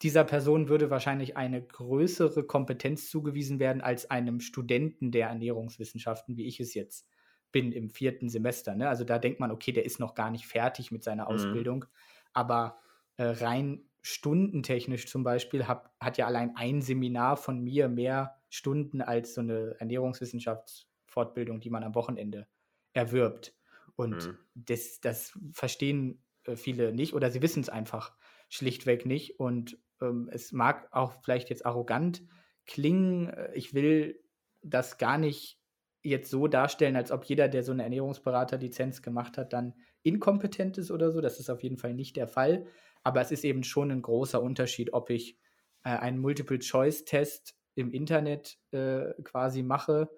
dieser 0.00 0.22
Person 0.22 0.68
würde 0.68 0.90
wahrscheinlich 0.90 1.36
eine 1.36 1.60
größere 1.60 2.44
Kompetenz 2.44 3.10
zugewiesen 3.10 3.58
werden 3.58 3.82
als 3.82 4.08
einem 4.12 4.38
Studenten 4.38 5.10
der 5.10 5.26
Ernährungswissenschaften, 5.26 6.36
wie 6.36 6.46
ich 6.46 6.60
es 6.60 6.74
jetzt 6.74 7.08
bin 7.50 7.72
im 7.72 7.90
vierten 7.90 8.28
Semester. 8.28 8.76
Ne? 8.76 8.88
Also 8.88 9.02
da 9.02 9.18
denkt 9.18 9.40
man, 9.40 9.50
okay, 9.50 9.72
der 9.72 9.84
ist 9.84 9.98
noch 9.98 10.14
gar 10.14 10.30
nicht 10.30 10.46
fertig 10.46 10.92
mit 10.92 11.02
seiner 11.02 11.24
mhm. 11.24 11.34
Ausbildung. 11.34 11.84
Aber 12.32 12.78
äh, 13.16 13.24
rein 13.24 13.82
stundentechnisch 14.02 15.08
zum 15.08 15.24
Beispiel 15.24 15.66
hab, 15.66 15.92
hat 15.98 16.16
ja 16.16 16.28
allein 16.28 16.54
ein 16.54 16.80
Seminar 16.80 17.36
von 17.36 17.60
mir 17.60 17.88
mehr 17.88 18.37
Stunden 18.48 19.02
als 19.02 19.34
so 19.34 19.40
eine 19.40 19.76
Ernährungswissenschaftsfortbildung, 19.78 21.60
die 21.60 21.70
man 21.70 21.84
am 21.84 21.94
Wochenende 21.94 22.46
erwirbt. 22.92 23.54
Und 23.96 24.26
mhm. 24.26 24.38
das, 24.54 25.00
das 25.00 25.38
verstehen 25.52 26.22
äh, 26.44 26.56
viele 26.56 26.92
nicht 26.92 27.14
oder 27.14 27.30
sie 27.30 27.42
wissen 27.42 27.60
es 27.60 27.68
einfach 27.68 28.16
schlichtweg 28.48 29.06
nicht. 29.06 29.38
Und 29.38 29.78
ähm, 30.00 30.28
es 30.32 30.52
mag 30.52 30.88
auch 30.92 31.22
vielleicht 31.22 31.50
jetzt 31.50 31.66
arrogant 31.66 32.22
klingen. 32.66 33.28
Äh, 33.28 33.54
ich 33.54 33.74
will 33.74 34.22
das 34.62 34.98
gar 34.98 35.18
nicht 35.18 35.60
jetzt 36.02 36.30
so 36.30 36.46
darstellen, 36.46 36.96
als 36.96 37.10
ob 37.10 37.24
jeder, 37.24 37.48
der 37.48 37.62
so 37.62 37.72
eine 37.72 37.82
Ernährungsberater-Lizenz 37.82 39.02
gemacht 39.02 39.36
hat, 39.36 39.52
dann 39.52 39.74
inkompetent 40.02 40.78
ist 40.78 40.90
oder 40.90 41.10
so. 41.10 41.20
Das 41.20 41.40
ist 41.40 41.50
auf 41.50 41.62
jeden 41.62 41.76
Fall 41.76 41.94
nicht 41.94 42.16
der 42.16 42.28
Fall. 42.28 42.66
Aber 43.02 43.20
es 43.20 43.30
ist 43.30 43.44
eben 43.44 43.64
schon 43.64 43.90
ein 43.90 44.02
großer 44.02 44.40
Unterschied, 44.40 44.92
ob 44.92 45.10
ich 45.10 45.38
äh, 45.84 45.90
einen 45.90 46.18
Multiple-Choice-Test 46.18 47.57
im 47.78 47.92
Internet 47.92 48.58
äh, 48.72 49.12
quasi 49.22 49.62
mache 49.62 50.10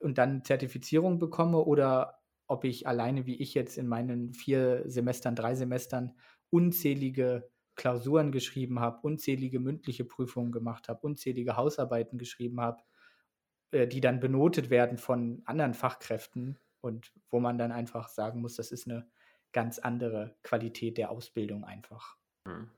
und 0.00 0.18
dann 0.18 0.44
Zertifizierung 0.44 1.20
bekomme 1.20 1.58
oder 1.58 2.18
ob 2.48 2.64
ich 2.64 2.86
alleine 2.88 3.24
wie 3.24 3.36
ich 3.36 3.54
jetzt 3.54 3.78
in 3.78 3.86
meinen 3.86 4.34
vier 4.34 4.82
Semestern, 4.86 5.36
drei 5.36 5.54
Semestern 5.54 6.12
unzählige 6.50 7.48
Klausuren 7.76 8.32
geschrieben 8.32 8.80
habe, 8.80 8.98
unzählige 9.02 9.60
mündliche 9.60 10.04
Prüfungen 10.04 10.50
gemacht 10.50 10.88
habe, 10.88 11.06
unzählige 11.06 11.56
Hausarbeiten 11.56 12.18
geschrieben 12.18 12.60
habe, 12.60 12.82
äh, 13.70 13.86
die 13.86 14.00
dann 14.00 14.18
benotet 14.18 14.68
werden 14.68 14.98
von 14.98 15.42
anderen 15.44 15.74
Fachkräften 15.74 16.58
und 16.80 17.12
wo 17.30 17.38
man 17.38 17.58
dann 17.58 17.70
einfach 17.70 18.08
sagen 18.08 18.40
muss, 18.40 18.56
das 18.56 18.72
ist 18.72 18.88
eine 18.88 19.08
ganz 19.52 19.78
andere 19.78 20.34
Qualität 20.42 20.98
der 20.98 21.12
Ausbildung 21.12 21.64
einfach. 21.64 22.16
Mhm. 22.44 22.70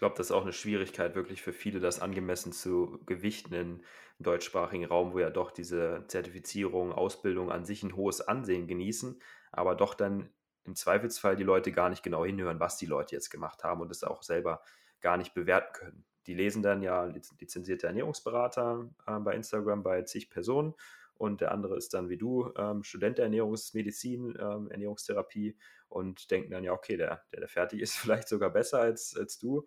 Ich 0.00 0.02
glaube, 0.02 0.16
das 0.16 0.28
ist 0.28 0.32
auch 0.32 0.44
eine 0.44 0.54
Schwierigkeit 0.54 1.14
wirklich 1.14 1.42
für 1.42 1.52
viele, 1.52 1.78
das 1.78 2.00
angemessen 2.00 2.52
zu 2.52 2.98
gewichten 3.04 3.52
im 3.52 3.80
deutschsprachigen 4.18 4.86
Raum, 4.86 5.12
wo 5.12 5.18
ja 5.18 5.28
doch 5.28 5.50
diese 5.50 6.04
Zertifizierung, 6.08 6.90
Ausbildung 6.90 7.52
an 7.52 7.66
sich 7.66 7.82
ein 7.82 7.94
hohes 7.94 8.22
Ansehen 8.22 8.66
genießen, 8.66 9.20
aber 9.52 9.74
doch 9.74 9.92
dann 9.92 10.30
im 10.64 10.74
Zweifelsfall 10.74 11.36
die 11.36 11.42
Leute 11.42 11.70
gar 11.70 11.90
nicht 11.90 12.02
genau 12.02 12.24
hinhören, 12.24 12.60
was 12.60 12.78
die 12.78 12.86
Leute 12.86 13.14
jetzt 13.14 13.28
gemacht 13.28 13.62
haben 13.62 13.82
und 13.82 13.90
es 13.90 14.02
auch 14.02 14.22
selber 14.22 14.62
gar 15.02 15.18
nicht 15.18 15.34
bewerten 15.34 15.74
können. 15.74 16.06
Die 16.26 16.32
lesen 16.32 16.62
dann 16.62 16.80
ja 16.80 17.04
lizenzierte 17.04 17.86
Ernährungsberater 17.86 18.88
äh, 19.06 19.18
bei 19.18 19.34
Instagram 19.34 19.82
bei 19.82 20.00
zig 20.00 20.30
Personen 20.30 20.72
und 21.12 21.42
der 21.42 21.52
andere 21.52 21.76
ist 21.76 21.92
dann 21.92 22.08
wie 22.08 22.16
du 22.16 22.50
ähm, 22.56 22.82
Student 22.84 23.18
der 23.18 23.26
Ernährungsmedizin, 23.26 24.34
ähm, 24.40 24.70
Ernährungstherapie 24.70 25.58
und 25.90 26.30
denken 26.30 26.52
dann 26.52 26.64
ja, 26.64 26.72
okay, 26.72 26.96
der, 26.96 27.22
der, 27.32 27.40
der 27.40 27.48
fertig 27.50 27.82
ist, 27.82 27.96
vielleicht 27.98 28.28
sogar 28.28 28.48
besser 28.48 28.80
als, 28.80 29.14
als 29.14 29.38
du 29.38 29.66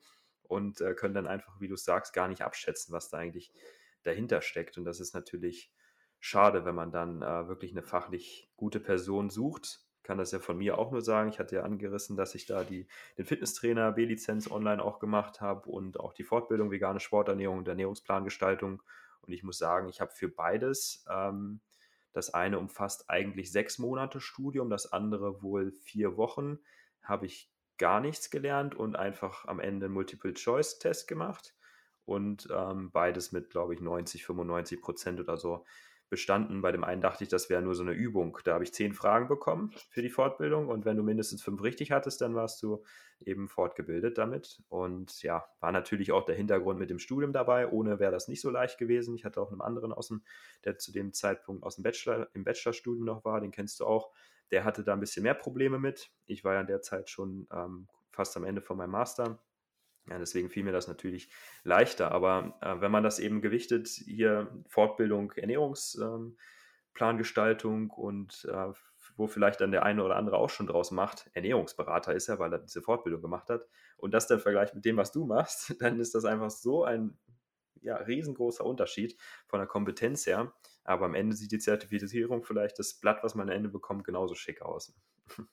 und 0.54 0.82
äh, 0.82 0.94
können 0.94 1.14
dann 1.14 1.28
einfach, 1.28 1.60
wie 1.60 1.68
du 1.68 1.76
sagst, 1.76 2.14
gar 2.14 2.28
nicht 2.28 2.42
abschätzen, 2.42 2.94
was 2.94 3.10
da 3.10 3.18
eigentlich 3.18 3.52
dahinter 4.04 4.42
steckt. 4.42 4.78
Und 4.78 4.86
das 4.86 5.00
ist 5.00 5.14
natürlich 5.14 5.72
schade, 6.20 6.66
wenn 6.66 6.76
man 6.76 6.92
dann 6.92 7.22
äh, 7.22 7.48
wirklich 7.48 7.72
eine 7.72 7.84
fachlich 7.84 8.52
gute 8.56 8.80
Person 8.80 9.30
sucht, 9.30 9.82
kann 10.04 10.18
das 10.18 10.32
ja 10.32 10.40
von 10.40 10.58
mir 10.58 10.78
auch 10.78 10.92
nur 10.92 11.02
sagen. 11.02 11.30
Ich 11.30 11.40
hatte 11.40 11.56
ja 11.56 11.64
angerissen, 11.64 12.18
dass 12.18 12.36
ich 12.36 12.46
da 12.46 12.64
die, 12.64 12.88
den 13.18 13.26
Fitnesstrainer 13.26 13.94
B-Lizenz 13.94 14.52
online 14.52 14.84
auch 14.84 15.00
gemacht 15.00 15.42
habe 15.42 15.70
und 15.70 16.00
auch 16.00 16.14
die 16.14 16.24
Fortbildung 16.24 16.72
vegane 16.72 17.00
Sporternährung 17.00 17.60
und 17.60 17.68
Ernährungsplangestaltung. 17.68 18.84
Und 19.22 19.34
ich 19.34 19.44
muss 19.44 19.58
sagen, 19.58 19.88
ich 19.88 20.02
habe 20.02 20.12
für 20.12 20.28
beides, 20.28 21.06
ähm, 21.10 21.62
das 22.12 22.34
eine 22.34 22.60
umfasst 22.60 23.10
eigentlich 23.10 23.52
sechs 23.52 23.80
Monate 23.80 24.20
Studium, 24.20 24.70
das 24.70 24.92
andere 24.92 25.42
wohl 25.42 25.72
vier 25.72 26.18
Wochen, 26.18 26.60
habe 27.02 27.26
ich 27.26 27.53
gar 27.84 28.00
nichts 28.00 28.30
gelernt 28.30 28.76
und 28.76 28.96
einfach 28.96 29.46
am 29.46 29.60
Ende 29.60 29.88
einen 29.88 29.94
Multiple-Choice-Test 29.96 31.06
gemacht. 31.06 31.54
Und 32.06 32.48
ähm, 32.50 32.92
beides 32.92 33.34
mit, 33.34 33.50
glaube 33.50 33.74
ich, 33.74 33.82
90, 33.82 34.26
95 34.26 34.82
Prozent 34.82 35.20
oder 35.20 35.36
so 35.36 35.66
bestanden. 36.08 36.62
Bei 36.62 36.72
dem 36.72 36.86
einen 36.86 37.02
dachte 37.02 37.26
ich, 37.26 37.30
das 37.30 37.50
wäre 37.50 37.62
nur 37.62 37.76
so 37.76 37.84
eine 37.84 37.92
Übung. 37.92 38.38
Da 38.46 38.54
habe 38.54 38.64
ich 38.64 38.74
zehn 38.74 38.94
Fragen 38.94 39.28
bekommen 39.28 39.74
für 39.90 40.02
die 40.02 40.10
Fortbildung 40.10 40.70
und 40.70 40.86
wenn 40.86 40.96
du 40.96 41.04
mindestens 41.04 41.44
fünf 41.44 41.62
richtig 41.62 41.92
hattest, 41.92 42.22
dann 42.22 42.36
warst 42.36 42.64
du 42.64 42.86
eben 43.20 43.50
fortgebildet 43.50 44.18
damit. 44.18 44.64
Und 44.70 45.22
ja, 45.22 45.44
war 45.60 45.74
natürlich 45.74 46.14
auch 46.14 46.24
der 46.24 46.36
Hintergrund 46.36 46.80
mit 46.80 46.90
dem 46.90 47.00
Studium 47.00 47.34
dabei. 47.34 47.68
Ohne 47.68 48.00
wäre 48.00 48.14
das 48.14 48.30
nicht 48.30 48.40
so 48.40 48.50
leicht 48.50 48.78
gewesen. 48.78 49.14
Ich 49.14 49.26
hatte 49.26 49.42
auch 49.42 49.52
einen 49.52 49.60
anderen 49.60 49.92
aus 49.92 50.08
dem, 50.08 50.24
der 50.64 50.78
zu 50.78 50.94
dem 50.94 51.12
Zeitpunkt 51.12 51.64
aus 51.64 51.76
dem 51.76 51.84
Bachelor, 51.84 52.30
im 52.34 52.46
Bachelorstudium 52.46 53.04
noch 53.04 53.26
war, 53.26 53.42
den 53.42 53.52
kennst 53.52 53.82
du 53.82 53.86
auch. 53.86 54.14
Der 54.52 54.64
hatte 54.64 54.84
da 54.84 54.94
ein 54.94 55.00
bisschen 55.00 55.24
mehr 55.24 55.34
Probleme 55.34 55.80
mit. 55.80 56.12
Ich 56.26 56.44
war 56.44 56.54
ja 56.54 56.62
in 56.62 56.68
der 56.68 56.82
Zeit 56.82 57.10
schon 57.10 57.48
ähm, 57.52 57.88
fast 58.12 58.38
am 58.38 58.44
Ende 58.44 58.62
von 58.62 58.78
meinem 58.78 58.92
Master 58.92 59.40
ja, 60.10 60.18
deswegen 60.20 60.50
fiel 60.50 60.64
mir 60.64 60.72
das 60.72 60.88
natürlich 60.88 61.30
leichter. 61.64 62.12
Aber 62.12 62.58
äh, 62.62 62.82
wenn 62.82 62.92
man 62.92 63.04
das 63.04 63.20
eben 63.20 63.42
gewichtet, 63.42 63.88
hier 63.88 64.52
Fortbildung, 64.68 65.32
Ernährungsplangestaltung 65.32 67.84
ähm, 67.84 67.92
und 67.92 68.48
äh, 68.52 68.72
wo 69.16 69.28
vielleicht 69.28 69.62
dann 69.62 69.72
der 69.72 69.84
eine 69.84 70.04
oder 70.04 70.16
andere 70.16 70.38
auch 70.38 70.50
schon 70.50 70.66
draus 70.68 70.92
macht, 70.92 71.30
Ernährungsberater 71.34 72.14
ist 72.14 72.30
er, 72.30 72.40
weil 72.40 72.54
er 72.54 72.60
diese 72.60 72.82
Fortbildung 72.82 73.22
gemacht 73.22 73.50
hat, 73.50 73.68
und 73.98 74.14
das 74.14 74.28
dann 74.28 74.40
vergleicht 74.40 74.76
mit 74.76 74.86
dem, 74.86 74.98
was 74.98 75.12
du 75.12 75.26
machst, 75.26 75.76
dann 75.82 76.00
ist 76.00 76.16
das 76.16 76.26
einfach 76.26 76.52
so 76.52 76.84
ein 76.84 77.18
ja, 77.82 77.98
riesengroßer 77.98 78.66
Unterschied 78.66 79.18
von 79.48 79.60
der 79.60 79.68
Kompetenz 79.68 80.26
her. 80.26 80.54
Aber 80.84 81.06
am 81.06 81.16
Ende 81.16 81.36
sieht 81.36 81.52
die 81.52 81.60
Zertifizierung 81.60 82.44
vielleicht 82.44 82.80
das 82.80 82.96
Blatt, 82.96 83.24
was 83.24 83.36
man 83.36 83.50
am 83.50 83.56
Ende 83.56 83.70
bekommt, 83.70 84.04
genauso 84.04 84.36
schick 84.36 84.62
aus. 84.62 84.94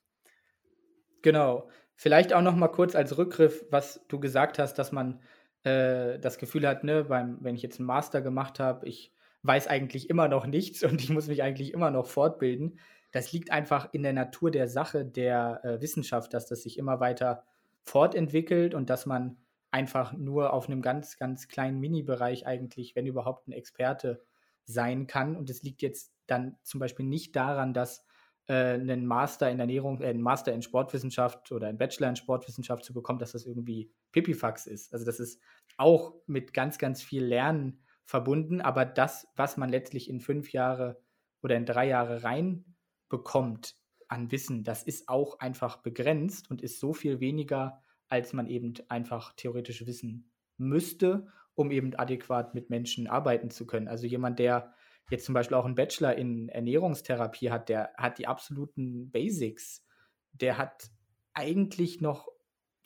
Genau. 1.22 1.68
Vielleicht 1.96 2.32
auch 2.32 2.40
noch 2.40 2.56
mal 2.56 2.68
kurz 2.68 2.94
als 2.94 3.18
Rückgriff, 3.18 3.66
was 3.70 4.00
du 4.08 4.18
gesagt 4.18 4.58
hast, 4.58 4.78
dass 4.78 4.90
man 4.90 5.20
äh, 5.64 6.18
das 6.18 6.38
Gefühl 6.38 6.66
hat, 6.66 6.82
ne, 6.82 7.04
beim, 7.04 7.36
wenn 7.42 7.54
ich 7.54 7.62
jetzt 7.62 7.78
einen 7.78 7.86
Master 7.86 8.22
gemacht 8.22 8.58
habe, 8.58 8.88
ich 8.88 9.12
weiß 9.42 9.68
eigentlich 9.68 10.08
immer 10.08 10.28
noch 10.28 10.46
nichts 10.46 10.82
und 10.84 11.02
ich 11.02 11.10
muss 11.10 11.28
mich 11.28 11.42
eigentlich 11.42 11.74
immer 11.74 11.90
noch 11.90 12.06
fortbilden. 12.06 12.78
Das 13.12 13.32
liegt 13.32 13.50
einfach 13.50 13.92
in 13.92 14.02
der 14.02 14.12
Natur 14.12 14.50
der 14.50 14.68
Sache 14.68 15.04
der 15.04 15.60
äh, 15.64 15.80
Wissenschaft, 15.80 16.32
dass 16.32 16.46
das 16.46 16.62
sich 16.62 16.78
immer 16.78 17.00
weiter 17.00 17.44
fortentwickelt 17.82 18.74
und 18.74 18.88
dass 18.88 19.04
man 19.04 19.36
einfach 19.70 20.12
nur 20.12 20.52
auf 20.52 20.68
einem 20.68 20.82
ganz, 20.82 21.16
ganz 21.16 21.48
kleinen 21.48 21.80
Mini-Bereich 21.80 22.46
eigentlich, 22.46 22.96
wenn 22.96 23.06
überhaupt, 23.06 23.48
ein 23.48 23.52
Experte 23.52 24.24
sein 24.70 25.06
kann. 25.06 25.36
Und 25.36 25.50
es 25.50 25.62
liegt 25.62 25.82
jetzt 25.82 26.12
dann 26.26 26.56
zum 26.62 26.80
Beispiel 26.80 27.06
nicht 27.06 27.36
daran, 27.36 27.74
dass 27.74 28.04
äh, 28.46 28.74
einen 28.74 29.06
Master 29.06 29.50
in 29.50 29.60
Ernährung, 29.60 30.00
äh, 30.00 30.06
einen 30.06 30.22
Master 30.22 30.52
in 30.52 30.62
Sportwissenschaft 30.62 31.52
oder 31.52 31.68
einen 31.68 31.78
Bachelor 31.78 32.08
in 32.08 32.16
Sportwissenschaft 32.16 32.84
zu 32.84 32.92
bekommen, 32.92 33.18
dass 33.18 33.32
das 33.32 33.46
irgendwie 33.46 33.92
Pipifax 34.12 34.66
ist. 34.66 34.92
Also 34.92 35.04
das 35.04 35.20
ist 35.20 35.40
auch 35.76 36.14
mit 36.26 36.52
ganz, 36.52 36.78
ganz 36.78 37.02
viel 37.02 37.24
Lernen 37.24 37.84
verbunden, 38.04 38.60
aber 38.60 38.84
das, 38.84 39.28
was 39.36 39.56
man 39.56 39.70
letztlich 39.70 40.10
in 40.10 40.20
fünf 40.20 40.52
Jahre 40.52 41.00
oder 41.42 41.56
in 41.56 41.64
drei 41.64 41.86
Jahre 41.86 42.24
reinbekommt 42.24 43.76
an 44.08 44.32
Wissen, 44.32 44.64
das 44.64 44.82
ist 44.82 45.08
auch 45.08 45.38
einfach 45.38 45.76
begrenzt 45.76 46.50
und 46.50 46.60
ist 46.60 46.80
so 46.80 46.92
viel 46.92 47.20
weniger, 47.20 47.80
als 48.08 48.32
man 48.32 48.48
eben 48.48 48.74
einfach 48.88 49.32
theoretisch 49.36 49.86
wissen 49.86 50.32
müsste, 50.56 51.28
um 51.54 51.70
eben 51.70 51.94
adäquat 51.94 52.54
mit 52.54 52.70
Menschen 52.70 53.06
arbeiten 53.06 53.50
zu 53.50 53.66
können. 53.66 53.88
Also 53.88 54.06
jemand, 54.06 54.38
der 54.38 54.74
jetzt 55.10 55.24
zum 55.24 55.34
Beispiel 55.34 55.56
auch 55.56 55.64
einen 55.64 55.74
Bachelor 55.74 56.14
in 56.16 56.48
Ernährungstherapie 56.48 57.50
hat, 57.50 57.68
der 57.68 57.92
hat 57.96 58.18
die 58.18 58.26
absoluten 58.26 59.10
Basics. 59.10 59.84
Der 60.32 60.56
hat 60.56 60.90
eigentlich 61.34 62.00
noch 62.00 62.28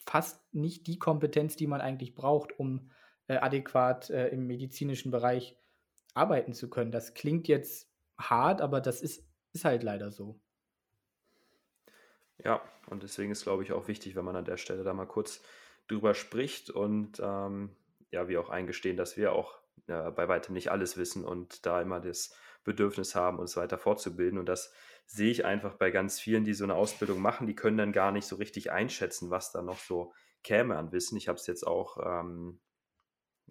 fast 0.05 0.53
nicht 0.53 0.87
die 0.87 0.99
Kompetenz, 0.99 1.55
die 1.55 1.67
man 1.67 1.81
eigentlich 1.81 2.15
braucht, 2.15 2.59
um 2.59 2.91
äh, 3.27 3.37
adäquat 3.37 4.09
äh, 4.09 4.27
im 4.29 4.47
medizinischen 4.47 5.11
Bereich 5.11 5.57
arbeiten 6.13 6.53
zu 6.53 6.69
können. 6.69 6.91
Das 6.91 7.13
klingt 7.13 7.47
jetzt 7.47 7.91
hart, 8.17 8.61
aber 8.61 8.81
das 8.81 9.01
ist, 9.01 9.27
ist 9.53 9.65
halt 9.65 9.83
leider 9.83 10.11
so. 10.11 10.39
Ja, 12.43 12.61
und 12.87 13.03
deswegen 13.03 13.31
ist, 13.31 13.43
glaube 13.43 13.63
ich, 13.63 13.71
auch 13.71 13.87
wichtig, 13.87 14.15
wenn 14.15 14.25
man 14.25 14.35
an 14.35 14.45
der 14.45 14.57
Stelle 14.57 14.83
da 14.83 14.93
mal 14.93 15.07
kurz 15.07 15.41
drüber 15.87 16.13
spricht 16.13 16.69
und 16.69 17.21
ähm, 17.23 17.75
ja, 18.11 18.27
wir 18.27 18.39
auch 18.39 18.49
eingestehen, 18.49 18.97
dass 18.97 19.17
wir 19.17 19.33
auch 19.33 19.59
äh, 19.87 20.11
bei 20.11 20.27
weitem 20.27 20.53
nicht 20.53 20.71
alles 20.71 20.97
wissen 20.97 21.23
und 21.25 21.65
da 21.65 21.81
immer 21.81 21.99
das 21.99 22.35
Bedürfnis 22.63 23.15
haben, 23.15 23.39
uns 23.39 23.55
weiter 23.57 23.77
fortzubilden. 23.77 24.39
Und 24.39 24.47
das 24.47 24.73
sehe 25.05 25.31
ich 25.31 25.45
einfach 25.45 25.75
bei 25.75 25.91
ganz 25.91 26.19
vielen, 26.19 26.43
die 26.43 26.53
so 26.53 26.63
eine 26.63 26.75
Ausbildung 26.75 27.21
machen, 27.21 27.47
die 27.47 27.55
können 27.55 27.77
dann 27.77 27.91
gar 27.91 28.11
nicht 28.11 28.25
so 28.25 28.35
richtig 28.35 28.71
einschätzen, 28.71 29.29
was 29.29 29.51
da 29.51 29.61
noch 29.61 29.79
so 29.79 30.13
käme 30.43 30.77
an 30.77 30.91
Wissen. 30.91 31.17
Ich 31.17 31.27
habe 31.27 31.37
es 31.37 31.47
jetzt 31.47 31.65
auch, 31.65 31.97
ähm, 32.03 32.59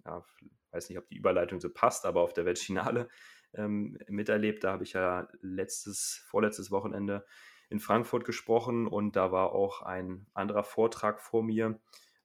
ja, 0.05 0.23
weiß 0.71 0.89
nicht, 0.89 0.97
ob 0.97 1.07
die 1.07 1.17
Überleitung 1.17 1.59
so 1.59 1.69
passt, 1.69 2.05
aber 2.05 2.21
auf 2.21 2.33
der 2.33 2.45
Weltfinale 2.45 3.07
ähm, 3.53 3.97
miterlebt. 4.07 4.63
Da 4.63 4.73
habe 4.73 4.83
ich 4.83 4.93
ja 4.93 5.27
letztes, 5.41 6.25
vorletztes 6.27 6.71
Wochenende 6.71 7.25
in 7.69 7.79
Frankfurt 7.79 8.25
gesprochen 8.25 8.87
und 8.87 9.15
da 9.15 9.31
war 9.31 9.53
auch 9.53 9.81
ein 9.81 10.27
anderer 10.33 10.63
Vortrag 10.63 11.21
vor 11.21 11.43
mir 11.43 11.79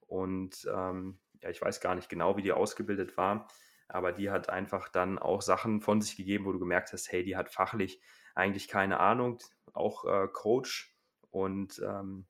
und 0.07 0.68
ähm, 0.72 1.18
ja, 1.43 1.51
ich 1.51 1.61
weiß 1.61 1.80
gar 1.80 1.95
nicht 1.95 2.09
genau, 2.09 2.36
wie 2.36 2.43
die 2.43 2.53
ausgebildet 2.53 3.16
war, 3.16 3.49
aber 3.88 4.12
die 4.12 4.30
hat 4.30 4.49
einfach 4.51 4.88
dann 4.88 5.18
auch 5.18 5.43
Sachen 5.43 5.80
von 5.80 6.01
sich 6.01 6.16
gegeben, 6.16 6.45
wo 6.45 6.53
du 6.53 6.59
gemerkt 6.59 6.93
hast, 6.93 7.11
hey, 7.11 7.24
die 7.24 7.36
hat 7.36 7.51
fachlich 7.51 8.01
eigentlich 8.34 8.68
keine 8.68 9.01
Ahnung, 9.01 9.38
auch 9.72 10.05
äh, 10.05 10.28
Coach 10.32 10.97
und 11.30 11.80
ähm, 11.84 12.26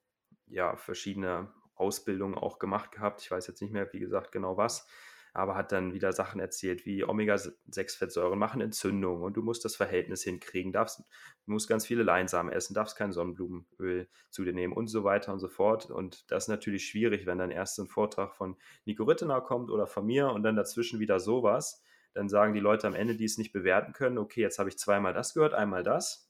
ja, 0.47 0.77
verschiedene 0.77 1.53
Ausbildungen 1.75 2.35
auch 2.35 2.59
gemacht 2.59 2.93
gehabt. 2.93 3.23
Ich 3.23 3.31
weiß 3.31 3.47
jetzt 3.47 3.63
nicht 3.63 3.73
mehr, 3.73 3.93
wie 3.93 4.01
gesagt, 4.01 4.33
genau 4.33 4.57
was 4.57 4.87
aber 5.33 5.55
hat 5.55 5.73
dann 5.73 5.95
wieder 5.95 6.13
Sachen 6.13 6.41
erzählt, 6.41 6.87
wie 6.87 7.05
Omega-6-Fettsäuren 7.05 8.39
machen 8.39 8.61
Entzündungen 8.61 9.23
und 9.23 9.37
du 9.37 9.43
musst 9.43 9.65
das 9.65 9.77
Verhältnis 9.77 10.23
hinkriegen, 10.23 10.73
darfst, 10.73 11.01
du 11.01 11.53
musst 11.53 11.69
ganz 11.69 11.87
viele 11.87 12.03
Leinsamen 12.03 12.53
essen, 12.53 12.75
darfst 12.75 12.97
kein 12.97 13.13
Sonnenblumenöl 13.13 14.09
zu 14.31 14.45
dir 14.45 14.53
nehmen 14.53 14.73
und 14.73 14.89
so 14.89 15.05
weiter 15.05 15.33
und 15.33 15.39
so 15.39 15.49
fort. 15.49 15.91
Und 15.91 16.31
das 16.31 16.45
ist 16.45 16.49
natürlich 16.49 16.87
schwierig, 16.87 17.27
wenn 17.27 17.39
dann 17.39 17.51
erst 17.51 17.79
ein 17.79 17.87
Vortrag 17.87 18.35
von 18.35 18.57
Nico 18.85 19.05
Rittener 19.05 19.41
kommt 19.41 19.71
oder 19.71 19.87
von 19.87 20.07
mir 20.07 20.31
und 20.31 20.43
dann 20.43 20.57
dazwischen 20.57 21.01
wieder 21.01 21.21
sowas. 21.21 21.83
Dann 22.13 22.29
sagen 22.29 22.55
die 22.55 22.61
Leute 22.61 22.87
am 22.87 22.95
Ende, 22.95 23.15
die 23.15 23.25
es 23.25 23.39
nicht 23.39 23.53
bewerten 23.53 23.93
können, 23.93 24.19
okay, 24.19 24.41
jetzt 24.41 24.59
habe 24.59 24.69
ich 24.69 24.79
zweimal 24.79 25.15
das 25.15 25.35
gehört, 25.35 25.55
einmal 25.55 25.85
das 25.85 26.29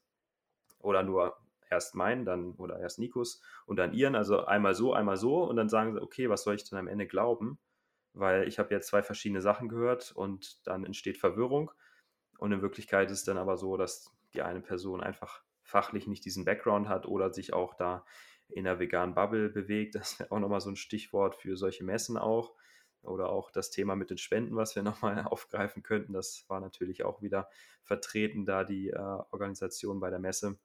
oder 0.78 1.02
nur 1.02 1.36
erst 1.70 1.94
meinen, 1.94 2.24
dann 2.24 2.52
oder 2.54 2.80
erst 2.80 2.98
Nikos 2.98 3.40
und 3.64 3.76
dann 3.76 3.94
ihren, 3.94 4.14
also 4.14 4.44
einmal 4.44 4.74
so, 4.74 4.92
einmal 4.92 5.16
so 5.16 5.44
und 5.44 5.56
dann 5.56 5.68
sagen 5.68 5.94
sie, 5.94 6.02
okay, 6.02 6.28
was 6.28 6.42
soll 6.42 6.56
ich 6.56 6.68
denn 6.68 6.78
am 6.78 6.88
Ende 6.88 7.06
glauben? 7.06 7.58
Weil 8.12 8.48
ich 8.48 8.58
habe 8.58 8.74
jetzt 8.74 8.88
zwei 8.88 9.02
verschiedene 9.02 9.40
Sachen 9.40 9.68
gehört 9.68 10.12
und 10.12 10.66
dann 10.66 10.84
entsteht 10.84 11.18
Verwirrung. 11.18 11.70
Und 12.38 12.52
in 12.52 12.62
Wirklichkeit 12.62 13.10
ist 13.10 13.18
es 13.18 13.24
dann 13.24 13.38
aber 13.38 13.56
so, 13.56 13.76
dass 13.76 14.10
die 14.34 14.42
eine 14.42 14.60
Person 14.60 15.02
einfach 15.02 15.42
fachlich 15.62 16.06
nicht 16.06 16.24
diesen 16.24 16.44
Background 16.44 16.88
hat 16.88 17.06
oder 17.06 17.32
sich 17.32 17.52
auch 17.52 17.74
da 17.74 18.04
in 18.48 18.64
der 18.64 18.78
veganen 18.78 19.14
Bubble 19.14 19.48
bewegt. 19.48 19.94
Das 20.00 20.18
wäre 20.18 20.32
auch 20.32 20.40
nochmal 20.40 20.60
so 20.60 20.70
ein 20.70 20.76
Stichwort 20.76 21.36
für 21.36 21.56
solche 21.56 21.84
Messen 21.84 22.16
auch. 22.16 22.54
Oder 23.02 23.30
auch 23.30 23.50
das 23.50 23.70
Thema 23.70 23.96
mit 23.96 24.10
den 24.10 24.18
Spenden, 24.18 24.56
was 24.56 24.76
wir 24.76 24.82
nochmal 24.82 25.24
aufgreifen 25.24 25.82
könnten. 25.82 26.12
Das 26.12 26.44
war 26.48 26.60
natürlich 26.60 27.04
auch 27.04 27.22
wieder 27.22 27.48
vertreten, 27.82 28.44
da 28.44 28.64
die 28.64 28.90
äh, 28.90 28.98
Organisation 28.98 30.00
bei 30.00 30.10
der 30.10 30.18
Messe. 30.18 30.58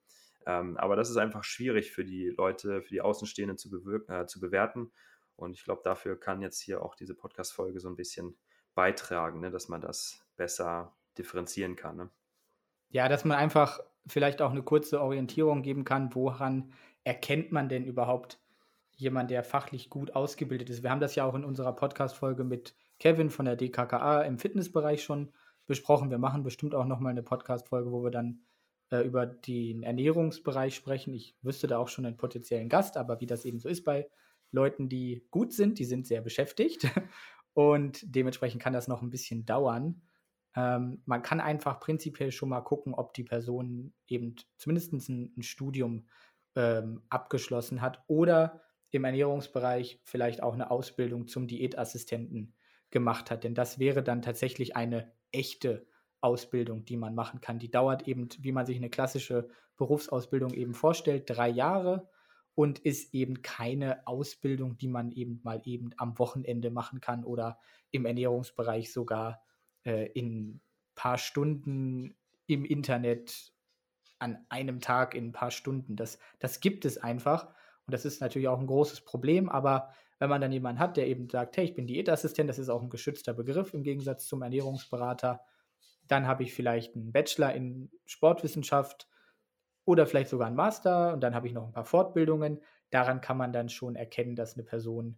Ähm, 0.46 0.78
aber 0.78 0.96
das 0.96 1.10
ist 1.10 1.18
einfach 1.18 1.44
schwierig 1.44 1.92
für 1.92 2.06
die 2.06 2.30
Leute, 2.30 2.82
für 2.82 2.90
die 2.90 3.02
Außenstehenden 3.02 3.58
zu, 3.58 3.70
äh, 4.08 4.26
zu 4.28 4.40
bewerten. 4.40 4.92
Und 5.36 5.54
ich 5.54 5.64
glaube, 5.64 5.82
dafür 5.84 6.20
kann 6.20 6.42
jetzt 6.42 6.60
hier 6.60 6.82
auch 6.82 6.96
diese 6.96 7.16
Podcast-Folge 7.16 7.80
so 7.80 7.90
ein 7.90 7.96
bisschen 7.96 8.38
beitragen, 8.74 9.40
ne, 9.40 9.52
dass 9.52 9.68
man 9.68 9.82
das 9.82 10.26
besser 10.36 10.96
differenzieren 11.18 11.76
kann. 11.76 11.98
Ne? 11.98 12.10
Ja, 12.90 13.10
dass 13.10 13.26
man 13.26 13.38
einfach 13.38 13.80
vielleicht 14.08 14.42
auch 14.42 14.52
eine 14.52 14.64
kurze 14.64 15.02
Orientierung 15.02 15.62
geben 15.62 15.84
kann, 15.84 16.14
woran 16.14 16.74
erkennt 17.04 17.52
man 17.52 17.70
denn 17.70 17.86
überhaupt 17.86 18.40
jemand, 18.98 19.32
der 19.32 19.44
fachlich 19.44 19.90
gut 19.90 20.16
ausgebildet 20.16 20.70
ist. 20.70 20.84
Wir 20.84 20.90
haben 20.90 21.00
das 21.00 21.16
ja 21.16 21.26
auch 21.26 21.36
in 21.36 21.44
unserer 21.44 21.74
Podcast-Folge 21.74 22.44
mit 22.44 22.76
Kevin 23.00 23.30
von 23.30 23.46
der 23.46 23.56
DKKA 23.56 24.22
im 24.22 24.40
Fitnessbereich 24.40 25.04
schon 25.04 25.34
besprochen. 25.66 26.10
Wir 26.10 26.18
machen 26.18 26.44
bestimmt 26.44 26.76
auch 26.76 26.86
nochmal 26.86 27.12
eine 27.12 27.24
Podcast-Folge, 27.24 27.92
wo 27.92 28.04
wir 28.04 28.12
dann 28.12 28.42
äh, 28.92 29.02
über 29.02 29.26
den 29.26 29.84
Ernährungsbereich 29.84 30.76
sprechen. 30.76 31.14
Ich 31.14 31.36
wüsste 31.42 31.68
da 31.68 31.78
auch 31.78 31.90
schon 31.90 32.06
einen 32.06 32.18
potenziellen 32.18 32.70
Gast, 32.70 32.98
aber 32.98 33.20
wie 33.20 33.26
das 33.26 33.46
eben 33.46 33.60
so 33.60 33.68
ist 33.68 33.84
bei 33.84 34.08
Leuten, 34.52 34.90
die 34.90 35.28
gut 35.32 35.54
sind, 35.54 35.80
die 35.80 35.86
sind 35.86 36.08
sehr 36.08 36.22
beschäftigt 36.22 36.88
und 37.54 38.02
dementsprechend 38.04 38.62
kann 38.62 38.74
das 38.74 38.88
noch 38.88 39.02
ein 39.02 39.10
bisschen 39.10 39.46
dauern. 39.46 40.02
Ähm, 40.56 41.02
man 41.06 41.22
kann 41.22 41.40
einfach 41.40 41.80
prinzipiell 41.80 42.32
schon 42.32 42.50
mal 42.50 42.62
gucken, 42.62 42.94
ob 42.94 43.14
die 43.14 43.24
Person 43.24 43.94
eben 44.08 44.36
zumindest 44.58 44.94
ein, 44.94 45.34
ein 45.38 45.44
Studium 45.44 46.08
ähm, 46.56 47.04
abgeschlossen 47.10 47.82
hat 47.82 48.04
oder 48.08 48.62
im 48.92 49.04
Ernährungsbereich 49.04 50.00
vielleicht 50.04 50.42
auch 50.42 50.54
eine 50.54 50.72
Ausbildung 50.72 51.28
zum 51.28 51.48
Diätassistenten 51.48 52.56
gemacht 52.92 53.30
hat. 53.30 53.44
Denn 53.44 53.56
das 53.56 53.78
wäre 53.80 54.04
dann 54.04 54.22
tatsächlich 54.22 54.76
eine 54.76 55.12
echte 55.32 55.86
Ausbildung, 56.22 56.86
die 56.86 56.98
man 56.98 57.14
machen 57.14 57.42
kann. 57.42 57.60
Die 57.60 57.70
dauert 57.70 58.08
eben, 58.08 58.30
wie 58.40 58.54
man 58.54 58.66
sich 58.66 58.78
eine 58.78 58.90
klassische 58.90 59.50
Berufsausbildung 59.76 60.54
eben 60.54 60.74
vorstellt, 60.74 61.26
drei 61.28 61.50
Jahre 61.50 62.10
und 62.56 62.80
ist 62.80 63.14
eben 63.14 63.42
keine 63.42 64.08
Ausbildung, 64.08 64.78
die 64.78 64.88
man 64.88 65.12
eben 65.12 65.42
mal 65.44 65.62
eben 65.66 65.92
am 65.98 66.18
Wochenende 66.18 66.72
machen 66.72 67.02
kann 67.02 67.24
oder 67.26 67.60
im 67.92 68.06
Ernährungsbereich 68.06 68.92
sogar 68.92 69.42
äh, 69.84 70.08
in 70.14 70.56
ein 70.56 70.62
paar 70.96 71.18
Stunden 71.18 72.16
im 72.48 72.64
Internet 72.64 73.52
an 74.20 74.46
einem 74.50 74.80
Tag 74.80 75.14
in 75.14 75.28
ein 75.28 75.32
paar 75.34 75.52
Stunden. 75.52 75.96
Das, 75.96 76.18
das 76.40 76.62
gibt 76.62 76.86
es 76.86 76.98
einfach. 76.98 77.48
Und 77.86 77.94
das 77.94 78.06
ist 78.06 78.22
natürlich 78.22 78.48
auch 78.48 78.60
ein 78.60 78.68
großes 78.68 79.02
Problem, 79.02 79.50
aber 79.50 79.94
wenn 80.18 80.30
man 80.30 80.40
dann 80.40 80.52
jemanden 80.52 80.80
hat, 80.80 80.96
der 80.96 81.08
eben 81.08 81.30
sagt, 81.30 81.58
hey, 81.58 81.66
ich 81.66 81.76
bin 81.76 81.88
Diätassistent, 81.88 82.50
das 82.50 82.58
ist 82.58 82.70
auch 82.70 82.82
ein 82.82 82.90
geschützter 82.90 83.34
Begriff 83.34 83.74
im 83.74 83.84
Gegensatz 83.84 84.28
zum 84.28 84.42
Ernährungsberater, 84.42 85.42
dann 86.08 86.26
habe 86.26 86.44
ich 86.44 86.54
vielleicht 86.54 86.96
einen 86.96 87.12
Bachelor 87.12 87.54
in 87.54 87.92
Sportwissenschaft 88.06 89.08
oder 89.86 90.08
vielleicht 90.08 90.30
sogar 90.30 90.48
einen 90.48 90.56
Master 90.56 91.14
und 91.14 91.22
dann 91.22 91.36
habe 91.36 91.48
ich 91.48 91.54
noch 91.54 91.66
ein 91.66 91.74
paar 91.74 91.86
Fortbildungen. 91.86 92.62
Daran 92.90 93.22
kann 93.22 93.38
man 93.38 93.54
dann 93.54 93.70
schon 93.70 93.96
erkennen, 93.96 94.36
dass 94.36 94.56
eine 94.56 94.64
Person 94.64 95.18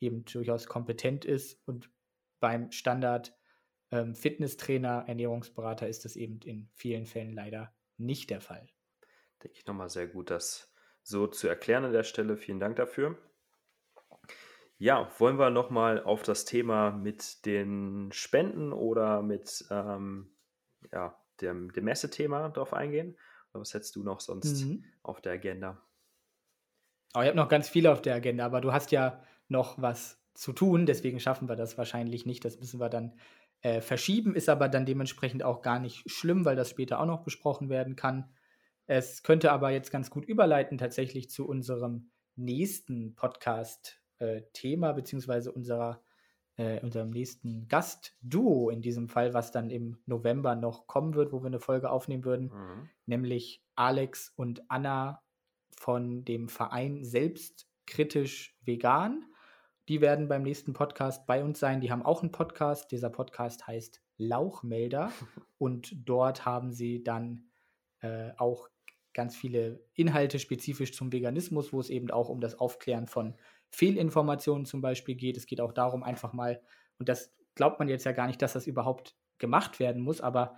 eben 0.00 0.24
durchaus 0.24 0.66
kompetent 0.66 1.24
ist 1.24 1.60
und 1.66 1.90
beim 2.40 2.70
Standard 2.70 3.34
ähm, 3.90 4.14
Fitnesstrainer, 4.14 5.04
Ernährungsberater 5.06 5.88
ist 5.88 6.04
das 6.04 6.16
eben 6.16 6.40
in 6.44 6.68
vielen 6.74 7.06
Fällen 7.06 7.32
leider 7.32 7.72
nicht 7.96 8.30
der 8.30 8.40
Fall. 8.40 8.68
Denke 9.42 9.58
ich 9.58 9.66
nochmal 9.66 9.88
sehr 9.88 10.06
gut, 10.06 10.30
das 10.30 10.72
so 11.02 11.26
zu 11.26 11.48
erklären 11.48 11.84
an 11.84 11.92
der 11.92 12.02
Stelle. 12.02 12.36
Vielen 12.36 12.60
Dank 12.60 12.76
dafür. 12.76 13.16
Ja, 14.76 15.10
wollen 15.18 15.38
wir 15.38 15.50
nochmal 15.50 16.02
auf 16.02 16.22
das 16.22 16.44
Thema 16.44 16.92
mit 16.92 17.44
den 17.46 18.10
Spenden 18.12 18.72
oder 18.72 19.22
mit 19.22 19.64
ähm, 19.70 20.36
ja, 20.92 21.18
dem, 21.40 21.72
dem 21.72 21.84
Messethema 21.84 22.48
drauf 22.50 22.72
eingehen? 22.72 23.16
Was 23.52 23.74
hättest 23.74 23.96
du 23.96 24.02
noch 24.02 24.20
sonst 24.20 24.64
mhm. 24.64 24.84
auf 25.02 25.20
der 25.20 25.32
Agenda? 25.32 25.82
Oh, 27.14 27.20
ich 27.20 27.26
habe 27.26 27.36
noch 27.36 27.48
ganz 27.48 27.68
viel 27.68 27.86
auf 27.86 28.02
der 28.02 28.14
Agenda, 28.14 28.44
aber 28.44 28.60
du 28.60 28.72
hast 28.72 28.92
ja 28.92 29.22
noch 29.48 29.80
was 29.80 30.20
zu 30.34 30.52
tun, 30.52 30.86
deswegen 30.86 31.18
schaffen 31.18 31.48
wir 31.48 31.56
das 31.56 31.78
wahrscheinlich 31.78 32.26
nicht. 32.26 32.44
Das 32.44 32.60
müssen 32.60 32.78
wir 32.80 32.88
dann 32.88 33.18
äh, 33.62 33.80
verschieben, 33.80 34.34
ist 34.34 34.48
aber 34.48 34.68
dann 34.68 34.86
dementsprechend 34.86 35.42
auch 35.42 35.62
gar 35.62 35.80
nicht 35.80 36.08
schlimm, 36.08 36.44
weil 36.44 36.56
das 36.56 36.70
später 36.70 37.00
auch 37.00 37.06
noch 37.06 37.24
besprochen 37.24 37.68
werden 37.68 37.96
kann. 37.96 38.30
Es 38.86 39.22
könnte 39.22 39.52
aber 39.52 39.70
jetzt 39.70 39.90
ganz 39.90 40.10
gut 40.10 40.24
überleiten 40.24 40.78
tatsächlich 40.78 41.28
zu 41.28 41.46
unserem 41.46 42.10
nächsten 42.36 43.14
Podcast-Thema, 43.16 44.90
äh, 44.90 44.94
beziehungsweise 44.94 45.52
unserer, 45.52 46.02
äh, 46.58 46.80
unserem 46.80 47.10
nächsten 47.10 47.68
Gastduo 47.68 48.68
in 48.68 48.82
diesem 48.82 49.08
Fall, 49.08 49.32
was 49.32 49.52
dann 49.52 49.70
im 49.70 49.96
November 50.06 50.56
noch 50.56 50.86
kommen 50.86 51.14
wird, 51.14 51.32
wo 51.32 51.40
wir 51.40 51.46
eine 51.46 51.60
Folge 51.60 51.90
aufnehmen 51.90 52.24
würden, 52.24 52.50
mhm. 52.52 52.88
nämlich 53.06 53.64
Alex 53.76 54.32
und 54.36 54.68
Anna 54.68 55.22
von 55.70 56.24
dem 56.24 56.48
Verein 56.48 57.04
Selbstkritisch 57.04 58.58
Vegan. 58.64 59.24
Die 59.88 60.00
werden 60.00 60.28
beim 60.28 60.42
nächsten 60.42 60.72
Podcast 60.72 61.26
bei 61.26 61.42
uns 61.42 61.60
sein. 61.60 61.80
Die 61.80 61.90
haben 61.90 62.02
auch 62.02 62.22
einen 62.22 62.32
Podcast. 62.32 62.90
Dieser 62.90 63.08
Podcast 63.08 63.66
heißt 63.66 64.02
Lauchmelder. 64.16 65.12
und 65.58 66.08
dort 66.08 66.44
haben 66.44 66.72
sie 66.72 67.04
dann 67.04 67.48
äh, 68.00 68.32
auch 68.36 68.68
ganz 69.14 69.36
viele 69.36 69.80
Inhalte 69.94 70.38
spezifisch 70.40 70.92
zum 70.92 71.12
Veganismus, 71.12 71.72
wo 71.72 71.80
es 71.80 71.88
eben 71.88 72.10
auch 72.10 72.28
um 72.28 72.40
das 72.40 72.58
Aufklären 72.58 73.06
von 73.06 73.36
Fehlinformationen 73.70 74.66
zum 74.66 74.80
Beispiel 74.80 75.14
geht. 75.14 75.36
Es 75.36 75.46
geht 75.46 75.60
auch 75.60 75.72
darum, 75.72 76.02
einfach 76.02 76.32
mal, 76.32 76.62
und 76.98 77.08
das 77.08 77.32
glaubt 77.54 77.78
man 77.78 77.88
jetzt 77.88 78.04
ja 78.04 78.12
gar 78.12 78.26
nicht, 78.26 78.40
dass 78.42 78.52
das 78.52 78.66
überhaupt 78.66 79.16
gemacht 79.38 79.80
werden 79.80 80.02
muss, 80.02 80.20
aber 80.20 80.56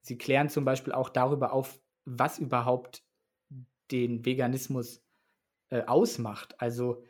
sie 0.00 0.18
klären 0.18 0.48
zum 0.48 0.64
Beispiel 0.64 0.92
auch 0.92 1.08
darüber 1.08 1.52
auf, 1.52 1.80
was 2.04 2.38
überhaupt 2.38 3.04
den 3.90 4.24
Veganismus 4.24 5.04
äh, 5.70 5.82
ausmacht. 5.82 6.60
Also 6.60 7.04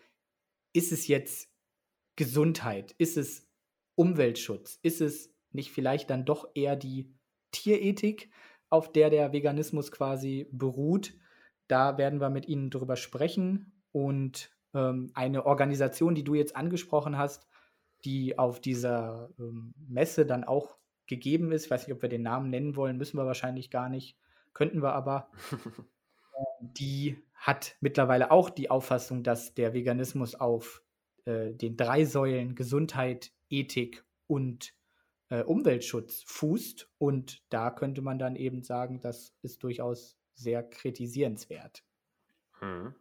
ist 0.72 0.92
es 0.92 1.06
jetzt 1.08 1.50
Gesundheit? 2.16 2.94
Ist 2.98 3.16
es 3.16 3.48
Umweltschutz? 3.94 4.78
Ist 4.82 5.00
es 5.00 5.34
nicht 5.50 5.70
vielleicht 5.70 6.10
dann 6.10 6.24
doch 6.24 6.50
eher 6.54 6.76
die 6.76 7.14
Tierethik? 7.50 8.30
auf 8.72 8.90
der 8.90 9.10
der 9.10 9.34
Veganismus 9.34 9.92
quasi 9.92 10.48
beruht. 10.50 11.12
Da 11.68 11.98
werden 11.98 12.22
wir 12.22 12.30
mit 12.30 12.48
Ihnen 12.48 12.70
drüber 12.70 12.96
sprechen. 12.96 13.82
Und 13.92 14.50
ähm, 14.74 15.10
eine 15.14 15.46
Organisation, 15.46 16.14
die 16.14 16.24
du 16.24 16.34
jetzt 16.34 16.56
angesprochen 16.56 17.18
hast, 17.18 17.46
die 18.04 18.38
auf 18.38 18.60
dieser 18.60 19.30
ähm, 19.38 19.74
Messe 19.88 20.26
dann 20.26 20.44
auch 20.44 20.76
gegeben 21.06 21.52
ist, 21.52 21.66
ich 21.66 21.70
weiß 21.70 21.86
nicht, 21.86 21.94
ob 21.94 22.02
wir 22.02 22.08
den 22.08 22.22
Namen 22.22 22.50
nennen 22.50 22.76
wollen, 22.76 22.96
müssen 22.96 23.18
wir 23.18 23.26
wahrscheinlich 23.26 23.70
gar 23.70 23.88
nicht, 23.88 24.16
könnten 24.54 24.82
wir 24.82 24.92
aber. 24.92 25.30
die 26.60 27.22
hat 27.34 27.76
mittlerweile 27.80 28.30
auch 28.30 28.50
die 28.50 28.70
Auffassung, 28.70 29.22
dass 29.22 29.54
der 29.54 29.74
Veganismus 29.74 30.34
auf 30.34 30.82
äh, 31.24 31.52
den 31.52 31.76
drei 31.76 32.04
Säulen 32.04 32.54
Gesundheit, 32.54 33.32
Ethik 33.50 34.04
und 34.26 34.74
äh, 35.28 35.42
Umweltschutz 35.42 36.22
fußt. 36.26 36.88
Und 36.98 37.42
da 37.52 37.70
könnte 37.70 38.00
man 38.00 38.18
dann 38.18 38.36
eben 38.36 38.62
sagen, 38.62 39.00
das 39.00 39.34
ist 39.42 39.62
durchaus 39.62 40.16
sehr 40.34 40.62
kritisierenswert. 40.62 41.84
Hm. 42.60 42.94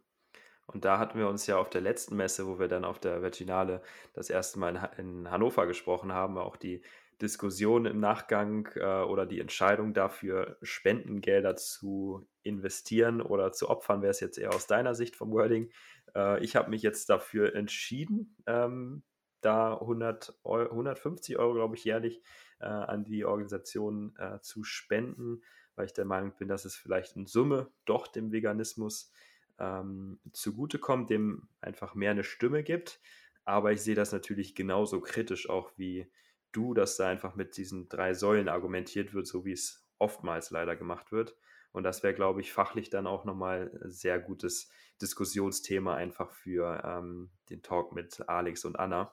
Und 0.72 0.84
da 0.84 0.98
hatten 0.98 1.18
wir 1.18 1.28
uns 1.28 1.46
ja 1.46 1.58
auf 1.58 1.70
der 1.70 1.80
letzten 1.80 2.16
Messe, 2.16 2.46
wo 2.46 2.58
wir 2.58 2.68
dann 2.68 2.84
auf 2.84 2.98
der 2.98 3.22
Virginale 3.22 3.82
das 4.14 4.30
erste 4.30 4.58
Mal 4.58 4.90
in, 4.96 5.30
Hannover 5.30 5.66
gesprochen 5.66 6.12
haben, 6.12 6.38
auch 6.38 6.56
die 6.56 6.82
Diskussion 7.20 7.86
im 7.86 8.00
Nachgang 8.00 8.68
äh, 8.74 9.02
oder 9.02 9.26
die 9.26 9.40
Entscheidung 9.40 9.94
dafür, 9.94 10.56
Spendengelder 10.62 11.56
zu 11.56 12.26
investieren 12.42 13.20
oder 13.20 13.52
zu 13.52 13.70
opfern, 13.70 14.02
wäre 14.02 14.10
es 14.10 14.20
jetzt 14.20 14.38
eher 14.38 14.54
aus 14.54 14.66
deiner 14.66 14.94
Sicht 14.94 15.14
vom 15.14 15.30
Wording. 15.30 15.70
Äh, 16.16 16.42
ich 16.42 16.56
habe 16.56 16.70
mich 16.70 16.82
jetzt 16.82 17.08
dafür 17.10 17.54
entschieden, 17.54 18.36
ähm, 18.46 19.04
da 19.40 19.74
100 19.74 20.38
Euro, 20.44 20.70
150 20.70 21.38
Euro, 21.38 21.54
glaube 21.54 21.76
ich, 21.76 21.84
jährlich 21.84 22.22
äh, 22.60 22.66
an 22.66 23.04
die 23.04 23.24
Organisation 23.24 24.14
äh, 24.18 24.40
zu 24.40 24.64
spenden, 24.64 25.42
weil 25.74 25.86
ich 25.86 25.92
der 25.92 26.04
Meinung 26.04 26.32
bin, 26.36 26.48
dass 26.48 26.64
es 26.64 26.76
vielleicht 26.76 27.16
in 27.16 27.26
Summe 27.26 27.70
doch 27.84 28.06
dem 28.06 28.32
Veganismus 28.32 29.12
ähm, 29.62 30.20
zugutekommt, 30.32 31.08
dem 31.08 31.48
einfach 31.60 31.94
mehr 31.94 32.10
eine 32.10 32.24
Stimme 32.24 32.62
gibt. 32.62 33.00
Aber 33.44 33.72
ich 33.72 33.80
sehe 33.80 33.94
das 33.94 34.12
natürlich 34.12 34.54
genauso 34.54 35.00
kritisch 35.00 35.48
auch 35.48 35.72
wie 35.76 36.10
du, 36.52 36.74
dass 36.74 36.96
da 36.96 37.08
einfach 37.08 37.34
mit 37.34 37.56
diesen 37.56 37.88
drei 37.88 38.12
Säulen 38.12 38.48
argumentiert 38.48 39.14
wird, 39.14 39.26
so 39.26 39.44
wie 39.44 39.52
es 39.52 39.88
oftmals 39.98 40.50
leider 40.50 40.76
gemacht 40.76 41.12
wird. 41.12 41.36
Und 41.72 41.84
das 41.84 42.02
wäre, 42.02 42.12
glaube 42.12 42.42
ich, 42.42 42.52
fachlich 42.52 42.90
dann 42.90 43.06
auch 43.06 43.24
nochmal 43.24 43.72
ein 43.82 43.90
sehr 43.90 44.18
gutes 44.18 44.70
Diskussionsthema 45.00 45.94
einfach 45.94 46.30
für 46.30 46.82
ähm, 46.84 47.30
den 47.48 47.62
Talk 47.62 47.92
mit 47.92 48.28
Alex 48.28 48.66
und 48.66 48.78
Anna 48.78 49.12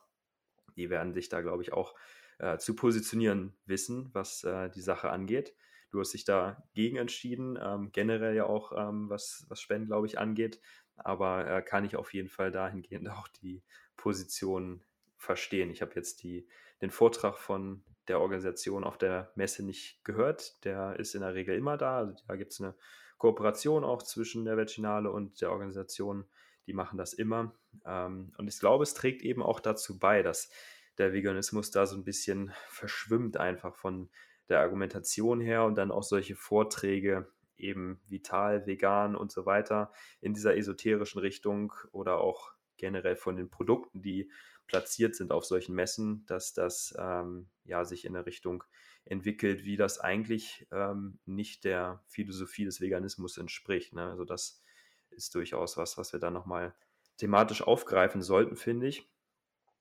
die 0.80 0.90
werden 0.90 1.14
sich 1.14 1.30
da, 1.30 1.42
glaube 1.42 1.62
ich, 1.62 1.74
auch 1.74 1.94
äh, 2.40 2.58
zu 2.58 2.76
positionieren 2.76 3.54
wissen, 3.66 4.10
was 4.14 4.44
äh, 4.44 4.70
die 4.70 4.82
Sache 4.82 5.10
angeht. 5.10 5.54
Du 5.90 6.00
hast 6.00 6.14
dich 6.14 6.26
dagegen 6.26 6.98
entschieden, 6.98 7.58
ähm, 7.62 7.92
generell 7.92 8.36
ja 8.36 8.46
auch, 8.46 8.72
ähm, 8.76 9.10
was, 9.10 9.46
was 9.50 9.60
Spenden, 9.60 9.88
glaube 9.88 10.08
ich, 10.08 10.20
angeht. 10.20 10.62
aber 10.96 11.48
äh, 11.48 11.62
kann 11.62 11.86
ich 11.86 11.96
auf 11.96 12.14
jeden 12.14 12.30
Fall 12.30 12.52
dahingehend 12.52 13.10
auch 13.10 13.28
die 13.28 13.64
Position 13.98 14.84
verstehen. 15.18 15.70
Ich 15.70 15.82
habe 15.82 15.94
jetzt 15.96 16.24
die, 16.24 16.48
den 16.82 16.92
Vortrag 16.92 17.38
von 17.38 17.84
der 18.08 18.20
Organisation 18.20 18.84
auf 18.84 18.98
der 18.98 19.32
Messe 19.36 19.64
nicht 19.64 20.04
gehört. 20.04 20.64
Der 20.66 20.98
ist 21.00 21.16
in 21.16 21.22
der 21.22 21.36
Regel 21.36 21.56
immer 21.56 21.78
da. 21.78 21.98
Also 21.98 22.16
da 22.28 22.36
gibt 22.36 22.54
es 22.54 22.62
eine 22.62 22.76
Kooperation 23.18 23.84
auch 23.84 24.02
zwischen 24.02 24.46
der 24.46 24.58
Veterinale 24.58 25.12
und 25.12 25.42
der 25.42 25.52
Organisation. 25.52 26.26
Die 26.66 26.74
machen 26.74 26.98
das 26.98 27.14
immer. 27.14 27.56
Ähm, 27.86 28.34
und 28.38 28.48
ich 28.48 28.60
glaube, 28.60 28.84
es 28.84 28.94
trägt 28.94 29.22
eben 29.22 29.44
auch 29.44 29.60
dazu 29.60 30.00
bei, 30.00 30.24
dass 30.24 30.50
der 30.98 31.14
Veganismus 31.14 31.72
da 31.72 31.86
so 31.86 31.96
ein 31.96 32.04
bisschen 32.04 32.54
verschwimmt 32.68 33.38
einfach 33.38 33.76
von 33.76 34.10
der 34.50 34.60
Argumentation 34.60 35.40
her 35.40 35.64
und 35.64 35.76
dann 35.76 35.92
auch 35.92 36.04
solche 36.04 36.36
Vorträge 36.36 37.32
eben 37.58 38.00
vital, 38.08 38.66
vegan 38.66 39.16
und 39.16 39.32
so 39.32 39.46
weiter 39.46 39.92
in 40.22 40.34
dieser 40.34 40.56
esoterischen 40.56 41.20
Richtung 41.20 41.74
oder 41.92 42.20
auch 42.20 42.52
generell 42.78 43.16
von 43.16 43.36
den 43.36 43.50
Produkten, 43.50 44.02
die 44.02 44.32
platziert 44.68 45.16
sind 45.16 45.32
auf 45.32 45.46
solchen 45.46 45.76
Messen, 45.76 46.26
dass 46.28 46.54
das 46.54 46.96
ähm, 46.98 47.50
ja 47.66 47.84
sich 47.86 48.06
in 48.06 48.16
eine 48.16 48.26
Richtung 48.26 48.64
entwickelt, 49.06 49.66
wie 49.66 49.76
das 49.76 50.00
eigentlich 50.00 50.68
ähm, 50.72 51.20
nicht 51.26 51.66
der 51.66 52.04
Philosophie 52.08 52.66
des 52.66 52.80
Veganismus 52.80 53.38
entspricht. 53.38 53.94
Ne? 53.94 54.04
Also 54.04 54.24
das 54.24 54.62
ist 55.10 55.34
durchaus 55.36 55.76
was, 55.78 55.98
was 55.98 56.14
wir 56.14 56.20
dann 56.20 56.34
nochmal 56.34 56.76
thematisch 57.18 57.62
aufgreifen 57.62 58.22
sollten, 58.22 58.56
finde 58.56 58.88
ich. 58.88 59.10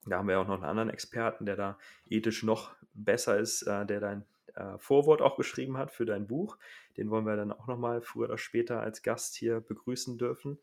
Da 0.06 0.18
haben 0.18 0.28
wir 0.28 0.40
auch 0.40 0.46
noch 0.46 0.54
einen 0.54 0.64
anderen 0.64 0.90
Experten, 0.90 1.44
der 1.44 1.56
da 1.56 1.78
ethisch 2.08 2.42
noch 2.42 2.74
besser 2.94 3.38
ist, 3.38 3.62
äh, 3.62 3.84
der 3.84 4.00
dein 4.00 4.24
äh, 4.59 4.78
Vorwort 4.78 5.22
auch 5.22 5.36
geschrieben 5.36 5.78
hat 5.78 5.92
für 5.92 6.04
dein 6.04 6.26
Buch. 6.26 6.59
Den 6.96 7.11
wollen 7.11 7.26
wir 7.26 7.36
dann 7.36 7.52
auch 7.52 7.66
nochmal 7.66 8.02
früher 8.02 8.24
oder 8.24 8.38
später 8.38 8.80
als 8.80 9.02
Gast 9.02 9.36
hier 9.36 9.61
begrüßen 9.61 10.18
dürfen. 10.18 10.59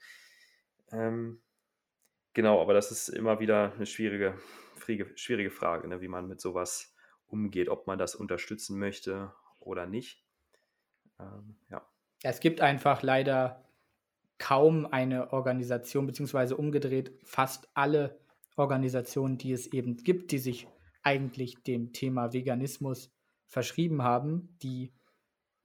Ähm, 0.92 1.42
genau, 2.34 2.62
aber 2.62 2.74
das 2.74 2.92
ist 2.92 3.10
immer 3.10 3.40
wieder 3.40 3.74
eine 3.76 3.86
schwierige, 3.86 4.38
schwierige 5.16 5.50
Frage, 5.50 5.88
ne, 5.88 6.02
wie 6.02 6.08
man 6.08 6.28
mit 6.28 6.42
sowas 6.42 6.94
umgeht, 7.28 7.70
ob 7.70 7.88
man 7.88 7.98
das 7.98 8.16
unterstützen 8.16 8.78
möchte 8.78 9.34
oder 9.60 9.86
nicht. 9.86 10.24
Ähm, 11.20 11.56
ja. 11.70 11.88
Es 12.24 12.40
gibt 12.40 12.62
einfach 12.62 13.02
leider 13.02 13.66
kaum 14.38 14.86
eine 14.86 15.32
Organisation, 15.32 16.06
beziehungsweise 16.06 16.58
umgedreht 16.58 17.14
fast 17.24 17.70
alle 17.74 18.20
Organisationen, 18.58 19.38
die 19.38 19.54
es 19.54 19.68
eben 19.68 19.98
gibt, 19.98 20.32
die 20.32 20.40
sich 20.40 20.68
eigentlich 21.04 21.64
dem 21.64 21.94
Thema 21.94 22.34
Veganismus 22.34 23.15
verschrieben 23.48 24.04
haben, 24.04 24.58
die 24.62 24.94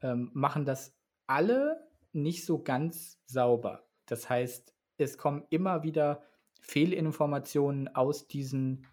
ähm, 0.02 0.30
machen 0.32 0.64
das 0.64 0.94
alle 1.26 1.88
nicht 2.12 2.44
so 2.44 2.62
ganz 2.62 3.20
sauber. 3.26 3.84
Das 4.06 4.28
heißt, 4.28 4.74
es 4.98 5.16
kommen 5.16 5.44
immer 5.50 5.82
wieder 5.82 6.22
Fehlinformationen 6.60 7.94
aus 7.94 8.26
diesen 8.26 8.86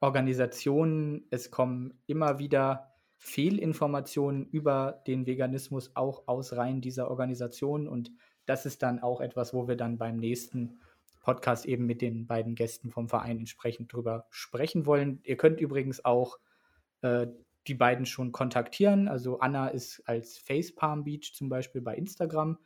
Organisationen, 0.00 1.26
es 1.30 1.50
kommen 1.50 2.02
immer 2.06 2.38
wieder 2.38 2.92
Fehlinformationen 3.16 4.46
über 4.46 5.02
den 5.06 5.26
Veganismus 5.26 5.92
auch 5.94 6.26
aus 6.26 6.54
Reihen 6.54 6.80
dieser 6.80 7.08
Organisationen 7.08 7.86
und 7.86 8.10
das 8.46 8.66
ist 8.66 8.82
dann 8.82 8.98
auch 8.98 9.20
etwas, 9.20 9.54
wo 9.54 9.68
wir 9.68 9.76
dann 9.76 9.98
beim 9.98 10.16
nächsten 10.16 10.80
Podcast 11.20 11.66
eben 11.66 11.86
mit 11.86 12.02
den 12.02 12.26
beiden 12.26 12.56
Gästen 12.56 12.90
vom 12.90 13.08
Verein 13.08 13.38
entsprechend 13.38 13.92
drüber 13.92 14.26
sprechen 14.30 14.86
wollen. 14.86 15.20
Ihr 15.22 15.36
könnt 15.36 15.60
übrigens 15.60 16.04
auch 16.04 16.38
äh, 17.02 17.28
die 17.66 17.74
beiden 17.74 18.06
schon 18.06 18.32
kontaktieren. 18.32 19.08
Also 19.08 19.38
Anna 19.40 19.68
ist 19.68 20.02
als 20.06 20.38
Facepalm 20.38 21.04
Beach 21.04 21.32
zum 21.34 21.48
Beispiel 21.48 21.80
bei 21.80 21.94
Instagram 21.94 22.58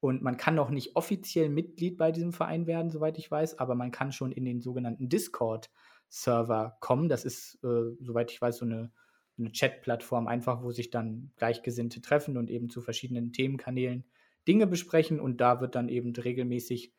und 0.00 0.22
man 0.22 0.36
kann 0.36 0.54
noch 0.54 0.70
nicht 0.70 0.94
offiziell 0.94 1.48
Mitglied 1.48 1.96
bei 1.96 2.12
diesem 2.12 2.32
Verein 2.32 2.66
werden, 2.66 2.90
soweit 2.90 3.18
ich 3.18 3.30
weiß, 3.30 3.58
aber 3.58 3.74
man 3.74 3.90
kann 3.90 4.12
schon 4.12 4.32
in 4.32 4.44
den 4.44 4.60
sogenannten 4.60 5.08
Discord-Server 5.08 6.76
kommen. 6.80 7.08
Das 7.08 7.24
ist, 7.24 7.58
äh, 7.64 7.96
soweit 8.00 8.30
ich 8.30 8.40
weiß, 8.40 8.58
so 8.58 8.66
eine, 8.66 8.92
eine 9.38 9.52
Chat-Plattform, 9.52 10.26
einfach 10.28 10.62
wo 10.62 10.70
sich 10.70 10.90
dann 10.90 11.32
Gleichgesinnte 11.36 12.02
treffen 12.02 12.36
und 12.36 12.50
eben 12.50 12.68
zu 12.68 12.80
verschiedenen 12.80 13.32
Themenkanälen 13.32 14.04
Dinge 14.46 14.66
besprechen 14.66 15.18
und 15.18 15.40
da 15.40 15.60
wird 15.60 15.74
dann 15.74 15.88
eben 15.88 16.14
regelmäßig 16.14 16.92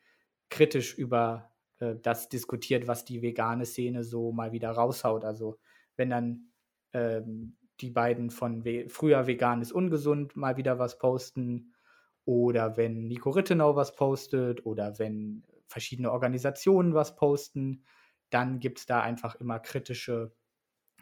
kritisch 0.50 0.96
über 0.96 1.50
äh, 1.78 1.96
das 2.02 2.28
diskutiert, 2.28 2.86
was 2.86 3.04
die 3.04 3.22
vegane 3.22 3.64
Szene 3.64 4.04
so 4.04 4.32
mal 4.32 4.52
wieder 4.52 4.70
raushaut. 4.70 5.24
Also 5.24 5.58
wenn 5.96 6.10
dann 6.10 6.50
ähm, 6.92 7.56
die 7.80 7.90
beiden 7.90 8.30
von 8.30 8.64
We 8.64 8.88
früher 8.88 9.26
vegan 9.26 9.62
ist 9.62 9.72
ungesund 9.72 10.36
mal 10.36 10.56
wieder 10.56 10.78
was 10.78 10.98
posten 10.98 11.74
oder 12.24 12.76
wenn 12.76 13.06
Nico 13.06 13.30
Rittenau 13.30 13.76
was 13.76 13.94
postet 13.94 14.66
oder 14.66 14.98
wenn 14.98 15.44
verschiedene 15.66 16.10
Organisationen 16.10 16.94
was 16.94 17.14
posten, 17.16 17.84
dann 18.30 18.58
gibt 18.58 18.78
es 18.78 18.86
da 18.86 19.00
einfach 19.00 19.34
immer 19.36 19.60
kritische 19.60 20.34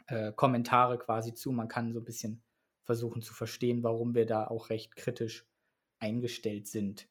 äh, 0.07 0.33
Kommentare 0.33 0.99
quasi 0.99 1.35
zu. 1.35 1.53
Man 1.53 1.69
kann 1.69 1.93
so 1.93 2.01
ein 2.01 2.05
bisschen 2.05 2.43
versuchen 2.85 3.23
zu 3.23 3.35
verstehen, 3.35 3.83
warum 3.83 4.15
wir 4.15 4.27
da 4.27 4.47
auch 4.47 4.71
recht 4.71 4.95
kritisch 4.97 5.47
eingestellt 5.99 6.69
sind. 6.69 7.09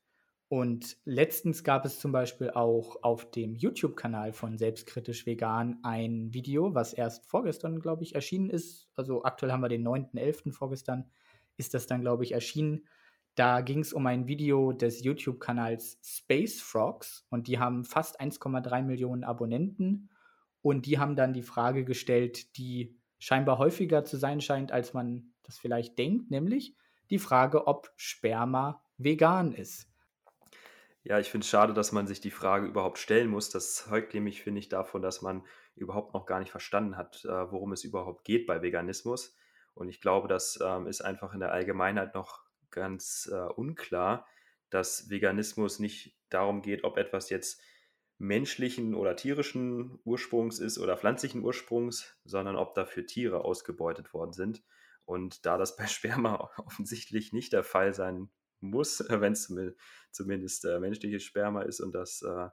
Und 0.47 0.97
letztens 1.05 1.63
gab 1.63 1.85
es 1.85 1.99
zum 1.99 2.11
Beispiel 2.11 2.51
auch 2.51 3.01
auf 3.01 3.31
dem 3.31 3.55
YouTube-Kanal 3.55 4.31
von 4.31 4.57
Selbstkritisch 4.57 5.25
Vegan 5.25 5.79
ein 5.81 6.33
Video, 6.33 6.75
was 6.75 6.93
erst 6.93 7.25
vorgestern, 7.25 7.79
glaube 7.79 8.03
ich, 8.03 8.13
erschienen 8.13 8.51
ist. 8.51 8.87
Also 8.95 9.23
aktuell 9.23 9.51
haben 9.51 9.61
wir 9.61 9.69
den 9.69 9.85
9.11. 9.85 10.51
vorgestern, 10.51 11.09
ist 11.57 11.73
das 11.73 11.87
dann, 11.87 12.01
glaube 12.01 12.23
ich, 12.23 12.33
erschienen. 12.33 12.85
Da 13.33 13.61
ging 13.61 13.79
es 13.79 13.91
um 13.91 14.05
ein 14.05 14.27
Video 14.27 14.71
des 14.71 15.03
YouTube-Kanals 15.03 15.99
Space 16.03 16.61
Frogs 16.61 17.25
und 17.29 17.47
die 17.47 17.57
haben 17.59 17.83
fast 17.83 18.21
1,3 18.21 18.83
Millionen 18.83 19.23
Abonnenten. 19.23 20.09
Und 20.61 20.85
die 20.85 20.99
haben 20.99 21.15
dann 21.15 21.33
die 21.33 21.43
Frage 21.43 21.85
gestellt, 21.85 22.57
die 22.57 22.95
scheinbar 23.19 23.57
häufiger 23.57 24.03
zu 24.03 24.17
sein 24.17 24.41
scheint, 24.41 24.71
als 24.71 24.93
man 24.93 25.33
das 25.43 25.57
vielleicht 25.57 25.97
denkt, 25.97 26.31
nämlich 26.31 26.75
die 27.09 27.19
Frage, 27.19 27.67
ob 27.67 27.91
Sperma 27.95 28.81
vegan 28.97 29.51
ist. 29.51 29.87
Ja, 31.07 31.19
ich 31.19 31.29
finde 31.29 31.45
es 31.45 31.49
schade, 31.51 31.75
dass 31.75 31.91
man 31.91 32.07
sich 32.07 32.19
die 32.19 32.31
Frage 32.31 32.65
überhaupt 32.65 32.97
stellen 32.97 33.29
muss. 33.29 33.51
Das 33.51 33.75
zeugt 33.75 34.15
nämlich, 34.15 34.41
finde 34.41 34.57
ich, 34.57 34.69
davon, 34.69 35.03
dass 35.03 35.21
man 35.21 35.45
überhaupt 35.75 36.15
noch 36.15 36.25
gar 36.25 36.39
nicht 36.39 36.49
verstanden 36.49 36.97
hat, 36.97 37.23
äh, 37.25 37.51
worum 37.51 37.73
es 37.73 37.83
überhaupt 37.83 38.23
geht 38.25 38.47
bei 38.47 38.63
Veganismus. 38.63 39.35
Und 39.75 39.87
ich 39.87 40.01
glaube, 40.01 40.27
das 40.27 40.59
ähm, 40.65 40.87
ist 40.87 41.01
einfach 41.01 41.35
in 41.35 41.41
der 41.41 41.51
Allgemeinheit 41.51 42.15
noch 42.15 42.41
ganz 42.71 43.29
äh, 43.31 43.35
unklar, 43.35 44.25
dass 44.71 45.07
Veganismus 45.11 45.77
nicht 45.77 46.17
darum 46.29 46.63
geht, 46.63 46.83
ob 46.83 46.97
etwas 46.97 47.29
jetzt 47.29 47.61
menschlichen 48.17 48.95
oder 48.95 49.15
tierischen 49.15 49.99
Ursprungs 50.05 50.57
ist 50.57 50.79
oder 50.79 50.97
pflanzlichen 50.97 51.43
Ursprungs, 51.43 52.17
sondern 52.23 52.55
ob 52.55 52.73
dafür 52.73 53.05
Tiere 53.05 53.45
ausgebeutet 53.45 54.11
worden 54.11 54.33
sind. 54.33 54.63
Und 55.05 55.45
da 55.45 55.59
das 55.59 55.75
bei 55.75 55.85
Sperma 55.85 56.49
offensichtlich 56.57 57.31
nicht 57.31 57.53
der 57.53 57.63
Fall 57.63 57.93
sein 57.93 58.31
muss, 58.69 58.99
wenn 59.09 59.33
es 59.33 59.53
zumindest 60.11 60.65
äh, 60.65 60.79
menschliches 60.79 61.23
Sperma 61.23 61.61
ist 61.61 61.79
und 61.79 61.93
das 61.93 62.21
äh, 62.21 62.49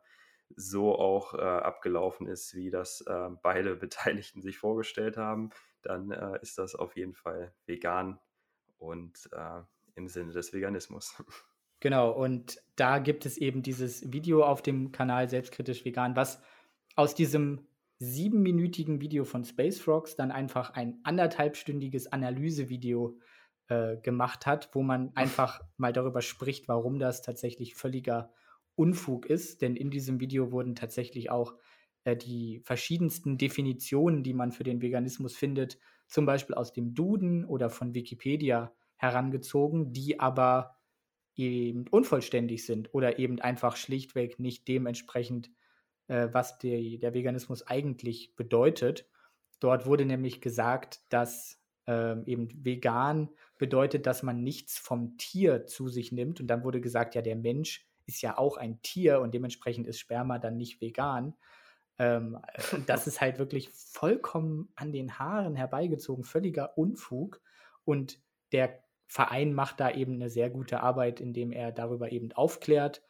so 0.57 0.99
auch 0.99 1.35
äh, 1.35 1.39
abgelaufen 1.39 2.27
ist, 2.27 2.55
wie 2.55 2.71
das 2.71 3.03
äh, 3.03 3.29
beide 3.43 3.77
Beteiligten 3.77 4.43
sich 4.43 4.59
vorgestellt 4.59 5.17
haben, 5.17 5.51
dann 5.83 6.11
äh, 6.11 6.39
ist 6.43 6.59
das 6.59 6.75
auf 6.75 6.97
jeden 6.97 7.15
Fall 7.15 7.53
vegan 7.67 8.19
und 8.79 9.29
äh, 9.33 9.61
im 9.95 10.09
Sinne 10.09 10.33
des 10.33 10.53
Veganismus. 10.53 11.23
Genau, 11.81 12.13
und 12.13 12.63
da 12.77 13.01
gibt 13.01 13.27
es 13.27 13.37
eben 13.37 13.65
dieses 13.65 14.13
Video 14.13 14.45
auf 14.45 14.63
dem 14.63 14.93
Kanal 14.93 15.29
Selbstkritisch 15.29 15.85
Vegan, 15.85 16.15
was 16.15 16.41
aus 16.95 17.17
diesem 17.17 17.67
siebenminütigen 17.99 19.01
Video 19.01 19.25
von 19.25 19.45
Space 19.45 19.81
Frogs 19.81 20.15
dann 20.15 20.31
einfach 20.31 20.75
ein 20.75 21.01
anderthalbstündiges 21.03 22.13
Analysevideo 22.13 23.19
äh, 23.73 23.97
gemacht 24.03 24.45
hat, 24.45 24.69
wo 24.75 24.83
man 24.83 25.17
einfach 25.17 25.63
mal 25.79 25.95
darüber 25.95 26.21
spricht, 26.21 26.69
warum 26.69 26.99
das 26.99 27.23
tatsächlich 27.23 27.75
völliger 27.75 28.31
Unfug 28.75 29.27
ist. 29.27 29.63
Denn 29.63 29.77
in 29.77 29.91
diesem 29.91 30.21
Video 30.21 30.53
wurden 30.53 30.75
tatsächlich 30.75 31.31
auch 31.31 31.55
äh, 32.05 32.17
die 32.17 32.61
verschiedensten 32.65 33.39
Definitionen, 33.39 34.23
die 34.23 34.35
man 34.35 34.53
für 34.53 34.65
den 34.65 34.83
Veganismus 34.83 35.35
findet, 35.35 35.79
zum 36.07 36.27
Beispiel 36.27 36.55
aus 36.55 36.75
dem 36.75 36.95
Duden 36.95 37.47
oder 37.47 37.71
von 37.71 37.95
Wikipedia 37.95 38.75
herangezogen, 38.97 39.93
die 39.95 40.21
aber 40.21 40.77
eben 41.35 41.89
unvollständig 41.89 42.67
sind 42.67 42.93
oder 42.93 43.19
eben 43.19 43.41
einfach 43.41 43.77
schlichtweg 43.77 44.39
nicht 44.39 44.69
dementsprechend 44.69 45.51
äh, 46.09 46.29
was 46.33 46.59
die, 46.59 46.99
der 46.99 47.15
Veganismus 47.15 47.67
eigentlich 47.67 48.37
bedeutet. 48.37 49.09
Dort 49.61 49.87
wurde 49.87 50.05
nämlich 50.05 50.43
gesagt, 50.43 51.01
dass 51.09 51.62
ähm, 51.87 52.25
eben 52.27 52.49
vegan 52.65 53.29
bedeutet, 53.59 54.07
dass 54.07 54.23
man 54.23 54.43
nichts 54.43 54.79
vom 54.79 55.17
Tier 55.17 55.67
zu 55.67 55.89
sich 55.89 56.13
nimmt. 56.13 56.41
Und 56.41 56.47
dann 56.47 56.65
wurde 56.65 56.81
gesagt, 56.81 57.15
ja, 57.15 57.23
der 57.23 57.37
Mensch 57.37 57.89
ist 58.07 58.23
ja 58.23 58.39
auch 58.39 58.57
ein 58.57 58.83
Tier 58.83 59.21
und 59.21 59.35
dementsprechend 59.35 59.87
ist 59.87 59.99
Sperma 59.99 60.39
dann 60.39 60.57
nicht 60.57 60.81
vegan. 60.81 61.35
Ähm, 61.99 62.39
das 62.87 63.07
ist 63.07 63.21
halt 63.21 63.39
wirklich 63.39 63.69
vollkommen 63.71 64.71
an 64.75 64.93
den 64.93 65.19
Haaren 65.19 65.57
herbeigezogen, 65.57 66.25
völliger 66.25 66.77
Unfug. 66.77 67.41
Und 67.85 68.21
der 68.53 68.83
Verein 69.09 69.53
macht 69.53 69.81
da 69.81 69.91
eben 69.91 70.15
eine 70.15 70.31
sehr 70.31 70.51
gute 70.51 70.81
Arbeit, 70.81 71.21
indem 71.21 71.53
er 71.53 71.73
darüber 71.73 72.13
eben 72.13 72.33
aufklärt 72.33 73.03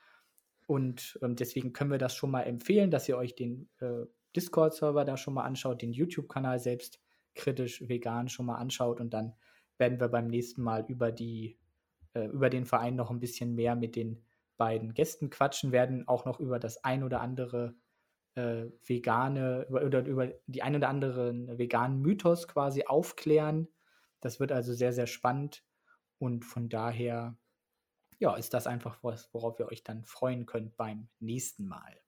Und 0.67 1.19
ähm, 1.23 1.37
deswegen 1.37 1.73
können 1.73 1.91
wir 1.91 1.99
das 1.99 2.15
schon 2.15 2.31
mal 2.31 2.43
empfehlen, 2.43 2.91
dass 2.91 3.09
ihr 3.09 3.17
euch 3.17 3.35
den 3.35 3.69
äh, 3.81 4.07
Discord-Server 4.35 5.05
da 5.05 5.17
schon 5.17 5.35
mal 5.35 5.45
anschaut, 5.45 5.83
den 5.83 5.93
YouTube-Kanal 5.93 6.59
selbst 6.59 7.02
kritisch 7.35 7.89
vegan 7.89 8.29
schon 8.29 8.47
mal 8.47 8.57
anschaut 8.57 9.01
und 9.01 9.15
dann 9.15 9.35
werden 9.79 10.01
wir 10.01 10.09
beim 10.09 10.27
nächsten 10.27 10.63
Mal 10.63 10.85
über 10.89 11.13
die 11.13 11.59
äh, 12.15 12.27
über 12.27 12.51
den 12.51 12.67
Verein 12.67 12.95
noch 12.95 13.11
ein 13.11 13.21
bisschen 13.21 13.55
mehr 13.55 13.75
mit 13.75 13.97
den 13.97 14.25
beiden 14.57 14.95
Gästen 14.95 15.31
quatschen, 15.31 15.73
werden 15.73 16.07
auch 16.07 16.25
noch 16.25 16.39
über 16.39 16.59
das 16.59 16.85
ein 16.85 17.03
oder 17.03 17.21
andere 17.21 17.75
äh, 18.35 18.67
vegane 18.85 19.67
über, 19.69 19.83
oder 19.83 20.05
über 20.05 20.29
die 20.47 20.63
ein 20.63 20.77
oder 20.77 20.89
anderen 20.89 21.59
veganen 21.59 22.01
Mythos 22.01 22.49
quasi 22.49 22.85
aufklären. 22.85 23.69
Das 24.21 24.41
wird 24.41 24.53
also 24.53 24.73
sehr, 24.73 24.93
sehr 24.93 25.07
spannend 25.07 25.65
und 26.19 26.45
von 26.45 26.69
daher 26.69 27.37
ja, 28.19 28.37
ist 28.37 28.55
das 28.55 28.69
einfach 28.69 29.03
was, 29.03 29.35
worauf 29.35 29.59
ihr 29.59 29.67
euch 29.67 29.83
dann 29.83 30.05
freuen 30.05 30.47
könnt 30.47 30.77
beim 30.77 31.09
nächsten 31.19 31.67
Mal. 31.67 31.99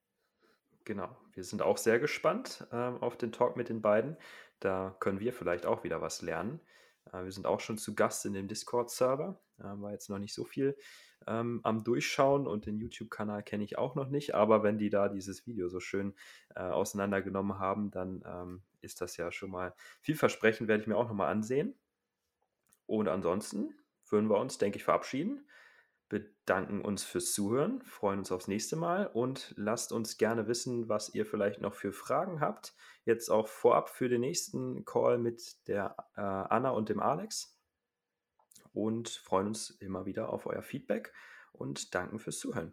Genau, 0.85 1.16
wir 1.33 1.43
sind 1.43 1.62
auch 1.62 1.79
sehr 1.79 1.99
gespannt 1.99 2.66
ähm, 2.70 3.03
auf 3.03 3.16
den 3.16 3.33
Talk 3.33 3.57
mit 3.57 3.68
den 3.68 3.83
beiden. 3.83 4.16
Da 4.61 4.96
können 5.00 5.20
wir 5.20 5.32
vielleicht 5.32 5.66
auch 5.66 5.84
wieder 5.84 6.00
was 6.00 6.22
lernen. 6.22 6.61
Äh, 7.12 7.24
wir 7.24 7.32
sind 7.32 7.46
auch 7.46 7.61
schon 7.61 7.78
zu 7.78 7.94
Gast 7.94 8.24
in 8.26 8.32
dem 8.32 8.48
Discord-Server. 8.48 9.40
War 9.59 9.92
jetzt 9.92 10.11
noch 10.11 10.18
nicht 10.18 10.34
so 10.34 10.44
viel 10.44 10.76
ähm, 11.26 11.61
am 11.62 11.84
Durchschauen 11.84 12.46
und 12.46 12.66
den 12.66 12.76
YouTube-Kanal 12.76 13.42
kenne 13.42 13.64
ich 13.64 13.78
auch 13.78 13.94
noch 13.94 14.09
nicht. 14.09 14.34
Aber 14.34 14.62
wenn 14.62 14.78
die 14.78 14.90
da 14.90 15.09
dieses 15.09 15.46
Video 15.46 15.68
so 15.68 15.80
schön 15.80 16.14
äh, 16.55 16.61
auseinandergenommen 16.61 17.59
haben, 17.59 17.90
dann 17.90 18.24
ähm, 18.26 18.62
ist 18.80 19.00
das 19.00 19.16
ja 19.16 19.30
schon 19.32 19.50
mal 19.50 19.74
vielversprechend, 20.00 20.68
werde 20.68 20.82
ich 20.82 20.86
mir 20.88 20.96
auch 20.96 21.09
nochmal 21.09 21.30
ansehen. 21.30 21.74
Und 22.86 23.09
ansonsten 23.09 23.74
würden 24.09 24.28
wir 24.28 24.38
uns, 24.38 24.59
denke 24.59 24.78
ich, 24.78 24.84
verabschieden 24.84 25.46
bedanken 26.15 26.81
uns 26.81 27.03
fürs 27.03 27.33
Zuhören, 27.33 27.83
freuen 27.83 28.21
uns 28.21 28.31
aufs 28.31 28.47
nächste 28.47 28.77
Mal 28.77 29.09
und 29.09 29.53
lasst 29.57 29.91
uns 29.91 30.17
gerne 30.17 30.47
wissen, 30.47 30.89
was 30.89 31.12
ihr 31.12 31.27
vielleicht 31.27 31.61
noch 31.61 31.75
für 31.75 31.93
Fragen 31.93 32.41
habt. 32.41 32.75
Jetzt 33.05 33.31
auch 33.31 33.49
vorab 33.49 33.89
für 33.89 34.09
den 34.09 34.21
nächsten 34.21 34.85
Call 34.85 35.19
mit 35.19 35.57
der 35.67 35.97
äh, 36.17 36.21
Anna 36.21 36.71
und 36.71 36.89
dem 36.89 37.01
Alex 37.01 37.59
und 38.73 39.09
freuen 39.09 39.49
uns 39.49 39.71
immer 39.71 40.07
wieder 40.07 40.31
auf 40.31 40.47
euer 40.47 40.62
Feedback 40.62 41.12
und 41.53 41.95
danken 41.95 42.21
fürs 42.21 42.39
Zuhören. 42.39 42.73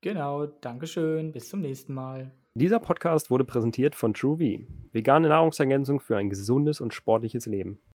Genau, 0.00 0.46
Dankeschön, 0.46 1.30
bis 1.30 1.48
zum 1.48 1.60
nächsten 1.60 1.94
Mal. 1.94 2.32
Dieser 2.54 2.80
Podcast 2.80 3.30
wurde 3.30 3.44
präsentiert 3.44 3.94
von 3.94 4.14
TrueV, 4.14 4.66
vegane 4.92 5.28
Nahrungsergänzung 5.28 6.00
für 6.00 6.16
ein 6.16 6.30
gesundes 6.30 6.80
und 6.80 6.92
sportliches 6.92 7.46
Leben. 7.46 7.80